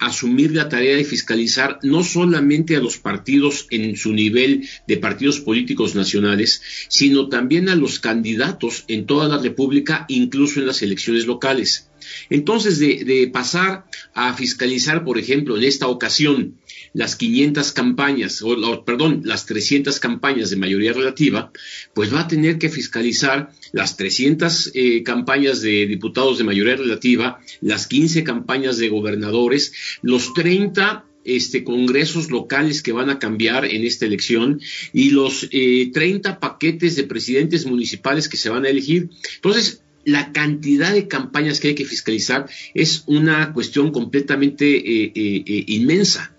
asumir 0.00 0.52
la 0.52 0.68
tarea 0.68 0.96
de 0.96 1.04
fiscalizar 1.04 1.78
no 1.82 2.04
solamente 2.04 2.76
a 2.76 2.80
los 2.80 2.98
partidos 2.98 3.66
en 3.70 3.96
su 3.96 4.12
nivel 4.12 4.68
de 4.86 4.96
partidos 4.96 5.40
políticos 5.40 5.94
nacionales, 5.94 6.62
sino 6.88 7.28
también 7.28 7.68
a 7.68 7.76
los 7.76 7.98
candidatos 7.98 8.84
en 8.88 9.06
toda 9.06 9.28
la 9.28 9.38
República, 9.42 10.04
incluso 10.08 10.60
en 10.60 10.66
las 10.66 10.82
elecciones 10.82 11.26
locales. 11.26 11.88
Entonces, 12.30 12.78
de, 12.78 13.30
pasar 13.32 13.86
a 14.14 14.34
fiscalizar, 14.34 15.04
por 15.04 15.18
ejemplo, 15.18 15.56
en 15.56 15.64
esta 15.64 15.88
ocasión, 15.88 16.58
las 16.92 17.16
500 17.16 17.72
campañas, 17.72 18.42
o 18.42 18.84
perdón, 18.84 19.22
las 19.24 19.46
300 19.46 19.98
campañas 20.00 20.50
de 20.50 20.56
mayoría 20.56 20.92
relativa, 20.92 21.52
pues 21.94 22.12
va 22.12 22.20
a 22.20 22.28
tener 22.28 22.58
que 22.58 22.68
fiscalizar 22.68 23.50
las 23.72 23.96
300 23.96 24.72
eh, 24.74 25.02
campañas 25.02 25.62
de 25.62 25.86
diputados 25.86 26.38
de 26.38 26.44
mayoría 26.44 26.76
relativa, 26.76 27.40
las 27.60 27.86
15 27.86 28.24
campañas 28.24 28.76
de 28.78 28.88
gobernadores, 28.88 29.72
los 30.02 30.34
30 30.34 31.06
este, 31.24 31.62
congresos 31.64 32.30
locales 32.30 32.82
que 32.82 32.92
van 32.92 33.10
a 33.10 33.18
cambiar 33.18 33.64
en 33.64 33.84
esta 33.84 34.06
elección 34.06 34.60
y 34.92 35.10
los 35.10 35.48
30 35.50 36.30
eh, 36.30 36.36
paquetes 36.40 36.96
de 36.96 37.04
presidentes 37.04 37.66
municipales 37.66 38.28
que 38.28 38.36
se 38.36 38.50
van 38.50 38.64
a 38.64 38.68
elegir. 38.68 39.10
Entonces, 39.36 39.82
la 40.04 40.32
cantidad 40.32 40.92
de 40.92 41.08
campañas 41.08 41.60
que 41.60 41.68
hay 41.68 41.74
que 41.74 41.84
fiscalizar 41.84 42.48
es 42.74 43.04
una 43.06 43.52
cuestión 43.52 43.90
completamente 43.92 44.66
eh, 44.66 45.12
eh, 45.14 45.44
eh, 45.46 45.64
inmensa. 45.68 46.34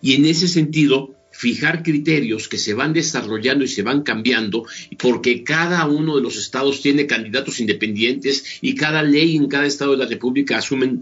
Y 0.00 0.14
en 0.14 0.24
ese 0.24 0.48
sentido, 0.48 1.14
fijar 1.30 1.82
criterios 1.82 2.48
que 2.48 2.58
se 2.58 2.74
van 2.74 2.92
desarrollando 2.92 3.64
y 3.64 3.68
se 3.68 3.82
van 3.82 4.02
cambiando, 4.02 4.66
porque 4.98 5.44
cada 5.44 5.86
uno 5.86 6.16
de 6.16 6.22
los 6.22 6.36
estados 6.36 6.82
tiene 6.82 7.06
candidatos 7.06 7.60
independientes 7.60 8.58
y 8.60 8.74
cada 8.74 9.02
ley 9.02 9.36
en 9.36 9.48
cada 9.48 9.66
estado 9.66 9.92
de 9.92 9.98
la 9.98 10.06
República 10.06 10.58
asumen 10.58 11.00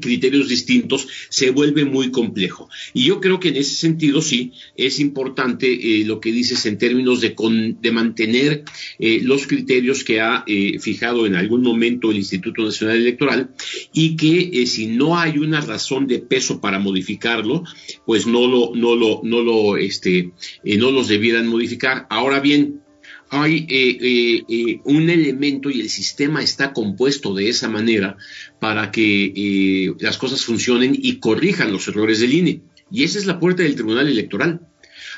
criterios 0.00 0.48
distintos, 0.48 1.06
se 1.28 1.50
vuelve 1.50 1.84
muy 1.84 2.10
complejo. 2.10 2.68
Y 2.92 3.04
yo 3.04 3.20
creo 3.20 3.40
que 3.40 3.48
en 3.48 3.56
ese 3.56 3.74
sentido 3.74 4.22
sí 4.22 4.52
es 4.76 5.00
importante 5.00 5.66
eh, 5.72 6.04
lo 6.04 6.20
que 6.20 6.32
dices 6.32 6.66
en 6.66 6.78
términos 6.78 7.20
de, 7.20 7.34
de 7.80 7.92
mantener 7.92 8.64
eh, 8.98 9.20
los 9.22 9.46
criterios 9.46 10.04
que 10.04 10.20
ha 10.20 10.44
eh, 10.46 10.78
fijado 10.78 11.26
en 11.26 11.34
algún 11.34 11.62
momento 11.62 12.10
el 12.10 12.18
Instituto 12.18 12.62
Nacional 12.62 12.96
Electoral 12.96 13.50
y 13.92 14.16
que 14.16 14.66
si 14.66 14.86
no 14.86 15.18
hay 15.18 15.38
una 15.38 15.60
razón 15.60 16.06
de 16.06 16.18
peso 16.18 16.60
para 16.60 16.78
modificarlo, 16.78 17.64
pues 18.06 18.26
no 18.26 18.46
lo, 18.46 18.72
no 18.74 18.96
lo, 18.96 19.20
no 19.22 19.42
lo, 19.42 19.76
este, 19.76 20.32
no 20.64 20.90
los 20.90 21.08
debieran 21.08 21.46
modificar. 21.48 22.06
Ahora 22.10 22.40
bien, 22.40 22.80
hay 23.30 23.66
eh, 23.68 24.80
un 24.84 25.10
elemento 25.10 25.70
y 25.70 25.80
el 25.80 25.88
sistema 25.88 26.42
está 26.42 26.72
compuesto 26.72 27.34
de 27.34 27.48
esa 27.48 27.68
manera 27.68 28.16
para 28.64 28.90
que 28.90 29.94
las 30.00 30.16
cosas 30.16 30.42
funcionen 30.42 30.96
y 30.98 31.16
corrijan 31.16 31.70
los 31.70 31.86
errores 31.86 32.20
del 32.20 32.32
INE. 32.32 32.62
Y 32.90 33.04
esa 33.04 33.18
es 33.18 33.26
la 33.26 33.38
puerta 33.38 33.62
del 33.62 33.74
Tribunal 33.74 34.08
Electoral. 34.08 34.66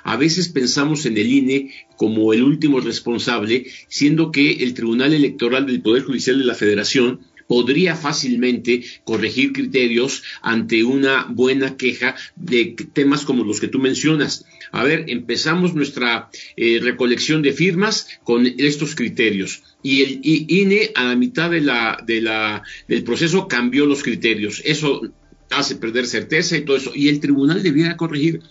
A 0.02 0.16
veces 0.16 0.48
pensamos 0.48 1.06
en 1.06 1.16
el 1.16 1.30
INE 1.30 1.70
como 1.96 2.32
el 2.32 2.42
último 2.42 2.80
responsable, 2.80 3.66
siendo 3.86 4.32
que 4.32 4.64
el 4.64 4.74
Tribunal 4.74 5.14
Electoral 5.14 5.64
del 5.64 5.80
Poder 5.80 6.02
Judicial 6.02 6.40
de 6.40 6.44
la 6.44 6.56
Federación 6.56 7.20
podría 7.46 7.94
fácilmente 7.94 8.84
corregir 9.04 9.52
criterios 9.52 10.24
ante 10.42 10.82
una 10.82 11.28
buena 11.30 11.76
queja 11.76 12.16
de 12.34 12.74
temas 12.92 13.24
como 13.24 13.44
los 13.44 13.60
que 13.60 13.68
tú 13.68 13.78
mencionas. 13.78 14.44
A 14.72 14.82
ver, 14.82 15.04
empezamos 15.06 15.72
nuestra 15.72 16.30
eh, 16.56 16.80
recolección 16.82 17.42
de 17.42 17.52
firmas 17.52 18.08
con 18.24 18.44
estos 18.58 18.96
criterios 18.96 19.62
y 19.86 20.02
el 20.02 20.20
INE 20.22 20.90
a 20.96 21.04
la 21.04 21.14
mitad 21.14 21.48
de 21.48 21.60
la, 21.60 22.02
de 22.04 22.20
la, 22.20 22.64
del 22.88 23.04
proceso 23.04 23.46
cambió 23.46 23.86
los 23.86 24.02
criterios. 24.02 24.60
Eso 24.64 25.00
hace 25.48 25.76
perder 25.76 26.06
certeza 26.08 26.56
y 26.56 26.64
todo 26.64 26.76
eso. 26.76 26.90
Y 26.92 27.08
el 27.08 27.20
tribunal 27.20 27.62
debiera 27.62 27.96
corregir. 27.96 28.42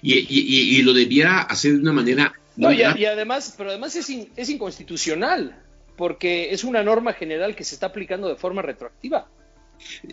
Y, 0.00 0.80
lo 0.80 0.94
debiera 0.94 1.42
hacer 1.42 1.72
de 1.74 1.80
una 1.80 1.92
manera... 1.92 2.32
No, 2.56 2.72
y, 2.72 2.82
además, 2.82 3.54
pero 3.58 3.68
además 3.68 3.94
es, 3.94 4.08
es 4.34 4.48
inconstitucional 4.48 5.62
porque 5.98 6.50
es 6.50 6.64
una 6.64 6.82
norma 6.82 7.12
general 7.12 7.54
que 7.54 7.64
se 7.64 7.74
está 7.74 7.88
aplicando 7.88 8.26
de 8.26 8.36
forma 8.36 8.62
retroactiva. 8.62 9.28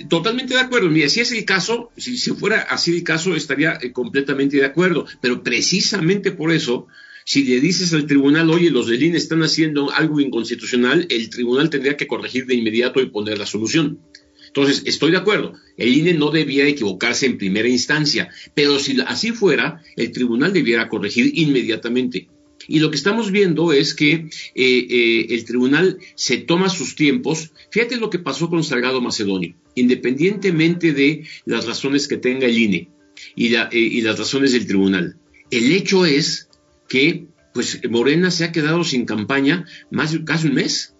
Totalmente 0.10 0.54
de 0.54 0.60
acuerdo. 0.60 0.90
Mira, 0.90 1.08
si 1.08 1.22
es 1.22 1.32
el 1.32 1.46
caso, 1.46 1.92
si, 1.96 2.18
fuera 2.32 2.64
así 2.64 2.94
el 2.98 3.04
caso, 3.06 3.38
estaría 3.38 3.78
eh, 3.82 3.94
completamente 3.94 4.58
de 4.58 4.66
acuerdo. 4.66 5.06
Pero 5.22 5.44
precisamente 5.44 6.32
por 6.32 6.52
eso, 6.52 6.88
si 7.26 7.44
le 7.44 7.60
dices 7.60 7.94
al 7.94 8.08
tribunal, 8.08 8.50
oye, 8.50 8.70
los 8.70 8.88
del 8.88 9.04
INE 9.04 9.18
están 9.18 9.44
haciendo 9.44 9.92
algo 9.92 10.20
inconstitucional, 10.20 11.08
el 11.10 11.30
tribunal 11.30 11.70
tendría 11.70 11.98
que 11.98 12.08
corregir 12.08 12.46
de 12.46 12.56
inmediato 12.56 13.02
y 13.02 13.08
poner 13.08 13.38
la 13.38 13.46
solución. 13.46 14.00
Entonces, 14.48 14.84
estoy 14.86 15.12
de 15.12 15.18
acuerdo, 15.18 15.54
el 15.78 15.98
INE 15.98 16.14
no 16.14 16.30
debía 16.30 16.68
equivocarse 16.68 17.26
en 17.26 17.40
primera 17.40 17.68
instancia, 17.68 18.30
pero 18.54 18.78
si 18.78 19.00
así 19.02 19.32
fuera, 19.32 19.82
el 19.96 20.12
tribunal 20.12 20.54
debiera 20.54 20.90
corregir 20.90 21.32
inmediatamente. 21.34 22.28
Y 22.68 22.80
lo 22.80 22.92
que 22.92 22.98
estamos 22.98 23.32
viendo 23.32 23.74
es 23.74 23.94
que 23.94 24.12
eh, 24.12 24.28
eh, 24.56 25.28
el 25.30 25.44
tribunal 25.46 25.98
se 26.16 26.38
toma 26.38 26.70
sus 26.70 26.96
tiempos. 26.96 27.52
Fíjate 27.72 27.98
lo 27.98 28.10
que 28.10 28.20
pasó 28.20 28.50
con 28.50 28.64
Salgado 28.64 29.02
Macedonio, 29.02 29.56
independientemente 29.76 30.94
de 30.94 31.26
las 31.46 31.66
razones 31.66 32.08
que 32.08 32.18
tenga 32.18 32.48
el 32.48 32.58
INE 32.58 32.90
eh, 33.36 33.68
y 33.72 34.02
las 34.02 34.18
razones 34.18 34.54
del 34.54 34.68
tribunal. 34.68 35.18
El 35.50 35.72
hecho 35.72 36.06
es 36.06 36.48
que 36.94 37.26
pues 37.56 37.82
Morena 37.90 38.30
se 38.30 38.44
ha 38.44 38.52
quedado 38.52 38.84
sin 38.84 39.06
campaña 39.06 39.66
más 39.90 40.12
de 40.12 40.24
casi 40.24 40.48
un 40.48 40.54
mes. 40.54 40.94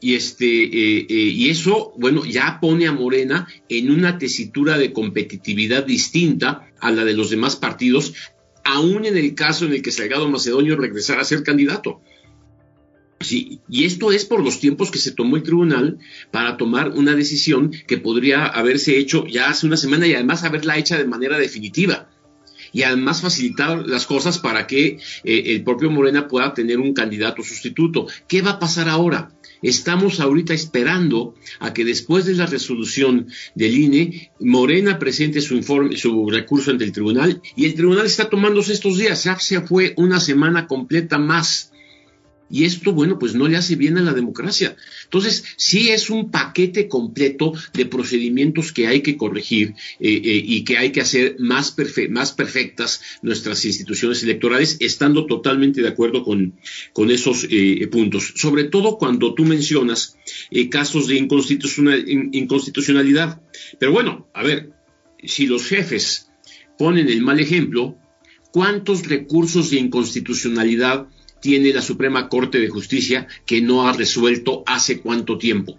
Y, 0.00 0.14
este, 0.14 0.46
y 0.46 1.50
eso, 1.50 1.92
bueno, 1.98 2.24
ya 2.24 2.60
pone 2.60 2.86
a 2.86 2.92
Morena 2.92 3.48
en 3.68 3.90
una 3.90 4.18
tesitura 4.18 4.78
de 4.78 4.92
competitividad 4.92 5.84
distinta 5.84 6.70
a 6.80 6.92
la 6.92 7.04
de 7.04 7.14
los 7.14 7.30
demás 7.30 7.56
partidos 7.56 8.14
aún 8.62 9.04
en 9.04 9.16
el 9.16 9.34
caso 9.34 9.64
en 9.64 9.72
el 9.72 9.82
que 9.82 9.90
Salgado 9.90 10.28
Macedonio 10.28 10.76
regresara 10.76 11.22
a 11.22 11.24
ser 11.24 11.42
candidato. 11.42 12.00
Sí, 13.18 13.58
y 13.68 13.84
esto 13.84 14.12
es 14.12 14.24
por 14.26 14.44
los 14.44 14.60
tiempos 14.60 14.92
que 14.92 15.00
se 15.00 15.10
tomó 15.10 15.34
el 15.34 15.42
tribunal 15.42 15.98
para 16.30 16.56
tomar 16.56 16.90
una 16.90 17.16
decisión 17.16 17.72
que 17.88 17.98
podría 17.98 18.46
haberse 18.46 18.96
hecho 18.96 19.26
ya 19.26 19.48
hace 19.48 19.66
una 19.66 19.76
semana 19.76 20.06
y 20.06 20.14
además 20.14 20.44
haberla 20.44 20.78
hecha 20.78 20.96
de 20.96 21.04
manera 21.04 21.36
definitiva. 21.36 22.08
Y 22.72 22.82
además 22.82 23.20
facilitar 23.20 23.86
las 23.86 24.06
cosas 24.06 24.38
para 24.38 24.66
que 24.66 24.98
eh, 25.24 25.42
el 25.46 25.64
propio 25.64 25.90
Morena 25.90 26.28
pueda 26.28 26.54
tener 26.54 26.78
un 26.78 26.92
candidato 26.92 27.42
sustituto. 27.42 28.06
¿Qué 28.26 28.42
va 28.42 28.52
a 28.52 28.58
pasar 28.58 28.88
ahora? 28.88 29.32
Estamos 29.62 30.20
ahorita 30.20 30.54
esperando 30.54 31.34
a 31.58 31.72
que 31.72 31.84
después 31.84 32.24
de 32.26 32.34
la 32.34 32.46
resolución 32.46 33.26
del 33.54 33.76
INE, 33.76 34.30
Morena 34.38 34.98
presente 34.98 35.40
su 35.40 35.56
informe, 35.56 35.96
su 35.96 36.28
recurso 36.30 36.70
ante 36.70 36.84
el 36.84 36.92
tribunal 36.92 37.42
y 37.56 37.66
el 37.66 37.74
tribunal 37.74 38.06
está 38.06 38.28
tomándose 38.28 38.72
estos 38.72 38.98
días. 38.98 39.24
Ya 39.24 39.38
se 39.38 39.60
fue 39.60 39.94
una 39.96 40.20
semana 40.20 40.66
completa 40.66 41.18
más 41.18 41.72
y 42.50 42.64
esto, 42.64 42.92
bueno, 42.92 43.18
pues 43.18 43.34
no 43.34 43.46
le 43.46 43.56
hace 43.56 43.76
bien 43.76 43.98
a 43.98 44.02
la 44.02 44.14
democracia. 44.14 44.76
Entonces, 45.04 45.44
sí 45.56 45.90
es 45.90 46.08
un 46.08 46.30
paquete 46.30 46.88
completo 46.88 47.52
de 47.74 47.86
procedimientos 47.86 48.72
que 48.72 48.86
hay 48.86 49.02
que 49.02 49.16
corregir 49.16 49.74
eh, 50.00 50.20
eh, 50.24 50.42
y 50.44 50.64
que 50.64 50.78
hay 50.78 50.90
que 50.90 51.00
hacer 51.00 51.36
más, 51.38 51.74
más, 52.10 52.32
perfectas 52.32 53.00
nuestras 53.22 53.64
instituciones 53.64 54.22
electorales, 54.22 54.76
estando 54.80 55.26
totalmente 55.26 55.82
de 55.82 55.88
acuerdo 55.88 56.24
con, 56.24 56.54
con 56.92 57.10
esos 57.10 57.46
eh, 57.50 57.86
puntos. 57.88 58.32
Sobre 58.36 58.64
todo 58.64 58.98
cuando 58.98 59.34
tú 59.34 59.44
mencionas 59.44 60.16
casos 60.70 61.06
de 61.06 61.16
inconstitucionalidad. 61.16 63.42
Pero 63.78 63.92
bueno, 63.92 64.28
a 64.34 64.42
ver, 64.42 64.72
si 65.24 65.46
los 65.46 65.66
jefes 65.66 66.30
ponen 66.78 67.08
el 67.08 67.22
mal 67.22 67.40
ejemplo, 67.40 67.96
¿cuántos 68.52 69.06
recursos 69.06 69.70
de 69.70 69.78
inconstitucionalidad 69.78 71.08
tiene 71.40 71.72
la 71.72 71.82
Suprema 71.82 72.28
Corte 72.28 72.58
de 72.58 72.68
Justicia 72.68 73.26
que 73.46 73.60
no 73.60 73.88
ha 73.88 73.92
resuelto 73.92 74.62
hace 74.66 75.00
cuánto 75.00 75.38
tiempo. 75.38 75.78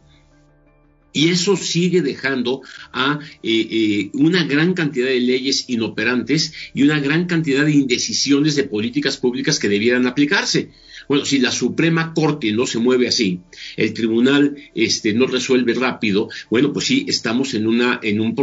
Y 1.11 1.29
eso 1.29 1.57
sigue 1.57 2.01
dejando 2.01 2.61
a 2.93 3.19
eh, 3.41 3.67
eh, 3.71 4.09
una 4.13 4.43
gran 4.43 4.73
cantidad 4.73 5.07
de 5.07 5.19
leyes 5.19 5.65
inoperantes 5.67 6.53
y 6.73 6.83
una 6.83 6.99
gran 6.99 7.25
cantidad 7.25 7.65
de 7.65 7.71
indecisiones 7.71 8.55
de 8.55 8.65
políticas 8.65 9.17
públicas 9.17 9.57
que 9.57 9.69
debieran 9.69 10.05
aplicarse. 10.05 10.71
Bueno, 11.09 11.25
si 11.25 11.39
la 11.39 11.51
Suprema 11.51 12.13
Corte 12.13 12.51
no 12.51 12.67
se 12.67 12.77
mueve 12.77 13.07
así, 13.07 13.39
el 13.77 13.95
tribunal 13.95 14.55
este, 14.75 15.11
no 15.11 15.25
resuelve 15.25 15.73
rápido, 15.73 16.29
bueno, 16.51 16.71
pues 16.71 16.85
sí, 16.85 17.05
estamos 17.07 17.55
en, 17.55 17.65
una, 17.65 17.99
en, 18.03 18.21
un, 18.21 18.35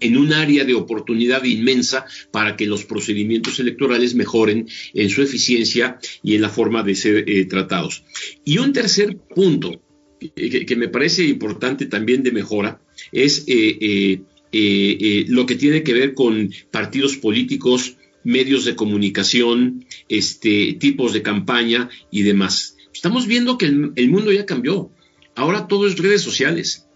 en, 0.00 0.16
un 0.16 0.32
área 0.32 0.64
de 0.64 0.74
oportunidad 0.74 1.42
inmensa 1.42 2.06
para 2.30 2.56
que 2.56 2.66
los 2.66 2.84
procedimientos 2.84 3.58
electorales 3.58 4.14
mejoren 4.14 4.68
en 4.94 5.10
su 5.10 5.20
eficiencia 5.20 5.98
y 6.22 6.36
en 6.36 6.42
la 6.42 6.48
forma 6.48 6.84
de 6.84 6.94
ser 6.94 7.24
eh, 7.28 7.44
tratados. 7.46 8.04
Y 8.44 8.58
un 8.58 8.72
tercer 8.72 9.16
punto 9.16 9.82
que, 10.20 10.76
me 10.76 10.86
parece 10.86 11.24
importante 11.24 11.86
también 11.86 12.22
de 12.22 12.30
mejora 12.30 12.80
es 13.10 13.42
eh, 13.48 14.22
eh, 14.52 15.24
lo 15.26 15.44
que 15.44 15.56
tiene 15.56 15.82
que 15.82 15.92
ver 15.92 16.14
con 16.14 16.52
partidos 16.70 17.16
políticos 17.16 17.96
medios 18.24 18.64
de 18.64 18.76
comunicación, 18.76 19.84
este, 20.08 20.74
tipos 20.74 21.12
de 21.12 21.22
campaña 21.22 21.90
y 22.10 22.22
demás. 22.22 22.76
Estamos 22.92 23.26
viendo 23.26 23.58
que 23.58 23.66
el, 23.66 24.10
mundo 24.10 24.32
ya 24.32 24.46
cambió. 24.46 24.90
Ahora 25.34 25.66
todo 25.66 25.86
es 25.86 25.98
redes 25.98 26.22
sociales. 26.22 26.86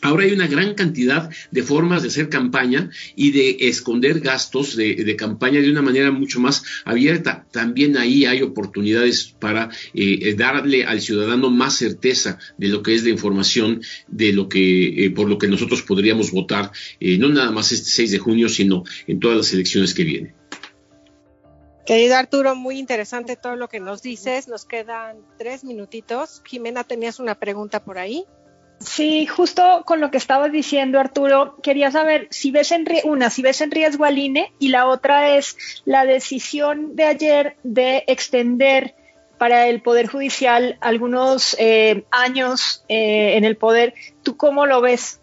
Ahora 0.00 0.24
hay 0.24 0.32
una 0.32 0.48
gran 0.48 0.74
cantidad 0.74 1.30
de 1.52 1.62
formas 1.62 2.02
de 2.02 2.08
hacer 2.08 2.28
campaña 2.28 2.90
y 3.14 3.30
de 3.30 3.68
esconder 3.68 4.18
gastos 4.18 4.74
de, 4.74 5.14
campaña 5.16 5.60
de 5.60 5.70
una 5.70 5.82
manera 5.82 6.10
mucho 6.10 6.40
más 6.40 6.64
abierta. 6.84 7.46
También 7.52 7.96
ahí 7.96 8.24
hay 8.24 8.42
oportunidades 8.42 9.36
para 9.38 9.70
eh, 9.94 10.34
darle 10.36 10.84
al 10.84 11.00
ciudadano 11.00 11.50
más 11.50 11.76
certeza 11.76 12.38
de 12.58 12.66
lo 12.66 12.82
que 12.82 12.94
es 12.94 13.04
la 13.04 13.10
información, 13.10 13.80
de 14.08 14.32
lo 14.32 14.48
que, 14.48 15.04
eh, 15.04 15.10
por 15.10 15.28
lo 15.28 15.38
que 15.38 15.46
nosotros 15.46 15.82
podríamos 15.82 16.32
votar, 16.32 16.72
eh, 16.98 17.16
no 17.18 17.28
nada 17.28 17.52
más 17.52 17.70
este 17.70 17.90
6 17.90 18.10
de 18.10 18.18
junio, 18.18 18.48
sino 18.48 18.82
en 19.06 19.20
todas 19.20 19.36
las 19.36 19.52
elecciones 19.52 19.94
que 19.94 20.02
vienen. 20.02 20.41
Querido 21.86 22.16
Arturo, 22.16 22.54
muy 22.54 22.78
interesante 22.78 23.36
todo 23.36 23.56
lo 23.56 23.68
que 23.68 23.80
nos 23.80 24.02
dices. 24.02 24.46
Nos 24.46 24.64
quedan 24.64 25.18
tres 25.36 25.64
minutitos. 25.64 26.42
Jimena, 26.44 26.84
¿tenías 26.84 27.18
una 27.18 27.34
pregunta 27.34 27.82
por 27.84 27.98
ahí? 27.98 28.24
Sí, 28.78 29.26
justo 29.26 29.82
con 29.84 30.00
lo 30.00 30.10
que 30.10 30.16
estabas 30.16 30.52
diciendo, 30.52 30.98
Arturo, 30.98 31.56
quería 31.62 31.90
saber 31.90 32.28
si 32.30 32.50
ves 32.50 32.72
en 32.72 32.84
una, 33.04 33.30
si 33.30 33.42
ves 33.42 33.60
en 33.60 33.70
riesgo 33.70 34.04
al 34.04 34.18
INE 34.18 34.52
y 34.58 34.68
la 34.68 34.86
otra 34.86 35.36
es 35.36 35.82
la 35.84 36.04
decisión 36.04 36.96
de 36.96 37.04
ayer 37.04 37.56
de 37.62 38.04
extender 38.06 38.94
para 39.38 39.68
el 39.68 39.82
Poder 39.82 40.06
Judicial 40.06 40.78
algunos 40.80 41.56
eh, 41.58 42.04
años 42.10 42.84
eh, 42.88 43.36
en 43.36 43.44
el 43.44 43.56
poder. 43.56 43.94
¿Tú 44.22 44.36
cómo 44.36 44.66
lo 44.66 44.80
ves? 44.80 45.20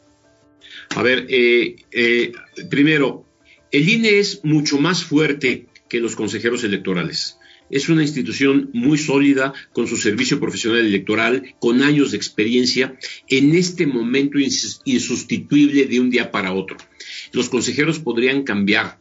A 0.95 1.01
ver, 1.01 1.26
eh, 1.30 2.34
primero, 2.70 3.26
el 3.72 3.88
INE 3.88 4.20
es 4.20 4.43
mucho 4.43 4.78
más 4.78 5.03
fuerte 5.03 5.69
que 5.90 6.00
los 6.00 6.16
consejeros 6.16 6.64
electorales. 6.64 7.38
Es 7.70 7.90
una 7.90 8.02
institución 8.02 8.70
muy 8.74 8.98
sólida 8.98 9.54
con 9.74 9.88
su 9.88 9.98
servicio 9.98 10.40
profesional 10.40 10.86
electoral, 10.86 11.56
con 11.60 11.84
años 11.84 12.12
de 12.12 12.18
experiencia, 12.18 12.98
en 13.28 13.56
este 13.56 13.86
momento 13.86 14.38
insustituible 14.40 15.86
de 15.86 16.00
un 16.00 16.10
día 16.10 16.32
para 16.32 16.54
otro. 16.54 16.78
Los 17.32 17.50
consejeros 17.50 18.00
podrían 18.00 18.44
cambiar, 18.44 18.98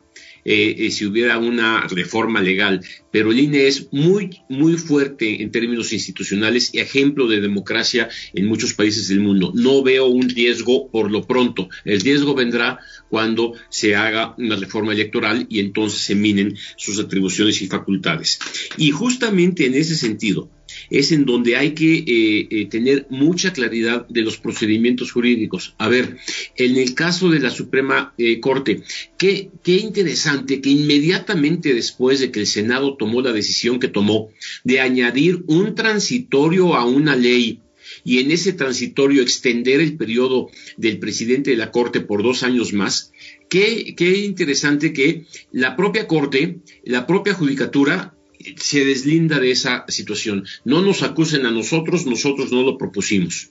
eh, 0.51 0.86
eh, 0.86 0.90
si 0.90 1.05
hubiera 1.05 1.36
una 1.36 1.86
reforma 1.88 2.40
legal, 2.40 2.80
pero 3.11 3.32
el 3.32 3.38
INE 3.38 3.66
es 3.66 3.88
muy, 3.92 4.30
muy 4.49 4.78
fuerte 4.78 5.42
en 5.42 5.51
términos 5.51 5.92
institucionales 5.92 6.70
y 6.72 6.78
ejemplo 6.78 7.28
de 7.28 7.42
democracia 7.42 8.09
en 8.32 8.46
muchos 8.46 8.72
países 8.72 9.09
del 9.09 9.20
mundo. 9.20 9.53
No 9.55 9.82
veo 9.82 10.07
un 10.07 10.26
riesgo 10.26 10.88
por 10.90 11.11
lo 11.11 11.26
pronto. 11.26 11.68
El 11.84 12.01
riesgo 12.01 12.34
vendrá 12.34 12.78
cuando 13.11 13.53
se 13.68 13.94
haga 13.94 14.34
una 14.38 14.57
reforma 14.57 14.94
electoral 14.94 15.46
y 15.51 15.59
entonces 15.59 16.01
se 16.01 16.14
minen 16.14 16.57
sus 16.78 16.99
atribuciones 16.99 17.61
y 17.61 17.66
facultades. 17.66 18.38
Y 18.78 18.90
justamente 18.90 19.66
en 19.66 19.74
ese 19.74 19.96
sentido, 19.96 20.49
es 20.91 21.12
en 21.12 21.24
donde 21.24 21.57
hay 21.57 21.72
que 21.72 21.99
eh, 21.99 22.49
eh, 22.51 22.66
tener 22.66 23.07
mucha 23.11 23.53
claridad 23.53 24.07
de 24.09 24.22
los 24.22 24.39
procedimientos 24.39 25.12
jurídicos. 25.12 25.74
A 25.79 25.89
ver, 25.89 26.16
en 26.57 26.76
el 26.76 26.95
caso 26.95 27.31
de 27.31 27.41
la 27.41 27.51
Suprema 27.51 28.14
eh, 28.18 28.41
Corte, 28.41 28.83
qué, 29.16 29.51
qué 29.62 29.76
interesante 29.76 30.61
que 30.61 30.70
inmediatamente 30.70 31.74
después 31.74 32.20
de 32.20 32.31
que 32.31 32.41
el 32.41 32.47
Senado 32.47 32.97
tomó 32.97 33.22
la 33.22 33.33
decisión 33.33 33.81
que 33.81 33.89
tomó 33.89 34.31
de 34.64 34.81
añadir 34.81 35.45
un 35.47 35.74
transitorio 35.74 36.74
a 36.74 36.85
una 36.85 37.16
ley 37.16 37.61
y 38.05 38.18
en 38.18 38.31
ese 38.31 38.53
transitorio 38.53 39.22
extender 39.22 39.81
el 39.81 39.97
periodo 39.97 40.51
del 40.76 40.99
presidente 40.99 41.51
de 41.51 41.57
la 41.57 41.70
Corte 41.70 42.01
por 42.01 42.22
dos 42.22 42.43
años 42.43 42.72
más, 42.72 43.12
qué, 43.49 43.95
qué 43.97 44.18
interesante 44.18 44.93
que 44.93 45.24
la 45.53 45.76
propia 45.76 46.07
Corte, 46.07 46.61
la 46.85 47.07
propia 47.07 47.35
Judicatura 47.35 48.14
se 48.57 48.84
deslinda 48.84 49.38
de 49.38 49.51
esa 49.51 49.84
situación. 49.88 50.46
No 50.64 50.82
nos 50.82 51.03
acusen 51.03 51.46
a 51.46 51.51
nosotros, 51.51 52.07
nosotros 52.07 52.53
no 52.53 52.62
lo 52.62 52.78
propusimos. 52.78 53.51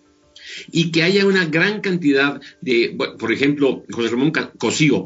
Y 0.71 0.91
que 0.91 1.03
haya 1.03 1.25
una 1.25 1.45
gran 1.45 1.81
cantidad 1.81 2.41
de, 2.61 2.97
por 3.19 3.31
ejemplo, 3.31 3.83
José 3.91 4.09
Ramón 4.09 4.31
Cosío, 4.57 5.05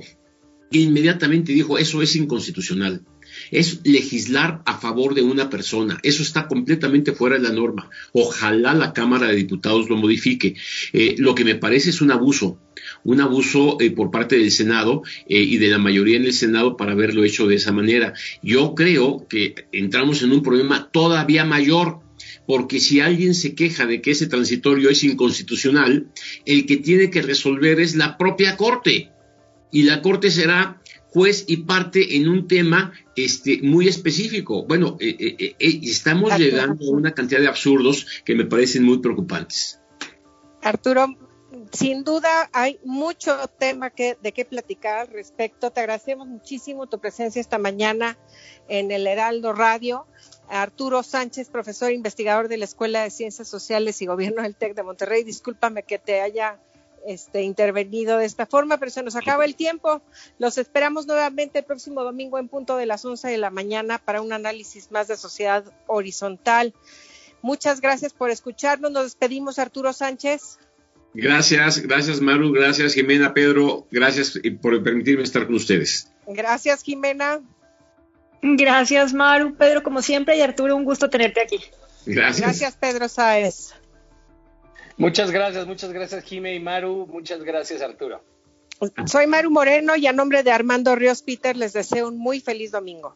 que 0.71 0.79
inmediatamente 0.79 1.51
dijo, 1.51 1.77
eso 1.77 2.01
es 2.01 2.15
inconstitucional. 2.15 3.01
Es 3.49 3.81
legislar 3.83 4.61
a 4.65 4.77
favor 4.77 5.15
de 5.15 5.21
una 5.21 5.49
persona. 5.49 5.99
Eso 6.03 6.21
está 6.21 6.47
completamente 6.47 7.13
fuera 7.13 7.37
de 7.37 7.43
la 7.43 7.53
norma. 7.53 7.89
Ojalá 8.13 8.73
la 8.73 8.93
Cámara 8.93 9.27
de 9.27 9.35
Diputados 9.35 9.89
lo 9.89 9.97
modifique. 9.97 10.55
Eh, 10.93 11.15
lo 11.17 11.33
que 11.33 11.45
me 11.45 11.55
parece 11.55 11.89
es 11.89 12.01
un 12.01 12.11
abuso 12.11 12.59
un 13.03 13.21
abuso 13.21 13.77
eh, 13.79 13.91
por 13.91 14.11
parte 14.11 14.37
del 14.37 14.51
Senado 14.51 15.03
eh, 15.27 15.39
y 15.39 15.57
de 15.57 15.69
la 15.69 15.77
mayoría 15.77 16.17
en 16.17 16.25
el 16.25 16.33
Senado 16.33 16.77
para 16.77 16.93
haberlo 16.93 17.23
hecho 17.23 17.47
de 17.47 17.55
esa 17.55 17.71
manera. 17.71 18.13
Yo 18.41 18.75
creo 18.75 19.27
que 19.27 19.67
entramos 19.71 20.21
en 20.23 20.31
un 20.31 20.43
problema 20.43 20.89
todavía 20.91 21.45
mayor 21.45 21.99
porque 22.45 22.79
si 22.79 22.99
alguien 22.99 23.33
se 23.33 23.55
queja 23.55 23.85
de 23.85 24.01
que 24.01 24.11
ese 24.11 24.27
transitorio 24.27 24.89
es 24.89 25.03
inconstitucional, 25.03 26.07
el 26.45 26.65
que 26.65 26.77
tiene 26.77 27.09
que 27.09 27.21
resolver 27.21 27.79
es 27.79 27.95
la 27.95 28.17
propia 28.17 28.57
Corte. 28.57 29.11
Y 29.71 29.83
la 29.83 30.01
Corte 30.01 30.29
será 30.31 30.81
juez 31.11 31.45
y 31.47 31.57
parte 31.57 32.17
en 32.17 32.29
un 32.29 32.47
tema 32.47 32.93
este, 33.15 33.59
muy 33.61 33.87
específico. 33.87 34.65
Bueno, 34.65 34.97
eh, 34.99 35.15
eh, 35.19 35.55
eh, 35.59 35.79
estamos 35.83 36.37
llegando 36.37 36.85
a 36.85 36.91
una 36.91 37.13
cantidad 37.13 37.39
de 37.39 37.47
absurdos 37.47 38.05
que 38.25 38.35
me 38.35 38.45
parecen 38.45 38.83
muy 38.83 38.99
preocupantes. 38.99 39.79
Arturo, 40.61 41.17
sin 41.71 42.03
duda 42.03 42.49
hay 42.53 42.79
mucho 42.83 43.47
tema 43.57 43.89
que, 43.89 44.17
de 44.21 44.31
qué 44.31 44.45
platicar 44.45 44.99
al 44.99 45.07
respecto. 45.07 45.71
Te 45.71 45.79
agradecemos 45.79 46.27
muchísimo 46.27 46.87
tu 46.87 46.99
presencia 46.99 47.39
esta 47.39 47.57
mañana 47.57 48.17
en 48.67 48.91
el 48.91 49.07
Heraldo 49.07 49.53
Radio. 49.53 50.05
Arturo 50.49 51.01
Sánchez, 51.01 51.49
profesor 51.49 51.91
investigador 51.91 52.49
de 52.49 52.57
la 52.57 52.65
Escuela 52.65 53.03
de 53.03 53.09
Ciencias 53.09 53.47
Sociales 53.47 54.01
y 54.01 54.05
Gobierno 54.05 54.41
del 54.43 54.55
TEC 54.55 54.75
de 54.75 54.83
Monterrey. 54.83 55.23
Discúlpame 55.23 55.83
que 55.83 55.97
te 55.97 56.19
haya 56.19 56.59
este, 57.05 57.43
intervenido 57.43 58.17
de 58.17 58.25
esta 58.25 58.45
forma, 58.45 58.77
pero 58.77 58.91
se 58.91 59.01
nos 59.01 59.15
acaba 59.15 59.45
el 59.45 59.55
tiempo. 59.55 60.01
Los 60.39 60.57
esperamos 60.57 61.07
nuevamente 61.07 61.59
el 61.59 61.65
próximo 61.65 62.03
domingo 62.03 62.37
en 62.37 62.49
punto 62.49 62.75
de 62.75 62.85
las 62.85 63.05
11 63.05 63.29
de 63.29 63.37
la 63.37 63.49
mañana 63.49 63.97
para 63.97 64.21
un 64.21 64.33
análisis 64.33 64.91
más 64.91 65.07
de 65.07 65.15
sociedad 65.15 65.63
horizontal. 65.87 66.73
Muchas 67.41 67.81
gracias 67.81 68.13
por 68.13 68.29
escucharnos. 68.29 68.91
Nos 68.91 69.03
despedimos, 69.05 69.57
Arturo 69.57 69.93
Sánchez. 69.93 70.59
Gracias, 71.13 71.79
gracias 71.79 72.21
Maru, 72.21 72.51
gracias 72.51 72.93
Jimena, 72.93 73.33
Pedro, 73.33 73.85
gracias 73.91 74.39
por 74.61 74.81
permitirme 74.81 75.23
estar 75.23 75.45
con 75.45 75.55
ustedes. 75.55 76.11
Gracias 76.27 76.83
Jimena. 76.83 77.41
Gracias 78.41 79.13
Maru, 79.13 79.55
Pedro 79.55 79.83
como 79.83 80.01
siempre 80.01 80.37
y 80.37 80.41
Arturo, 80.41 80.75
un 80.75 80.85
gusto 80.85 81.09
tenerte 81.09 81.41
aquí. 81.41 81.59
Gracias. 82.05 82.41
Gracias 82.41 82.77
Pedro 82.77 83.09
Sáez. 83.09 83.73
Muchas 84.97 85.31
gracias, 85.31 85.67
muchas 85.67 85.91
gracias 85.91 86.23
Jime 86.23 86.55
y 86.55 86.59
Maru, 86.59 87.07
muchas 87.07 87.43
gracias 87.43 87.81
Arturo. 87.81 88.23
Soy 89.05 89.27
Maru 89.27 89.51
Moreno 89.51 89.95
y 89.95 90.07
a 90.07 90.13
nombre 90.13 90.43
de 90.43 90.51
Armando 90.51 90.95
Ríos 90.95 91.21
Peter 91.21 91.55
les 91.55 91.73
deseo 91.73 92.07
un 92.07 92.17
muy 92.17 92.39
feliz 92.39 92.71
domingo. 92.71 93.15